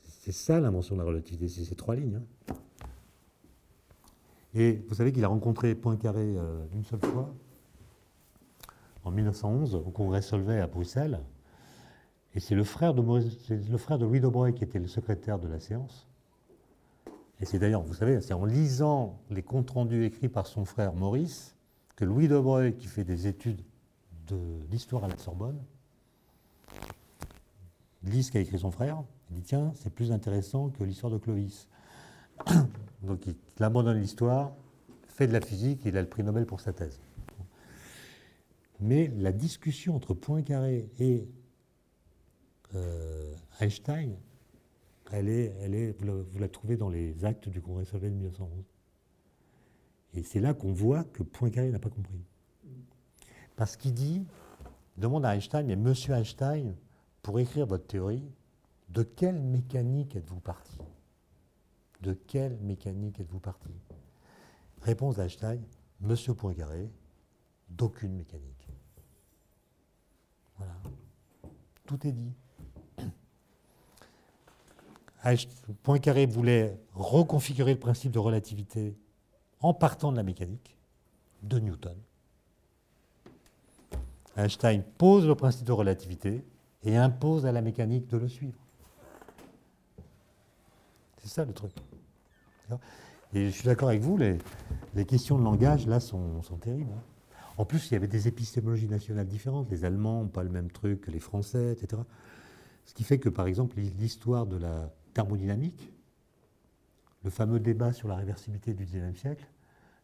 [0.00, 2.16] C'est ça l'invention de la relativité, c'est ces trois lignes.
[2.16, 2.54] Hein.
[4.54, 7.34] Et vous savez qu'il a rencontré Poincaré euh, une seule fois,
[9.04, 11.20] en 1911, au congrès Solvay à Bruxelles.
[12.34, 15.60] Et c'est le, frère de le de Louis Dobreuil qui était le secrétaire de la
[15.60, 16.06] séance.
[17.40, 20.94] Et c'est d'ailleurs, vous savez, c'est en lisant les comptes rendus écrits par son frère
[20.94, 21.56] Maurice
[21.96, 23.60] que Louis Dobreuil, qui fait des études
[24.28, 24.38] de
[24.70, 25.58] l'histoire à la Sorbonne,
[28.04, 31.18] lit ce qu'a écrit son frère, il dit tiens, c'est plus intéressant que l'histoire de
[31.18, 31.68] Clovis.
[33.02, 34.52] Donc il abandonne l'histoire,
[35.08, 37.00] fait de la physique, il a le prix Nobel pour sa thèse.
[38.80, 41.28] Mais la discussion entre Poincaré et
[42.74, 44.16] euh, Einstein,
[45.12, 48.50] elle est, vous, la, trouvez dans les actes du Congrès Solvay de 1911.
[50.14, 52.24] Et c'est là qu'on voit que Poincaré n'a pas compris.
[53.56, 54.24] Parce qu'il dit,
[54.96, 56.74] demande à Einstein, mais monsieur Einstein,
[57.22, 58.24] pour écrire votre théorie,
[58.88, 60.78] de quelle mécanique êtes-vous parti?
[62.02, 63.70] De quelle mécanique êtes-vous parti?
[64.82, 65.62] Réponse d'Einstein,
[66.00, 66.90] monsieur Poincaré,
[67.68, 68.68] d'aucune mécanique.
[70.56, 70.74] Voilà.
[71.86, 72.32] Tout est dit.
[75.84, 78.96] Poincaré voulait reconfigurer le principe de relativité
[79.60, 80.76] en partant de la mécanique
[81.44, 81.96] de Newton.
[84.36, 86.44] Einstein pose le principe de relativité
[86.82, 88.58] et impose à la mécanique de le suivre.
[91.18, 91.72] C'est ça le truc.
[93.34, 96.92] Et je suis d'accord avec vous, les, questions de langage, là, sont, terribles.
[96.94, 97.02] Hein.
[97.56, 99.70] En plus, il y avait des épistémologies nationales différentes.
[99.70, 102.02] Les Allemands n'ont pas le même truc que les Français, etc.
[102.84, 105.92] Ce qui fait que, par exemple, l'histoire de la thermodynamique,
[107.24, 109.46] le fameux débat sur la réversibilité du XIXe siècle,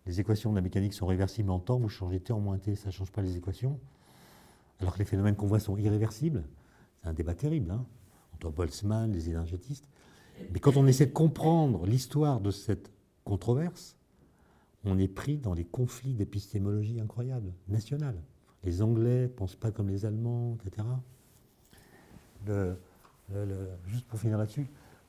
[0.07, 2.77] les équations de la mécanique sont réversibles en temps, vous changez T en moins T,
[2.77, 3.79] ça ne change pas les équations,
[4.81, 6.45] alors que les phénomènes qu'on voit sont irréversibles.
[7.03, 7.85] C'est un débat terrible, hein,
[8.35, 9.85] entre Boltzmann, les énergétistes.
[10.53, 12.91] Mais quand on essaie de comprendre l'histoire de cette
[13.25, 13.97] controverse,
[14.85, 18.23] on est pris dans des conflits d'épistémologie incroyables, nationales.
[18.65, 20.87] Les Anglais ne pensent pas comme les Allemands, etc.
[23.87, 24.67] juste pour finir là-dessus,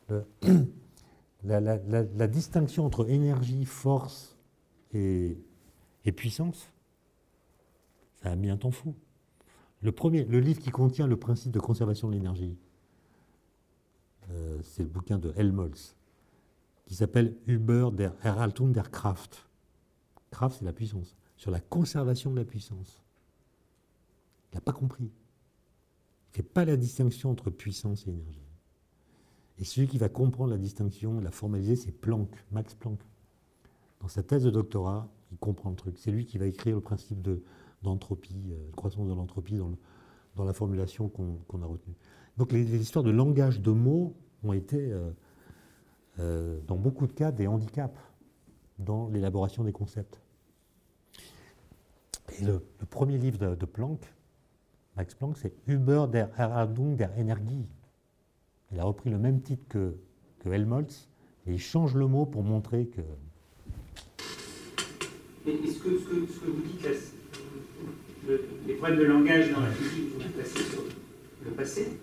[1.44, 4.38] la, distinction entre énergie, force
[4.94, 5.38] et,
[6.16, 6.72] puissance,
[8.16, 8.96] ça a mis un temps fou.
[9.82, 12.58] Le, premier, le livre qui contient le principe de conservation de l'énergie,
[14.32, 15.96] euh, c'est le bouquin de Helmholtz,
[16.86, 19.48] qui s'appelle Über der Erhaltung der Kraft.
[20.32, 21.16] Kraft, c'est la puissance.
[21.38, 23.02] Sur la conservation de la puissance.
[24.52, 25.06] Il n'a pas compris.
[25.06, 28.50] Il ne fait pas la distinction entre puissance et énergie.
[29.60, 33.00] Et celui qui va comprendre la distinction, la formaliser, c'est Planck, Max Planck.
[34.00, 35.98] Dans sa thèse de doctorat, il comprend le truc.
[35.98, 37.22] C'est lui qui va écrire le principe
[37.84, 41.96] d'entropie, de, euh, croissance de l'entropie dans, la formulation qu'on a retenue.
[42.40, 45.12] Donc les, histoires de langage de mots ont été, euh,
[46.20, 48.00] euh, dans beaucoup de cas, des handicaps
[48.80, 50.22] dans l'élaboration des concepts.
[52.40, 54.00] Et le, premier livre de, Planck,
[54.96, 57.68] Max Planck, c'est Über der Erhaltung der Energie.
[58.72, 59.98] Il a repris le même titre que,
[60.46, 61.10] Helmholtz,
[61.46, 63.02] et il change le mot pour montrer que.
[65.46, 66.88] Et ce que, ce que, vous dites
[68.66, 70.84] les problèmes de langage dans la physique, vous les sur
[71.44, 72.00] le passé,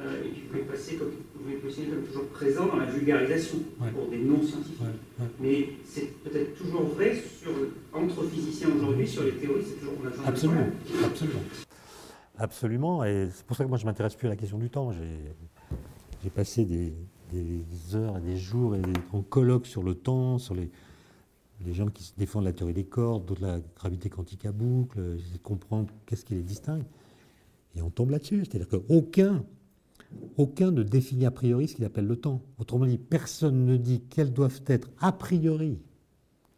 [0.00, 2.86] euh, et puis vous les placez comme, vous les placez comme toujours présents dans la
[2.86, 3.58] vulgarisation
[3.92, 4.78] pour des non-scientifiques.
[5.40, 7.50] Mais c'est peut-être toujours vrai sur,
[7.92, 10.66] entre physiciens aujourd'hui, sur les théories, c'est toujours, on a Absolument,
[11.04, 11.40] absolument.
[12.38, 14.92] Absolument, et c'est pour ça que moi je m'intéresse plus à la question du temps.
[16.22, 16.92] J'ai passé des,
[17.94, 20.70] heures et des jours et en colloque sur le temps, sur les,
[21.66, 25.38] les gens qui défendent la théorie des cordes, d'autres la gravité quantique à boucle, j'essaie
[25.38, 26.84] de comprendre qu'est-ce qui les distingue.
[27.74, 28.44] Et on tombe là-dessus.
[28.44, 29.44] C'est-à-dire qu'aucun
[30.36, 32.42] aucun ne définit a priori ce qu'il appelle le temps.
[32.58, 35.80] Autrement dit, personne ne dit quelles doivent être a priori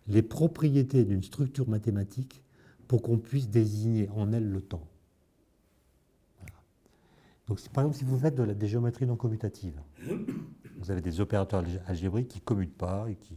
[0.07, 2.43] les propriétés d'une structure mathématique
[2.89, 4.87] pour qu'on puisse désigner en elle le temps.
[7.47, 9.81] Donc, par exemple, si vous faites de la, des géométries non commutatives,
[10.79, 13.37] vous avez des opérateurs algébriques qui ne commutent pas et qui,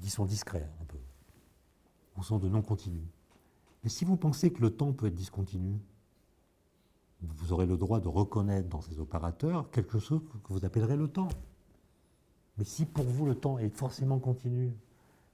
[0.00, 0.98] qui sont discrets un peu,
[2.16, 3.02] au sens de non continu.
[3.84, 5.78] Mais si vous pensez que le temps peut être discontinu,
[7.22, 11.08] vous aurez le droit de reconnaître dans ces opérateurs quelque chose que vous appellerez le
[11.08, 11.28] temps.
[12.58, 14.72] Mais si pour vous le temps est forcément continu,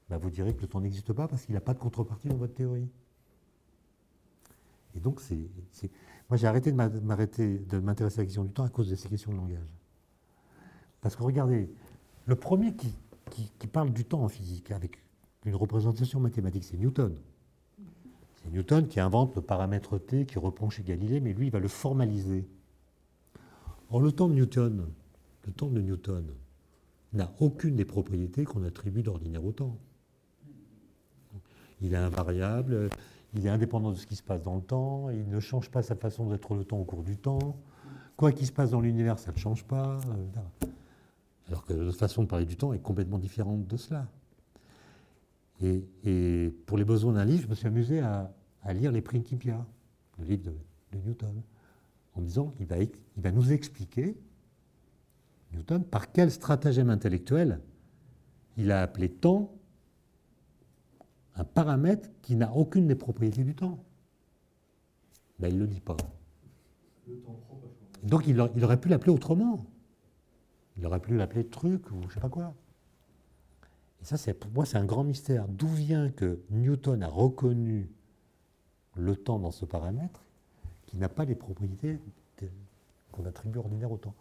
[0.09, 2.37] ben vous direz que le temps n'existe pas parce qu'il n'a pas de contrepartie dans
[2.37, 2.89] votre théorie.
[4.95, 5.39] Et donc, c'est,
[6.29, 9.33] moi j'ai arrêté de m'intéresser à la question du temps à cause de ces questions
[9.33, 9.69] de langage.
[11.01, 11.71] Parce que regardez,
[12.27, 14.99] le premier qui parle du temps en physique avec
[15.45, 17.17] une représentation mathématique, c'est Newton.
[18.51, 21.69] Newton qui invente le paramètre T qui reprend chez Galilée, mais lui, il va le
[21.69, 22.47] formaliser.
[23.91, 24.87] Or, le temps de Newton,
[25.47, 26.27] le temps de Newton
[27.13, 29.79] n'a aucune des propriétés qu'on attribue d'ordinaire au temps.
[31.81, 32.91] Il est invariable,
[33.35, 35.83] il est indépendant de ce qui se passe dans le temps, il ne change pas
[35.83, 37.57] sa façon d'être le temps au cours du temps.
[38.17, 40.01] Quoi qu'il se passe dans l'univers, ça ne change pas.
[41.49, 44.09] Alors que notre façon de parler du temps est complètement différente de cela.
[45.63, 48.33] Et, pour les besoins d'un livre, je me suis amusé à,
[48.75, 49.65] lire les Principia,
[50.19, 50.51] le livre
[50.93, 51.43] de, Newton,
[52.15, 54.17] en disant il va, il va nous expliquer,
[55.53, 57.61] Newton, par quel stratagème intellectuel
[58.57, 59.53] il a appelé temps
[61.35, 63.85] un paramètre qui n'a aucune des propriétés du temps.
[65.39, 65.97] Ben, il ne le dit pas.
[68.03, 69.67] Donc il, il aurait pu l'appeler autrement.
[70.79, 72.55] Il aurait pu l'appeler truc ou je ne sais pas quoi.
[74.07, 75.49] Ça, pour moi, c'est un grand mystère.
[75.49, 77.91] D'où vient que Newton a reconnu
[78.95, 80.23] le temps dans ce paramètre
[80.87, 81.99] qui n'a pas les propriétés
[83.11, 84.15] qu'on attribue ordinaire au temps?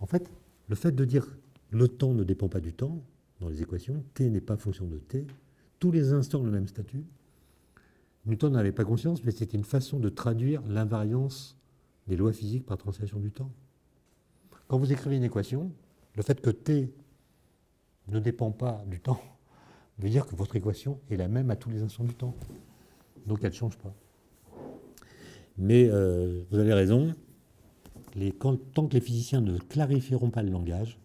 [0.00, 0.28] En fait,
[0.66, 1.38] le fait de dire
[1.70, 3.00] le temps ne dépend pas du temps
[3.38, 5.24] dans les équations, t n'est pas fonction de t,
[5.78, 7.04] tous les instants ont le même statut.
[8.26, 11.56] Newton n'avait pas conscience, mais c'était une façon de traduire l'invariance
[12.08, 13.52] des lois physiques par translation du temps.
[14.66, 15.70] Quand vous écrivez une équation,
[16.18, 16.92] Le fait que t
[18.08, 19.20] ne dépend pas du temps
[19.98, 22.34] veut dire que votre équation est la même à tous les instants du temps.
[23.26, 23.94] Donc elle ne change pas.
[25.56, 27.14] Mais euh, vous avez raison,
[28.74, 30.98] tant que les physiciens ne clarifieront pas le langage,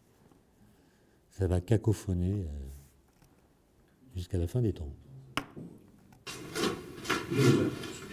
[1.32, 2.46] ça va cacophoner euh,
[4.16, 4.94] jusqu'à la fin des temps.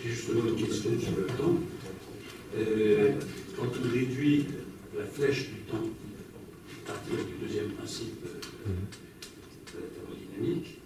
[0.03, 1.61] Justement, une question sur le temps.
[2.57, 3.13] Euh,
[3.57, 4.47] quand on réduit
[4.97, 5.77] la flèche du temps,
[6.87, 10.81] à partir du deuxième principe de thermodynamique,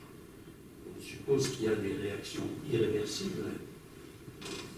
[0.97, 3.45] on suppose qu'il y a des réactions irréversibles.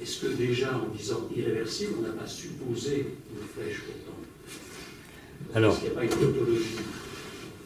[0.00, 5.54] Est-ce que déjà, en disant irréversible, on n'a pas supposé une flèche temps?
[5.54, 6.76] Alors, Est-ce qu'il n'y a pas une tautologie?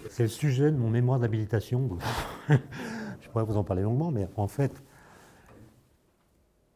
[0.08, 1.98] C'est le sujet de mon mémoire d'habilitation.
[2.48, 4.72] Je pourrais vous en parler longuement, mais en fait,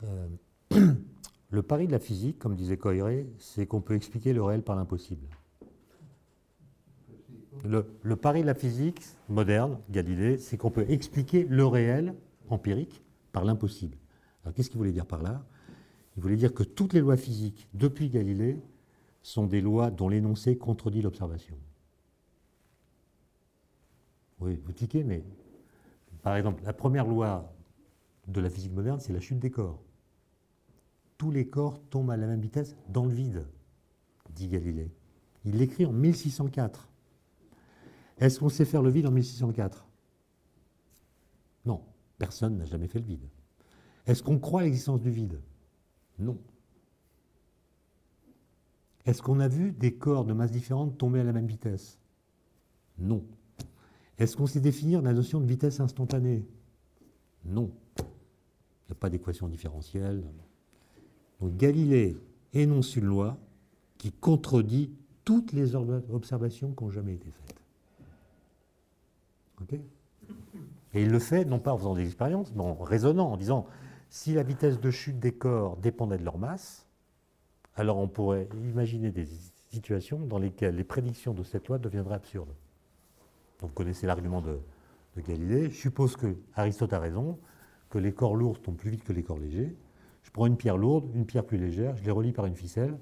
[0.03, 0.29] euh,
[1.51, 4.77] le pari de la physique, comme disait Coiré, c'est qu'on peut expliquer le réel par
[4.77, 5.27] l'impossible.
[7.63, 12.15] Le, pari de la physique moderne, Galilée, c'est qu'on peut expliquer le réel
[12.49, 13.03] empirique
[13.33, 13.97] par l'impossible.
[14.43, 15.45] Alors qu'est-ce qu'il voulait dire par là?
[16.17, 18.59] Il voulait dire que toutes les lois physiques, depuis Galilée,
[19.23, 21.57] sont des lois dont l'énoncé contredit l'observation.
[24.41, 25.25] Oui, vous tiquez, mais
[26.23, 27.53] par exemple, la première loi
[28.27, 29.81] de la physique moderne, c'est la chute des corps
[31.19, 33.47] tous les corps tombent à la même vitesse dans le vide,
[34.31, 34.91] dit Galilée.
[35.45, 36.89] Il l'écrit en 1604.
[38.19, 39.87] Est-ce qu'on sait faire le vide en 1604
[41.67, 41.83] Non,
[42.19, 43.29] personne n'a jamais fait le vide.
[44.07, 45.41] Est-ce qu'on croit l'existence du vide?
[46.19, 46.39] Non.
[49.07, 51.99] Est-ce qu'on a vu des corps de masse différentes tomber à la même vitesse?
[52.99, 53.25] Non.
[54.19, 56.47] Est-ce qu'on sait définir la notion de vitesse instantanée?
[57.45, 57.71] Non.
[57.99, 58.05] Il
[58.91, 60.25] n'y a pas d'équation différentielle.
[61.41, 62.17] Donc Galilée
[62.53, 63.39] énonce une loi
[63.99, 64.93] qui contredit
[65.25, 67.64] toutes les observations qui n'ont jamais été faites.
[70.95, 73.67] Et il le fait non pas en faisant des expériences, mais en raisonnant, en disant
[74.11, 76.87] si la vitesse de chute des corps dépendait de leur masse,
[77.75, 79.27] alors on pourrait imaginer des
[79.71, 82.55] situations dans lesquelles les prédictions de cette loi deviendraient absurdes.
[83.61, 84.61] Donc vous connaissez l'argument de,
[85.17, 85.71] de Galilée.
[85.71, 87.39] Je suppose que Aristote a raison,
[87.91, 89.77] que les corps lourds tombent plus vite que les corps légers.
[90.23, 92.97] Je prends une pierre lourde, une pierre plus légère, je les relie par une ficelle,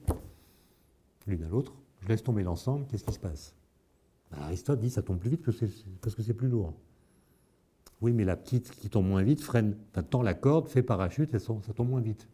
[1.27, 3.55] l'une à l'autre, je laisse tomber l'ensemble, qu'est-ce qui se passe?
[4.33, 6.75] Ben, Aristote dit ça tombe plus vite parce que c'est plus lourd.
[8.01, 9.77] Oui, mais la petite qui tombe moins vite freine,
[10.11, 12.27] tend la corde, fait parachute et ça tombe moins vite.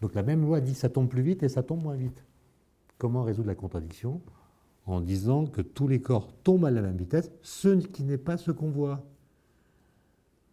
[0.00, 2.24] Donc la même loi dit ça tombe plus vite et ça tombe moins vite.
[2.98, 4.20] Comment résoudre la contradiction
[4.86, 8.36] En disant que tous les corps tombent à la même vitesse, ce qui n'est pas
[8.36, 9.04] ce qu'on voit.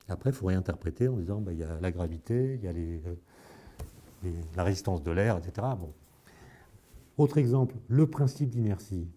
[0.08, 4.34] Après, il faut réinterpréter en disant ben, il y a la gravité, il y a
[4.56, 5.68] la résistance de l'air, etc.
[7.18, 9.08] Autre exemple, le principe d'inertie,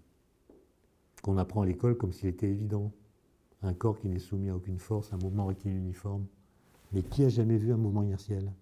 [1.23, 2.93] qu'on apprend à l'école comme s'il était évident.
[3.63, 6.27] Un corps qui n'est soumis à aucune force, un mouvement rectiligne uniforme.
[6.93, 8.53] Mais qui a jamais vu un mouvement inertiel?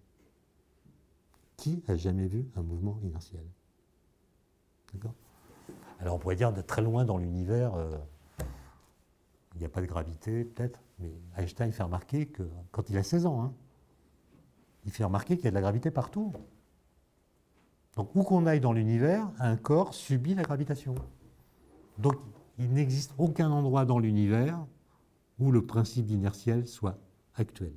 [1.56, 3.42] Qui a jamais vu un mouvement inertiel?
[4.92, 5.14] D'accord?
[6.00, 7.98] Alors on pourrait dire de très loin dans l'univers, euh,
[9.54, 13.02] il n'y a pas de gravité peut-être, mais Einstein fait remarquer que quand il a
[13.02, 13.52] 16 ans, hein,
[14.84, 16.32] il fait remarquer qu'il y a de la gravité partout.
[17.96, 20.94] Donc où qu'on aille dans l'univers, un corps subit la gravitation.
[21.98, 22.16] Donc
[22.60, 24.64] il n'existe aucun endroit dans l'univers
[25.40, 26.98] où le principe d'inertiel soit
[27.34, 27.72] actuel.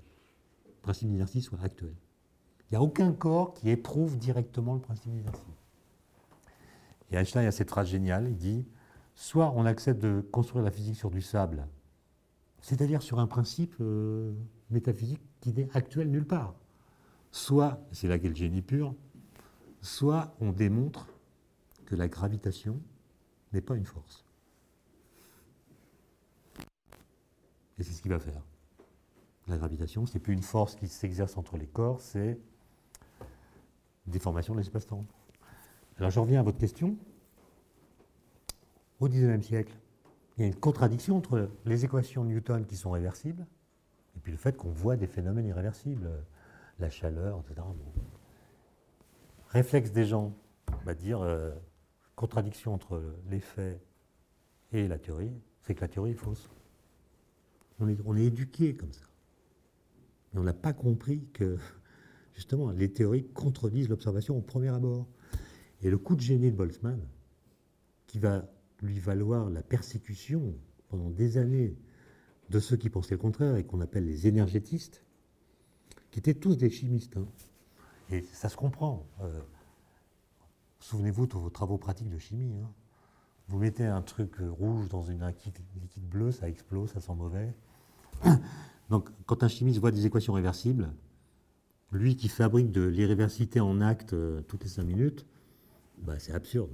[0.65, 1.95] Le principe d'inertie soit actuel.
[2.69, 5.53] Il n'y a aucun corps qui éprouve directement le principe d'inertie.
[7.09, 8.67] Et Einstein a cette phrase géniale, il dit,
[9.15, 11.67] soit on accepte de construire la physique sur du sable,
[12.61, 14.33] c'est-à-dire sur un principe euh,
[14.69, 16.55] métaphysique qui n'est actuel nulle part
[17.33, 18.95] soit, c'est là qu'est le génie pur,
[19.81, 21.07] soit on démontre
[21.85, 22.79] que la gravitation
[23.51, 24.23] n'est pas une force.
[27.83, 28.41] Et c'est ce qu'il va faire.
[29.49, 32.39] La gravitation, ce n'est plus une force qui s'exerce entre les corps, c'est
[34.07, 35.03] déformation de l'espace-temps.
[35.97, 36.95] Alors je reviens à votre question.
[39.01, 39.73] Au XIXe siècle,
[40.37, 43.45] il y a une contradiction entre les équations de Newton qui sont réversibles
[44.15, 46.09] et puis le fait qu'on voit des phénomènes irréversibles
[46.79, 47.67] la chaleur, etc.
[49.49, 50.33] Réflexe des gens,
[50.71, 51.51] on va dire, euh,
[52.15, 53.77] contradiction entre l'effet
[54.71, 55.33] et la théorie,
[55.63, 56.49] c'est que la théorie est fausse.
[57.79, 59.05] On est, éduqué comme ça.
[60.33, 61.57] Mais on n'a pas compris que,
[62.35, 65.07] justement, les théories contredisent l'observation au premier abord.
[65.81, 67.01] Et le coup de génie de Boltzmann,
[68.07, 68.47] qui va
[68.81, 70.55] lui valoir la persécution
[70.87, 71.75] pendant des années
[72.49, 75.03] de ceux qui pensaient le contraire et qu'on appelle les énergétistes,
[76.11, 77.17] qui étaient tous des chimistes.
[77.17, 77.27] Hein.
[78.11, 79.07] Et ça se comprend.
[79.21, 79.41] Euh,
[80.79, 82.53] souvenez-vous de vos travaux pratiques de chimie.
[82.61, 82.69] Hein.
[83.49, 87.53] Vous mettez un truc rouge dans une liquide, liquide bleu, ça explose, ça sent mauvais.
[88.89, 90.91] Donc, quand un chimiste voit des équations réversibles,
[91.91, 95.25] lui qui fabrique de l'irréversibilité en acte euh, toutes les cinq minutes,
[95.99, 96.71] bah, c'est absurde.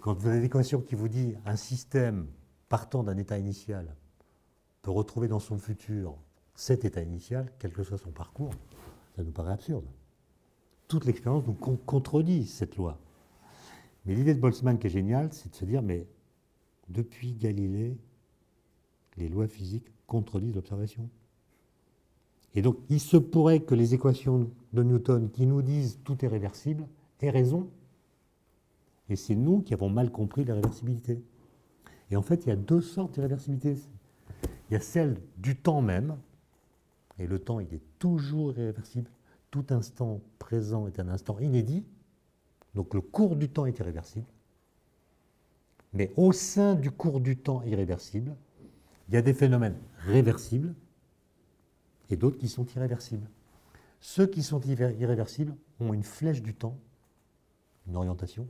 [0.00, 2.26] Quand vous avez une équation qui vous dit un système
[2.68, 3.94] partant d'un état initial
[4.82, 6.16] peut retrouver dans son futur
[6.54, 8.52] cet état initial, quel que soit son parcours,
[9.16, 9.84] ça nous paraît absurde.
[10.88, 12.98] Toute l'expérience nous con- contredit cette loi.
[14.06, 16.06] Mais l'idée de Boltzmann qui est géniale, c'est de se dire, mais
[16.88, 17.96] depuis Galilée,
[19.16, 21.08] les lois physiques contredisent l'observation.
[22.54, 26.28] Et donc, il se pourrait que les équations de Newton qui nous disent tout est
[26.28, 26.86] réversible
[27.20, 27.68] aient raison.
[29.08, 31.22] Et c'est nous qui avons mal compris la réversibilité.
[32.10, 33.76] Et en fait, il y a deux sortes d'irréversibilité.
[34.70, 36.16] Il y a celle du temps même,
[37.18, 39.10] et le temps, il est toujours irréversible.
[39.50, 41.84] Tout instant présent est un instant inédit.
[42.76, 44.26] Donc le cours du temps est irréversible.
[45.94, 48.36] Mais au sein du cours du temps irréversible,
[49.08, 50.74] il y a des phénomènes réversibles
[52.10, 53.28] et d'autres qui sont irréversibles.
[54.00, 56.78] Ceux qui sont irré- irréversibles ont une flèche du temps,
[57.88, 58.46] une orientation,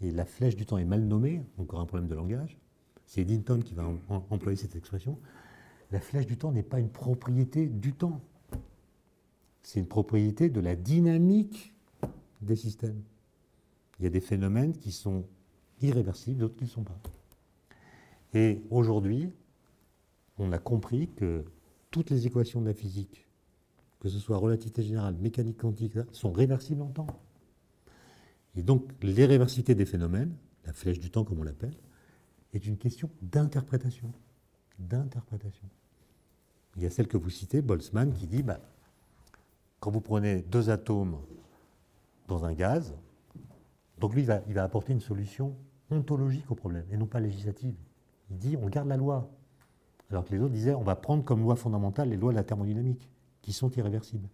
[0.00, 2.58] et la flèche du temps est mal nommée, encore un problème de langage.
[3.06, 5.18] C'est Eddington qui va em- em- employer cette expression.
[5.92, 8.20] La flèche du temps n'est pas une propriété du temps.
[9.62, 11.74] C'est une propriété de la dynamique
[12.40, 13.02] des systèmes.
[13.98, 15.24] Il y a des phénomènes qui sont
[15.80, 16.98] irréversibles, d'autres qui ne le sont pas.
[18.34, 19.30] Et aujourd'hui,
[20.38, 21.44] on a compris que
[21.90, 23.26] toutes les équations de la physique,
[24.00, 27.06] que ce soit relativité générale, mécanique quantique, sont réversibles en temps.
[28.54, 30.34] Et donc, l'irréversibilité des phénomènes,
[30.64, 31.74] la flèche du temps comme on l'appelle,
[32.52, 34.12] est une question d'interprétation.
[34.78, 35.68] D'interprétation.
[36.76, 38.60] Il y a celle que vous citez, Boltzmann, qui dit bah,
[39.80, 41.18] quand vous prenez deux atomes
[42.28, 42.94] dans un gaz,
[43.98, 45.56] donc lui, il va, apporter une solution
[45.90, 47.74] ontologique au problème, et non pas législative.
[48.30, 49.30] Il dit on garde la loi.
[50.10, 52.44] Alors que les autres disaient on va prendre comme loi fondamentale les lois de la
[52.44, 53.10] thermodynamique,
[53.42, 54.28] qui sont irréversibles.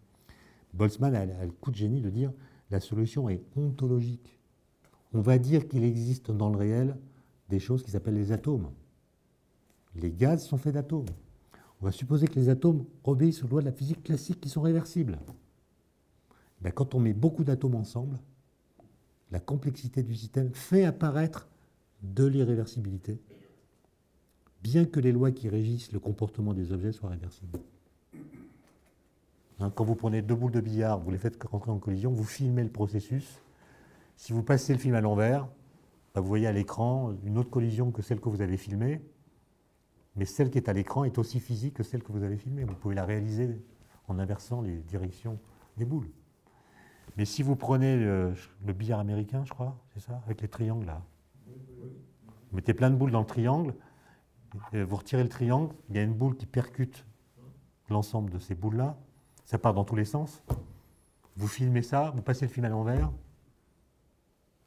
[0.74, 2.32] Boltzmann a, a le coup de génie de dire
[2.70, 4.38] la solution est ontologique.
[5.12, 6.96] On va dire qu'il existe dans le réel
[7.48, 8.70] des choses qui s'appellent les atomes.
[9.94, 11.06] Les gaz sont faits d'atomes.
[11.80, 14.62] On va supposer que les atomes obéissent aux lois de la physique classique qui sont
[14.62, 15.18] réversibles.
[16.64, 18.18] Ben, quand on met beaucoup d'atomes ensemble,
[19.30, 21.46] la complexité du système fait apparaître
[22.02, 23.20] de l'irréversibilité,
[24.62, 27.58] bien que les lois qui régissent le comportement des objets soient réversibles.
[29.60, 32.24] Hein, quand vous prenez deux boules de billard, vous les faites rentrer en collision, vous
[32.24, 33.40] filmez le processus.
[34.16, 35.46] Si vous passez le film à l'envers,
[36.14, 39.02] ben, vous voyez à l'écran une autre collision que celle que vous avez filmée,
[40.16, 42.64] mais celle qui est à l'écran est aussi physique que celle que vous avez filmée.
[42.64, 43.60] Vous pouvez la réaliser
[44.08, 45.38] en inversant les directions
[45.76, 46.08] des boules.
[47.16, 51.02] Mais si vous prenez le, billard américain, je crois, c'est ça, avec les triangles là,
[51.46, 53.74] vous mettez plein de boules dans le triangle,
[54.72, 57.04] et vous retirez le triangle, il y a une boule qui percute
[57.90, 58.96] l'ensemble de ces boules-là,
[59.44, 60.42] ça part dans tous les sens.
[61.36, 63.10] Vous filmez ça, vous passez le film à l'envers,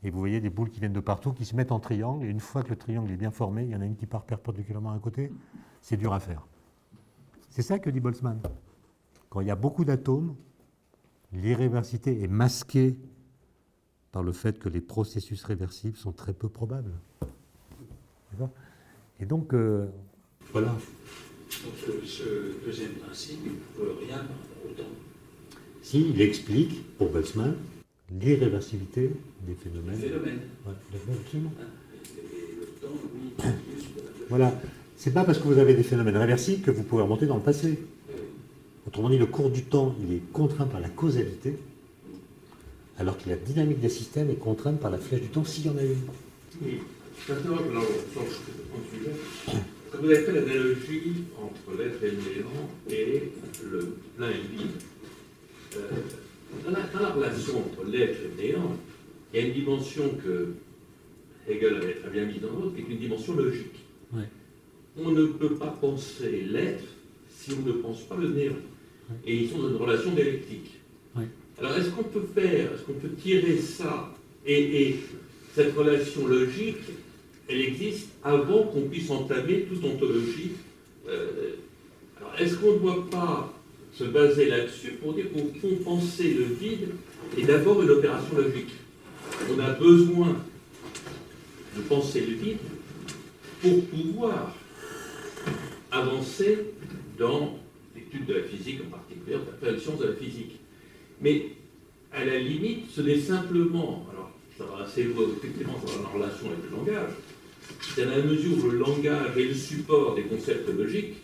[0.03, 2.29] et vous voyez des boules qui viennent de partout, qui se mettent en triangle, et
[2.29, 4.23] une fois que le triangle est bien formé, il y en a une qui part
[4.23, 5.31] perpendiculairement à côté,
[5.81, 6.45] c'est dur à faire.
[7.49, 8.39] C'est ça que dit Boltzmann.
[9.29, 10.35] Quand il y a beaucoup d'atomes,
[11.33, 12.97] l'irréversité est masquée
[14.11, 16.93] par le fait que les processus réversibles sont très peu probables.
[19.19, 19.87] Et donc, euh,
[20.51, 20.67] voilà.
[20.67, 24.89] Donc euh, ce deuxième principe, il ne peut rien par autant.
[25.81, 27.55] Si, il explique, pour Boltzmann,
[28.11, 29.11] l'irréversibilité
[29.45, 29.95] des phénomènes.
[29.95, 30.39] Phénomène.
[30.65, 31.53] Ouais, d'accord, absolument.
[32.15, 32.95] Et le temps,
[33.43, 33.51] la
[34.29, 34.61] Voilà.
[34.97, 37.43] C'est pas parce que vous avez des phénomènes réversibles que vous pouvez remonter dans le
[37.43, 37.79] passé.
[38.87, 41.57] Autrement dit, le cours du temps, il est contraint par la causalité,
[42.97, 45.69] alors que la dynamique des systèmes est contrainte par la flèche du temps, s'il y
[45.69, 45.97] en a une.
[46.61, 46.79] Oui.
[47.27, 47.57] Maintenant,
[48.13, 49.11] change de sujet.
[49.91, 53.31] Quand vous avez fait l'analogie entre l'être et le néant et
[53.63, 54.71] le plein et le vide,
[55.75, 55.79] euh,
[56.63, 58.77] dans, la, dans la relation entre l'être et le néant,
[59.33, 60.53] il y a une dimension que
[61.49, 63.83] Hegel avait très bien mise en autre, qui est une dimension logique.
[64.13, 64.29] Ouais.
[64.97, 66.83] On ne peut pas penser l'être
[67.29, 68.55] si on ne pense pas le néant.
[69.25, 70.71] Et ils sont dans une relation dialectique.
[71.59, 74.13] Alors, est-ce qu'on peut faire, est-ce qu'on peut tirer ça
[74.45, 74.99] et, et
[75.55, 76.77] cette relation logique,
[77.49, 80.51] elle existe avant qu'on puisse entamer toute ontologie.
[81.07, 81.55] Euh,
[82.17, 83.53] alors, est-ce qu'on ne doit pas
[83.93, 86.89] se baser là-dessus pour dire qu'au fond, penser le vide
[87.37, 88.73] est d'abord une opération logique?
[89.51, 90.35] On a besoin
[91.75, 92.57] de penser le vide
[93.61, 94.55] pour pouvoir
[95.91, 96.59] avancer
[97.17, 97.57] dans
[98.13, 100.59] de la physique en particulier, dans la science de la physique.
[101.21, 101.47] Mais
[102.11, 106.13] à la limite, ce n'est simplement, alors ça va assez loin, effectivement, ça va en
[106.13, 107.11] relation avec le langage.
[107.95, 111.15] C'est dans la mesure où le langage est le support des concepts logiques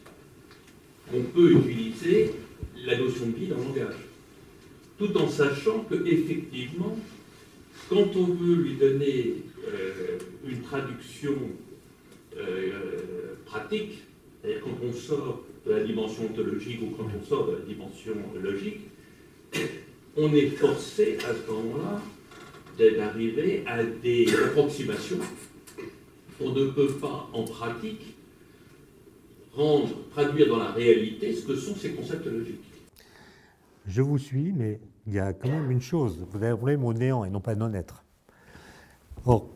[1.09, 2.31] qu'on peut utiliser
[2.85, 3.95] la notion de vie dans le langage.
[4.97, 6.97] Tout en sachant que, effectivement,
[7.89, 9.35] quand on veut lui donner
[9.67, 11.35] euh, une traduction
[12.37, 13.99] euh, pratique,
[14.41, 18.13] c'est-à-dire quand on sort de la dimension ontologique ou quand on sort de la dimension
[18.41, 18.81] logique,
[20.17, 22.01] on est forcé à ce moment-là
[22.77, 25.19] d'arriver à des approximations.
[26.41, 28.15] On ne peut pas, en pratique,
[29.55, 32.63] rendre, traduire dans la réalité ce que sont ces concepts logiques.
[33.85, 36.25] Je vous suis, mais il y a quand même une chose.
[36.31, 38.03] Vous avez un au néant et non pas non-être.
[39.25, 39.49] Or,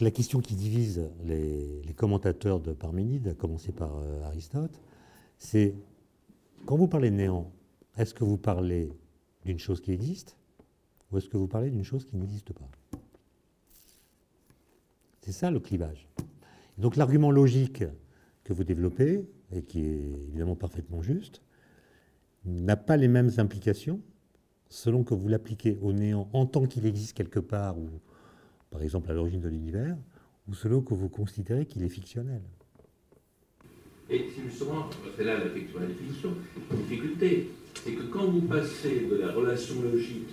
[0.00, 4.80] la question qui divise les, commentateurs de Parménide, à commencer par euh, Aristote,
[5.40, 5.74] c'est
[6.66, 7.50] quand vous parlez de néant,
[7.96, 8.92] est-ce que vous parlez
[9.44, 10.36] d'une chose qui existe
[11.10, 12.70] ou est-ce que vous parlez d'une chose qui n'existe pas?
[15.22, 16.06] C'est ça le clivage.
[16.78, 17.84] donc l'argument logique
[18.44, 21.42] que vous développez, et qui est évidemment parfaitement juste,
[22.44, 24.00] n'a pas les mêmes implications
[24.68, 27.88] selon que vous l'appliquez au néant en tant qu'il existe quelque part, ou
[28.70, 29.96] par exemple à l'origine de l'univers,
[30.48, 32.42] ou selon que vous considérez qu'il est fictionnel.
[34.10, 36.30] Et c'est justement, c'est là la définition,
[36.70, 37.48] la difficulté,
[37.84, 40.28] c'est que quand vous passez de la relation logique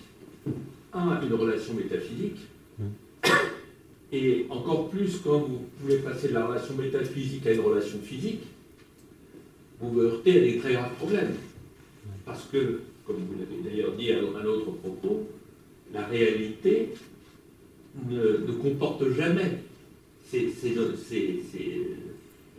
[0.92, 2.40] à une relation métaphysique,
[2.80, 3.30] hmm.
[4.12, 8.42] et encore plus quand vous pouvez passer de la relation métaphysique à une relation physique,
[9.80, 11.36] vous vous heurtez à des très graves problèmes.
[12.26, 15.28] Parce que, comme vous l'avez d'ailleurs dit à un autre propos,
[15.94, 16.90] la réalité
[18.10, 19.60] ne, comporte jamais
[20.30, 20.48] c'est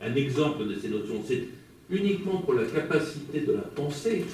[0.01, 1.23] un exemple de ces notions.
[1.27, 1.49] C'est
[1.91, 4.25] uniquement pour la capacité de la pensée,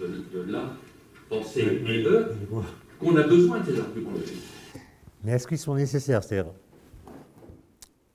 [0.00, 0.72] de, la
[1.28, 2.34] pensée et eux,
[2.98, 4.42] qu'on a besoin de ces arguments logiques.
[5.24, 6.52] Mais est-ce qu'ils sont nécessaires C'est-à-dire,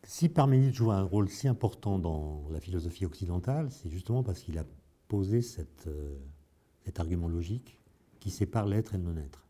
[0.03, 4.57] si Parménide joue un rôle si important dans la philosophie occidentale, c'est justement parce qu'il
[4.57, 4.65] a
[5.07, 5.41] posé
[5.87, 6.15] euh,
[6.85, 7.79] cet argument logique
[8.19, 9.45] qui sépare l'être et le non-être.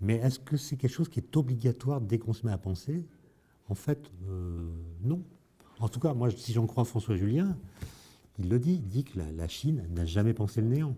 [0.00, 3.06] Mais est-ce que c'est quelque chose qui est obligatoire dès qu'on se met à penser?
[3.68, 4.70] En fait, euh,
[5.02, 5.22] non.
[5.80, 7.56] En tout cas, moi, si j'en crois François Julien,
[8.38, 10.94] il le dit, il dit que la, Chine n'a jamais pensé le néant,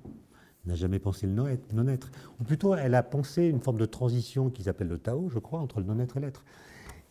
[0.66, 2.10] n'a jamais pensé le non-être.
[2.40, 5.60] Ou plutôt, elle a pensé une forme de transition qu'ils appellent le Tao, je crois,
[5.60, 6.44] entre le non-être et l'être.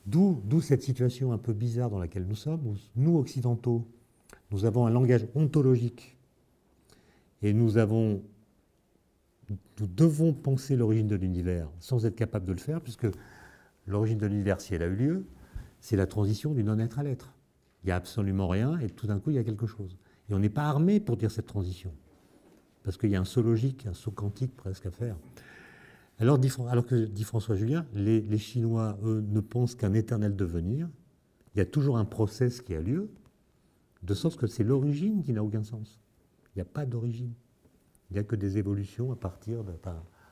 [0.05, 3.87] D'où cette situation un peu bizarre dans laquelle nous sommes, où nous, occidentaux,
[4.51, 6.17] nous avons un langage ontologique
[7.41, 8.21] et nous avons
[9.79, 13.07] nous devons penser l'origine de l'univers sans être capable de le faire, puisque
[13.85, 15.25] l'origine de l'univers, si elle a eu lieu,
[15.81, 17.33] c'est la transition du non-être à l'être.
[17.83, 19.97] Il n'y a absolument rien, et tout d'un coup, il y a quelque chose.
[20.29, 21.93] Et on n'est pas armé pour dire cette transition,
[22.83, 25.17] parce qu'il y a un saut logique, un saut quantique presque à faire.
[26.19, 26.39] Alors,
[26.69, 30.87] alors que dit François Julien, les, Chinois, eux, ne pensent qu'un éternel devenir.
[31.55, 33.09] Il y a toujours un process qui a lieu,
[34.03, 35.99] de sorte que c'est l'origine qui n'a aucun sens.
[36.53, 37.33] Il n'y a pas d'origine.
[38.09, 39.73] Il n'y a que des évolutions à partir de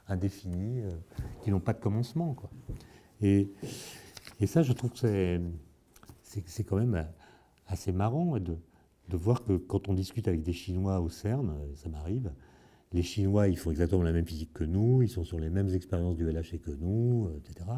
[0.08, 0.96] indéfinies euh,
[1.44, 2.36] qui n'ont pas de commencement.
[3.22, 3.50] Et,
[4.40, 5.40] et, ça, je trouve que
[6.22, 7.08] c'est quand même
[7.70, 8.58] assez marrant de,
[9.12, 12.32] voir que quand on discute avec des Chinois au CERN, ça m'arrive,
[12.92, 15.70] les Chinois, ils font exactement la même physique que nous, ils sont sur les mêmes
[15.70, 17.70] expériences du LHC que nous, euh, etc.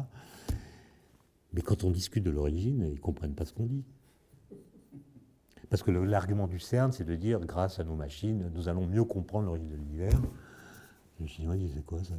[1.52, 3.84] Mais quand on discute de l'origine, ils ne comprennent pas ce qu'on dit.
[5.68, 9.04] Parce que l'argument du CERN, c'est de dire, grâce à nos machines, nous allons mieux
[9.04, 10.20] comprendre l'origine de l'univers.
[11.20, 12.14] Les Chinois disent, c'est quoi ça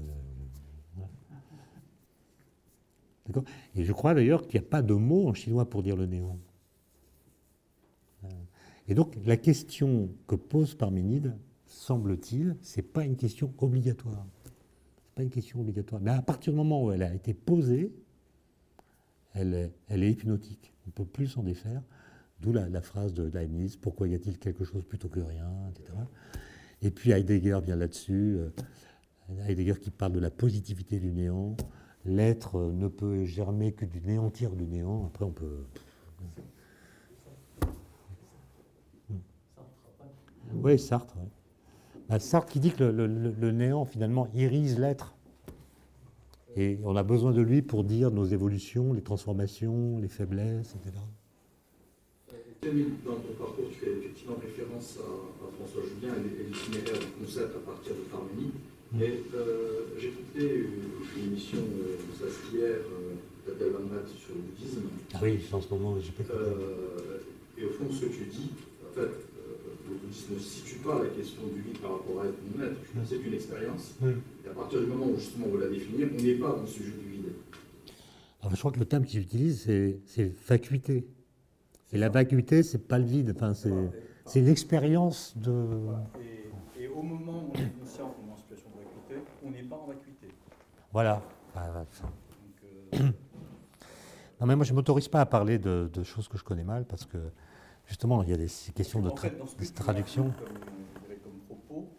[3.25, 3.43] D'accord?
[3.75, 6.05] Et je crois d'ailleurs qu'il n'y a pas de mot en chinois pour dire le
[6.05, 6.37] néant.
[8.87, 11.35] Et donc, la question que pose Parménide,
[11.65, 14.25] semble-t-il, ce n'est pas une question obligatoire.
[14.45, 16.01] Ce pas une question obligatoire.
[16.01, 17.93] Mais à partir du moment où elle a été posée,
[19.33, 20.73] elle est, elle est hypnotique.
[20.85, 21.81] On ne peut plus s'en défaire.
[22.41, 25.97] D'où la, phrase de Leibniz, pourquoi y a-t-il quelque chose plutôt que rien, etc.
[26.81, 28.49] Et puis Heidegger vient là-dessus, euh,
[29.47, 31.55] Heidegger qui parle de la positivité du néant,
[32.03, 35.65] l'être ne peut germer que du néantir du néant, après on peut...
[40.61, 41.15] Oui, Sartre.
[42.09, 45.15] Bah, Sartre qui dit que le, néant, finalement, irise l'être.
[46.55, 50.99] Et on a besoin de lui pour dire nos évolutions, les transformations, les faiblesses, etc
[53.05, 57.59] dans ton parcours, tu fais effectivement référence à, François Julien et, l'itinéraire du concept à
[57.59, 58.55] partir de Parménide.
[58.91, 58.97] Mm.
[58.99, 60.93] Mais euh, j'ai écouté une,
[61.23, 62.77] émission de ça hier
[63.45, 63.71] d'Abdel
[64.17, 64.81] sur le bouddhisme.
[65.13, 67.19] Ah oui, en ce moment, j'ai pas euh,
[67.57, 68.49] Et au fond, ce que tu dis,
[68.83, 69.32] en fait, euh,
[70.31, 72.77] ne situe pas la question du vide par rapport à être non-être.
[73.05, 73.95] C'est une expérience.
[74.45, 76.61] Et à partir du moment où justement on veut la définir, on n'est pas dans
[76.61, 77.33] le sujet du vide.
[78.49, 79.69] je crois que le terme qu'il utilise,
[80.05, 81.05] c'est vacuité.
[81.91, 85.67] Et la vacuité, c'est pas le vide, enfin, c'est l'expérience de.
[86.79, 89.63] Et, au moment où on est conscient qu'on est en situation de vacuité, on n'est
[89.63, 90.27] pas en vacuité.
[90.91, 91.21] Voilà.
[91.57, 91.83] Euh,
[94.41, 96.85] non, mais moi, je ne m'autorise pas à parler de, choses que je connais mal
[96.85, 97.17] parce que,
[97.93, 100.23] justement, il y a des questions de, traduction.
[100.31, 101.89] Comme, comme propos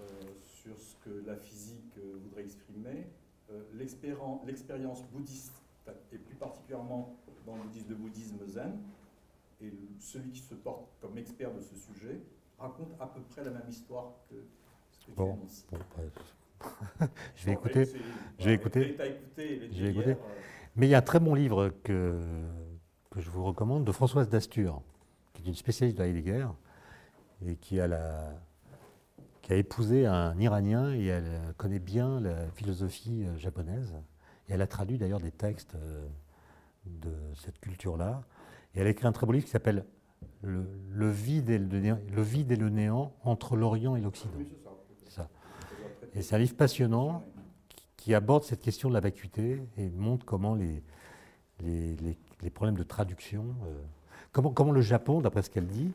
[0.00, 0.02] euh,
[0.42, 3.06] sur ce que la physique euh, voudrait exprimer,
[3.72, 5.62] l'expérience bouddhiste,
[6.12, 7.14] et plus particulièrement
[7.46, 8.72] dans le bouddhisme de bouddhisme zen,
[9.60, 12.20] et celui qui se porte comme expert de ce sujet
[12.58, 14.34] raconte à peu près la même histoire que
[14.90, 15.38] ce que tu bon,
[17.36, 17.84] je vais écouter.
[18.40, 18.96] Je vais écouter.
[19.36, 20.16] Je vais écouter.
[20.74, 22.20] Mais il y a un très bon livre que,
[23.10, 24.82] que je vous recommande de Françoise Dastur,
[25.44, 26.46] est une spécialiste de Heidegger
[27.46, 28.32] et qui a, la,
[29.42, 33.94] qui a épousé un Iranien et elle connaît bien la philosophie euh, japonaise.
[34.48, 36.06] Et elle a traduit d'ailleurs des textes euh,
[36.86, 38.22] de cette culture-là.
[38.74, 39.84] Et elle a écrit un très beau livre qui s'appelle
[40.42, 44.32] le, vide et le, vide et le néant entre l'Orient et l'Occident.
[45.04, 45.28] c'est ça.
[46.14, 47.22] Et c'est un livre passionnant
[47.96, 50.82] qui, aborde cette question de la vacuité et montre comment les,
[51.62, 53.82] les, problèmes de traduction, euh,
[54.34, 55.92] comment, comment le Japon, d'après ce qu'elle dit,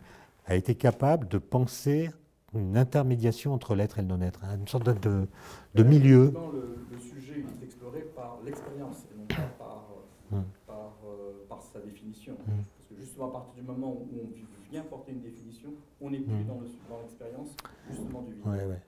[0.48, 2.10] a été capable de penser
[2.56, 5.28] une intermédiation entre l'être et le non-être, une sorte de,
[5.76, 6.34] de, milieu.
[6.91, 9.86] Le, sujet est exploré par l'expérience et non pas par,
[10.34, 10.44] euh, hum.
[10.70, 12.34] euh, par, sa définition.
[12.48, 12.64] Hum.
[12.76, 15.70] Parce que justement, à partir du moment où on vient porter une définition,
[16.02, 16.45] on n'est plus hum.
[16.90, 17.49] dans l'expérience
[17.88, 18.80] justement du vide.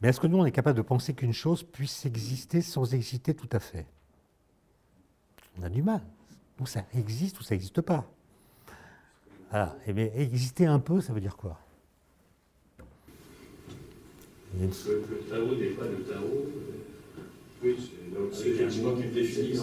[0.00, 3.34] Mais est-ce que nous, on est capable de penser qu'une chose puisse exister sans exister
[3.34, 3.86] tout à fait?
[5.58, 6.00] On a du mal.
[6.60, 8.06] Ou ça existe ou ça n'existe pas.
[9.52, 9.76] Voilà.
[9.86, 11.58] Et eh bien, exister un peu, ça veut dire quoi?
[14.58, 14.68] Le,
[15.28, 16.46] Tao n'est pas le Tao.
[17.62, 17.76] Oui,
[18.32, 19.60] c'est mot qui définit.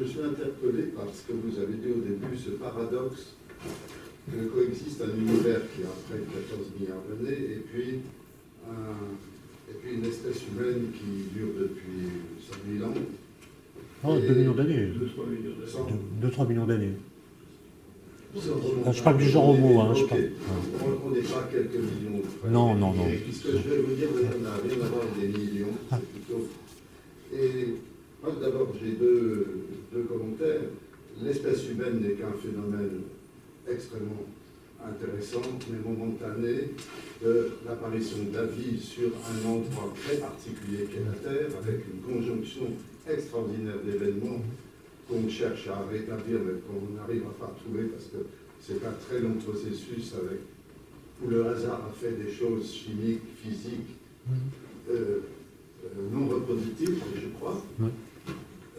[0.00, 3.36] Je suis interpellé par ce que vous avez dit au début, ce paradoxe
[4.28, 8.00] que coexiste un univers qui a près de 14 milliards d'années et puis,
[9.70, 12.10] et puis une espèce humaine qui dure depuis
[12.50, 12.94] 100 000 ans.
[14.08, 14.88] Oh, 2 millions d'années.
[16.22, 16.92] 2-3 millions d'années.
[18.92, 19.80] Je parle du genre homo.
[19.80, 20.30] Hein, okay.
[21.04, 22.22] On n'est pas quelques millions.
[22.48, 23.04] Non, non, non.
[23.24, 25.74] Puisque je vais vous dire, on n'a rien à voir des millions.
[25.90, 25.98] Ah.
[27.34, 27.74] Et
[28.22, 30.60] moi, d'abord, j'ai deux, deux commentaires.
[31.22, 33.00] L'espèce humaine n'est qu'un phénomène
[33.68, 34.26] extrêmement
[34.86, 36.74] intéressante, mais momentanée,
[37.24, 42.00] de l'apparition de la vie sur un endroit très particulier qu'est la Terre, avec une
[42.02, 42.66] conjonction
[43.08, 44.42] extraordinaire d'événements
[45.08, 48.26] qu'on cherche à rétablir, mais qu'on n'arrive pas à trouver parce que
[48.60, 50.40] c'est un très long processus avec,
[51.22, 53.94] où le hasard a fait des choses chimiques, physiques,
[54.90, 55.20] euh,
[55.84, 57.62] euh, non reproductibles, je crois.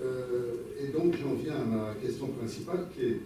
[0.01, 3.19] Euh, et donc j'en viens à ma question principale qui est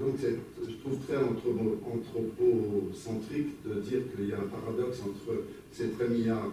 [0.00, 6.08] donc je trouve très anthropocentrique de dire qu'il y a un paradoxe entre ces 13
[6.08, 6.50] milliards,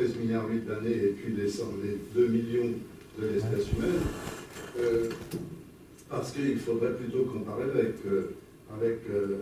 [0.00, 1.50] 13 milliards 8 d'années et puis les,
[2.14, 2.70] 2 millions
[3.18, 4.00] de l'espèce humaine,
[4.78, 5.08] euh,
[6.08, 8.34] parce qu'il faudrait plutôt comparer avec, euh,
[8.74, 9.00] avec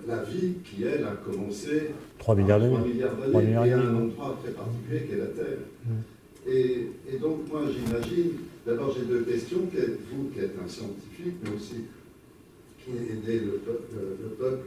[0.09, 3.45] la vie qui, elle, a commencé 3 milliards d'années.
[3.45, 5.59] et à un endroit très particulier qui est la Terre.
[5.87, 6.51] Mm.
[6.51, 8.33] Et, et, donc moi j'imagine,
[8.67, 11.85] d'abord j'ai deux questions, vous qui êtes un scientifique, mais aussi
[12.89, 13.61] aider le,
[14.39, 14.67] peuple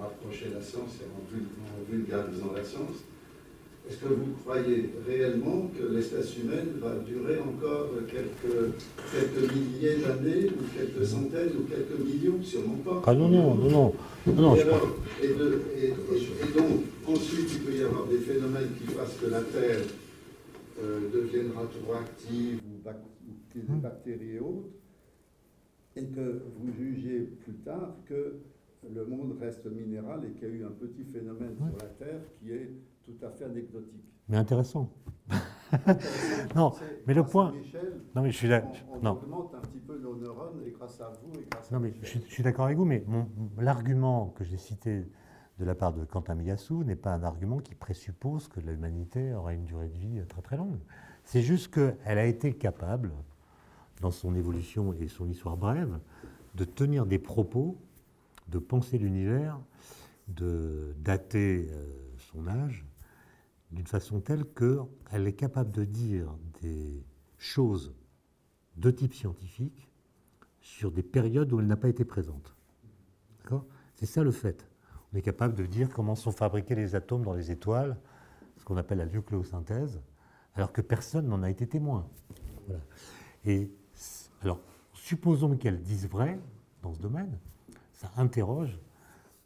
[0.00, 3.04] à, approcher la science et en, vulgarisant la science.
[3.88, 8.72] Est-ce que vous croyez réellement que l'espèce humaine va durer encore quelques,
[9.12, 13.02] quelques milliers d'années, ou quelques centaines, ou quelques millions, sûrement pas.
[13.06, 13.94] Ah non, non, non, non.
[14.26, 15.28] non, et,
[16.56, 19.82] donc, ensuite, il peut y avoir des phénomènes qui fassent que la Terre
[20.82, 24.70] euh, deviendra trop active, ou, ou des bactéries et autres
[25.96, 28.40] et que vous jugez plus tard que
[28.92, 32.20] le monde reste minéral et qu'il y a eu un petit phénomène sur la Terre
[32.38, 32.70] qui est
[33.04, 34.04] tout à fait anecdotique.
[34.28, 34.90] Mais intéressant.
[36.56, 36.72] non,
[37.06, 37.52] mais le point.
[38.14, 38.72] non, mais je suis d'accord.
[38.90, 41.92] On, augmente un petit peu nos neurones et grâce à vous et grâce non, mais
[42.02, 43.04] je, suis d'accord avec vous, mais
[43.58, 45.04] l'argument que j'ai cité
[45.58, 49.52] de la part de Quentin Miyassou n'est pas un argument qui présuppose que l'humanité aura
[49.52, 50.78] une durée de vie très très longue.
[51.24, 53.12] C'est juste qu'elle a été capable,
[54.00, 55.98] dans son évolution et son histoire brève,
[56.54, 57.78] de tenir des propos,
[58.48, 59.58] de penser l'univers,
[60.28, 61.86] de dater euh,
[62.18, 62.84] son âge,
[63.74, 67.04] d'une façon telle qu'elle est capable de dire des
[67.36, 67.94] choses
[68.76, 69.90] de type scientifique
[70.60, 72.54] sur des périodes où elle n'a pas été présente.
[73.94, 74.68] C'est ça le fait.
[75.12, 77.96] On est capable de dire comment sont fabriqués les atomes dans les étoiles,
[78.56, 80.00] ce qu'on appelle la nucléosynthèse,
[80.54, 82.08] alors que personne n'en a été témoin.
[83.44, 83.70] Et
[84.42, 84.60] alors,
[84.92, 86.40] supposons qu'elles disent vrai
[86.82, 87.38] dans ce domaine,
[87.92, 88.78] ça interroge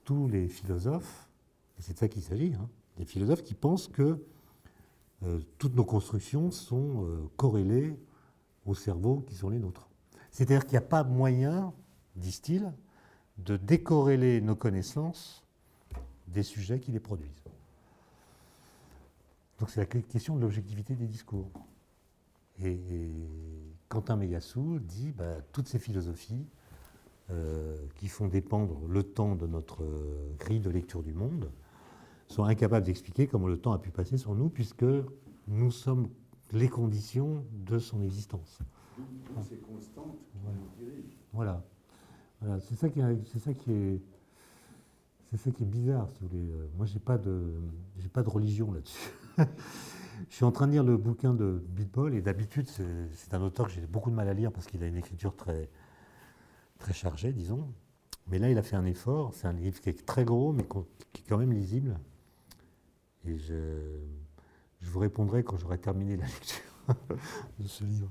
[0.04, 1.28] tous les philosophes,
[1.78, 2.68] et c'est de ça qu'il s'agit, hein,
[2.98, 4.22] des philosophes qui pensent que
[5.24, 7.98] euh, toutes nos constructions sont euh, corrélées
[8.66, 9.88] aux cerveaux qui sont les nôtres.
[10.30, 11.72] C'est-à-dire qu'il n'y a pas moyen,
[12.16, 12.72] disent-ils,
[13.38, 15.44] de décorréler nos connaissances
[16.26, 17.42] des sujets qui les produisent.
[19.58, 21.50] Donc c'est la question de l'objectivité des discours.
[22.62, 22.78] Et,
[23.88, 26.46] Quentin Meyassou dit bah, toutes ces philosophies
[27.30, 29.82] euh, qui font dépendre le temps de notre
[30.38, 31.50] grille de lecture du monde
[32.28, 34.84] sont incapables d'expliquer comment le temps a pu passer sur nous, puisque
[35.46, 36.08] nous sommes
[36.52, 38.58] les conditions de son existence.
[41.32, 41.64] Voilà.
[42.40, 42.60] voilà.
[42.60, 44.00] C'est ça qui c'est ça qui est,
[45.30, 46.48] c'est ça qui est bizarre, si vous voulez.
[46.76, 47.60] Moi, j'ai pas de,
[47.98, 49.10] j'ai pas de religion là-dessus.
[50.30, 53.68] Je suis en train de lire le bouquin de Bitbol et d'habitude, c'est un auteur
[53.68, 55.70] que j'ai beaucoup de mal à lire parce qu'il a une écriture très,
[56.80, 57.72] très chargée, disons.
[58.26, 59.32] Mais là, il a fait un effort.
[59.34, 60.64] C'est un livre qui est très gros, mais
[61.12, 61.98] qui est quand même lisible.
[63.26, 63.54] Et je,
[64.80, 66.94] je vous répondrai quand j'aurai terminé la lecture
[67.58, 68.08] de ce livre.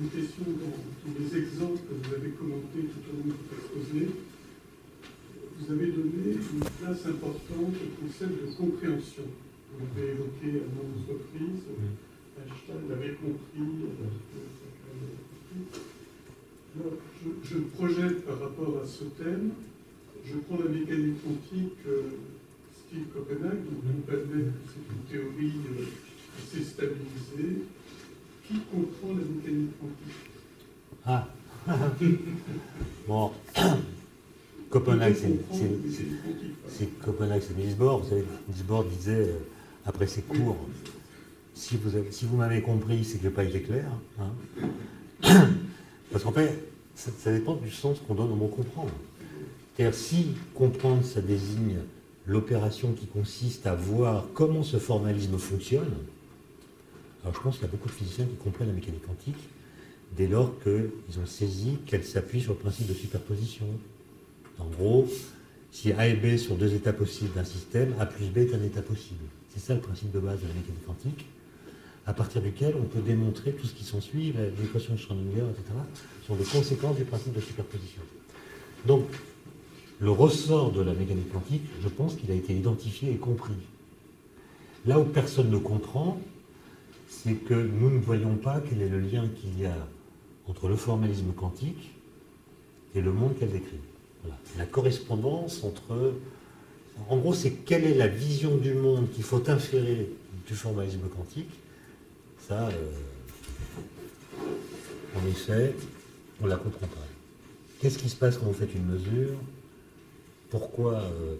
[0.00, 4.08] Une question dans, les exemples que vous avez commentés tout au long de votre exposé.
[5.58, 9.24] Vous avez donné une place importante au concept de compréhension.
[9.72, 11.64] Vous l'avez évoqué à nombreuses reprises.
[12.38, 13.90] Einstein l'avait compris.
[16.74, 16.92] Alors,
[17.22, 19.50] je, je projette par rapport à ce thème
[20.24, 22.02] je prends la mécanique quantique euh,
[22.86, 25.84] Steve Copenhague, donc on peut admettre que c'est une théorie euh,
[26.38, 27.64] assez stabilisée.
[28.46, 30.30] Qui comprend la mécanique quantique?
[31.06, 31.28] Ah
[33.06, 33.30] Bon,
[34.70, 35.14] Copenhague,
[36.68, 38.00] c'est Copenhague, c'est Niels Bohr.
[38.00, 39.38] Vous savez, Niels Bohr disait, euh,
[39.86, 40.56] après ses cours,
[41.54, 43.86] si vous, si vous m'avez compris, c'est que je n'ai pas été clair.
[44.18, 44.30] Hein.
[46.12, 46.58] Parce qu'en fait,
[46.94, 48.92] ça, ça, dépend du sens qu'on donne au mot comprendre.
[49.92, 51.78] Si comprendre, ça désigne
[52.26, 55.92] l'opération qui consiste à voir comment ce formalisme fonctionne,
[57.22, 59.48] alors je pense qu'il y a beaucoup de physiciens qui comprennent la mécanique quantique
[60.16, 63.66] dès lors qu'ils ont saisi qu'elle s'appuie sur le principe de superposition.
[64.58, 65.08] En gros,
[65.72, 68.62] si A et B sont deux états possibles d'un système, A plus B est un
[68.62, 69.24] état possible.
[69.48, 71.26] C'est ça le principe de base de la mécanique quantique,
[72.06, 75.72] à partir duquel on peut démontrer tout ce qui s'ensuit, l'équation de Schrödinger, etc.,
[76.26, 78.02] sont des conséquences du principe de superposition.
[78.86, 79.06] Donc,
[80.00, 83.52] le ressort de la mécanique quantique, je pense qu'il a été identifié et compris.
[84.86, 86.18] Là où personne ne comprend,
[87.08, 89.76] c'est que nous ne voyons pas quel est le lien qu'il y a
[90.48, 91.90] entre le formalisme quantique
[92.94, 93.80] et le monde qu'elle décrit.
[94.56, 96.14] La correspondance entre...
[97.08, 100.10] En gros, c'est quelle est la vision du monde qu'il faut inférer
[100.46, 101.50] du formalisme quantique.
[102.46, 102.90] Ça, euh,
[105.16, 105.74] en effet,
[106.40, 107.06] on ne la comprend pas.
[107.80, 109.34] Qu'est-ce qui se passe quand vous faites une mesure?
[110.50, 111.36] Pourquoi euh,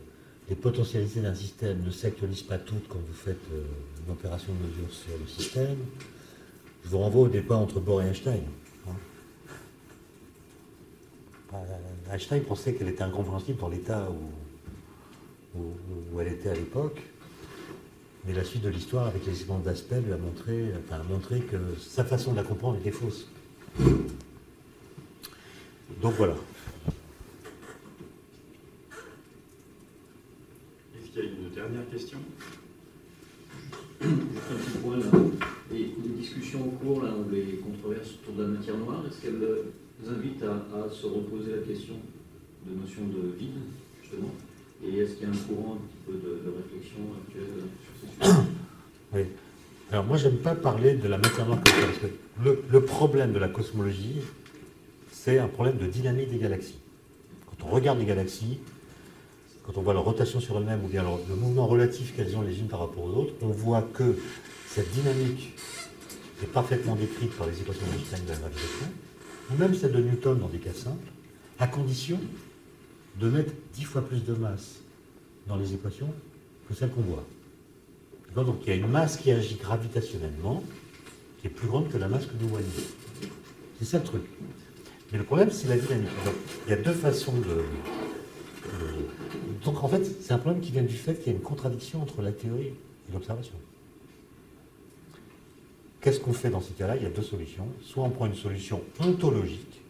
[0.49, 3.65] les potentialités d'un système ne s'actualisent pas toutes quand vous faites euh,
[4.07, 5.77] une opération de mesure sur le système.
[6.85, 8.43] Je vous renvoie au départ entre Bohr et Einstein.
[8.89, 8.93] Hein.
[11.55, 14.17] Euh, Einstein pensait qu'elle était incompréhensible dans l'état où,
[16.21, 17.01] elle était à l'époque.
[18.25, 21.57] Mais la suite de l'histoire, avec les séquences d'aspect, lui a montré, a montré que
[21.79, 23.27] sa façon de la comprendre était fausse.
[26.03, 26.35] Donc voilà.
[31.55, 32.19] Dernière question
[34.01, 34.13] Juste
[34.51, 35.07] un petit point là.
[35.73, 39.23] Et les discussions en cours, là, ou les controverses autour de la matière noire, est-ce
[39.23, 39.73] qu'elles euh,
[40.09, 41.95] invitent à, se reposer la question
[42.67, 43.61] de notion de vide,
[44.03, 44.33] justement?
[44.83, 47.45] Et est-ce qu'il y a un courant un petit peu de, réflexion actuelle
[47.85, 48.41] sur ces sujets?
[49.13, 49.23] Oui.
[49.91, 53.33] Alors moi, j'aime pas parler de la matière noire comme ça, parce que le problème
[53.33, 54.21] de la cosmologie,
[55.11, 56.79] c'est un problème de dynamique des galaxies.
[57.47, 58.59] Quand on regarde les galaxies,
[59.65, 62.59] quand on voit leur rotation sur elles-mêmes ou bien le mouvement relatif qu'elles ont les
[62.59, 64.17] unes par rapport aux autres, on voit que
[64.67, 65.55] cette dynamique
[66.43, 68.87] est parfaitement décrite par les équations d'Einstein de la gravitation,
[69.51, 71.09] ou même celle de Newton dans des cas simples,
[71.59, 72.19] à condition
[73.21, 74.77] de mettre dix fois plus de masse
[75.47, 76.09] dans les équations
[76.69, 77.25] que celle qu'on voit.
[78.35, 80.63] Donc il y a une masse qui agit gravitationnellement,
[81.41, 82.67] qui est plus grande que la masse que nous voyons.
[83.79, 84.23] C'est ça le truc.
[85.13, 86.09] Mais le problème, c'est la dynamique.
[86.67, 87.65] il y a deux façons de,
[89.65, 92.03] donc en fait, c'est un problème qui vient du fait qu'il y a une contradiction
[92.03, 93.55] entre la théorie et l'observation.
[96.01, 96.97] Qu'est-ce qu'on fait dans ces cas-là?
[96.97, 97.67] Il y a deux solutions.
[97.85, 99.81] Soit on prend une solution ontologique,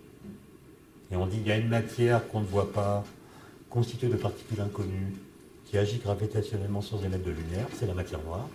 [1.12, 3.04] et on dit qu'il y a une matière qu'on ne voit pas,
[3.68, 5.14] constituée de particules inconnues,
[5.66, 8.48] qui agit gravitationnellement sans émettre de lumière, c'est la matière noire.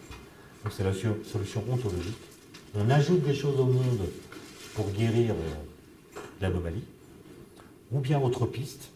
[0.64, 2.18] Donc c'est la so- solution ontologique.
[2.76, 4.02] On ajoute des choses au monde
[4.74, 6.84] pour guérir euh, l'anomalie.
[7.94, 8.90] Ou bien autre piste,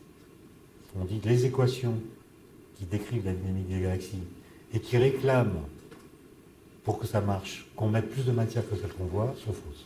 [0.97, 1.95] on dit que les équations
[2.77, 4.23] qui décrivent la dynamique des galaxies
[4.73, 5.61] et qui réclament,
[6.83, 9.85] pour que ça marche, qu'on mette plus de matière que celle qu'on voit, sont fausses.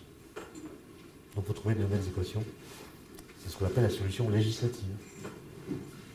[1.36, 2.44] Donc vous trouvez de nouvelles équations.
[3.44, 4.86] C'est ce qu'on appelle la solution législative.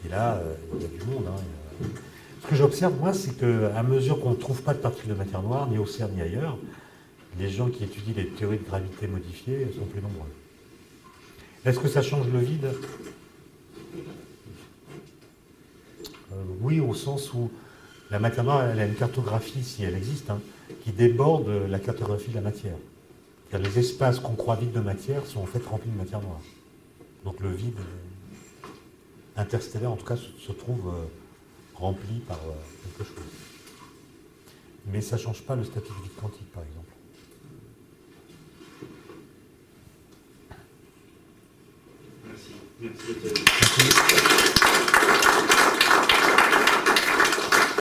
[0.07, 1.25] Et là, euh, il y a du monde.
[1.29, 1.87] hein.
[2.43, 5.43] Ce que j'observe, moi, c'est qu'à mesure qu'on ne trouve pas de particules de matière
[5.43, 6.57] noire, ni au CERN ni ailleurs,
[7.39, 10.29] les gens qui étudient les théories de gravité modifiées sont plus nombreux.
[11.65, 12.69] Est-ce que ça change le vide
[15.99, 16.18] Euh,
[16.61, 17.51] Oui, au sens où
[18.11, 20.41] la matière noire, elle a une cartographie, si elle existe, hein,
[20.85, 22.77] qui déborde la cartographie de la matière.
[23.49, 26.41] C'est-à-dire Les espaces qu'on croit vides de matière sont en fait remplis de matière noire.
[27.25, 28.69] Donc le vide euh,
[29.37, 31.05] interstellaire, en tout cas, se, se trouve euh,
[31.75, 32.53] rempli par euh,
[32.97, 33.25] quelque chose.
[34.87, 36.93] Mais ça ne change pas le statut du vide quantique, par exemple.
[42.27, 42.55] Merci.
[42.81, 43.07] Merci.
[45.11, 45.28] Merci.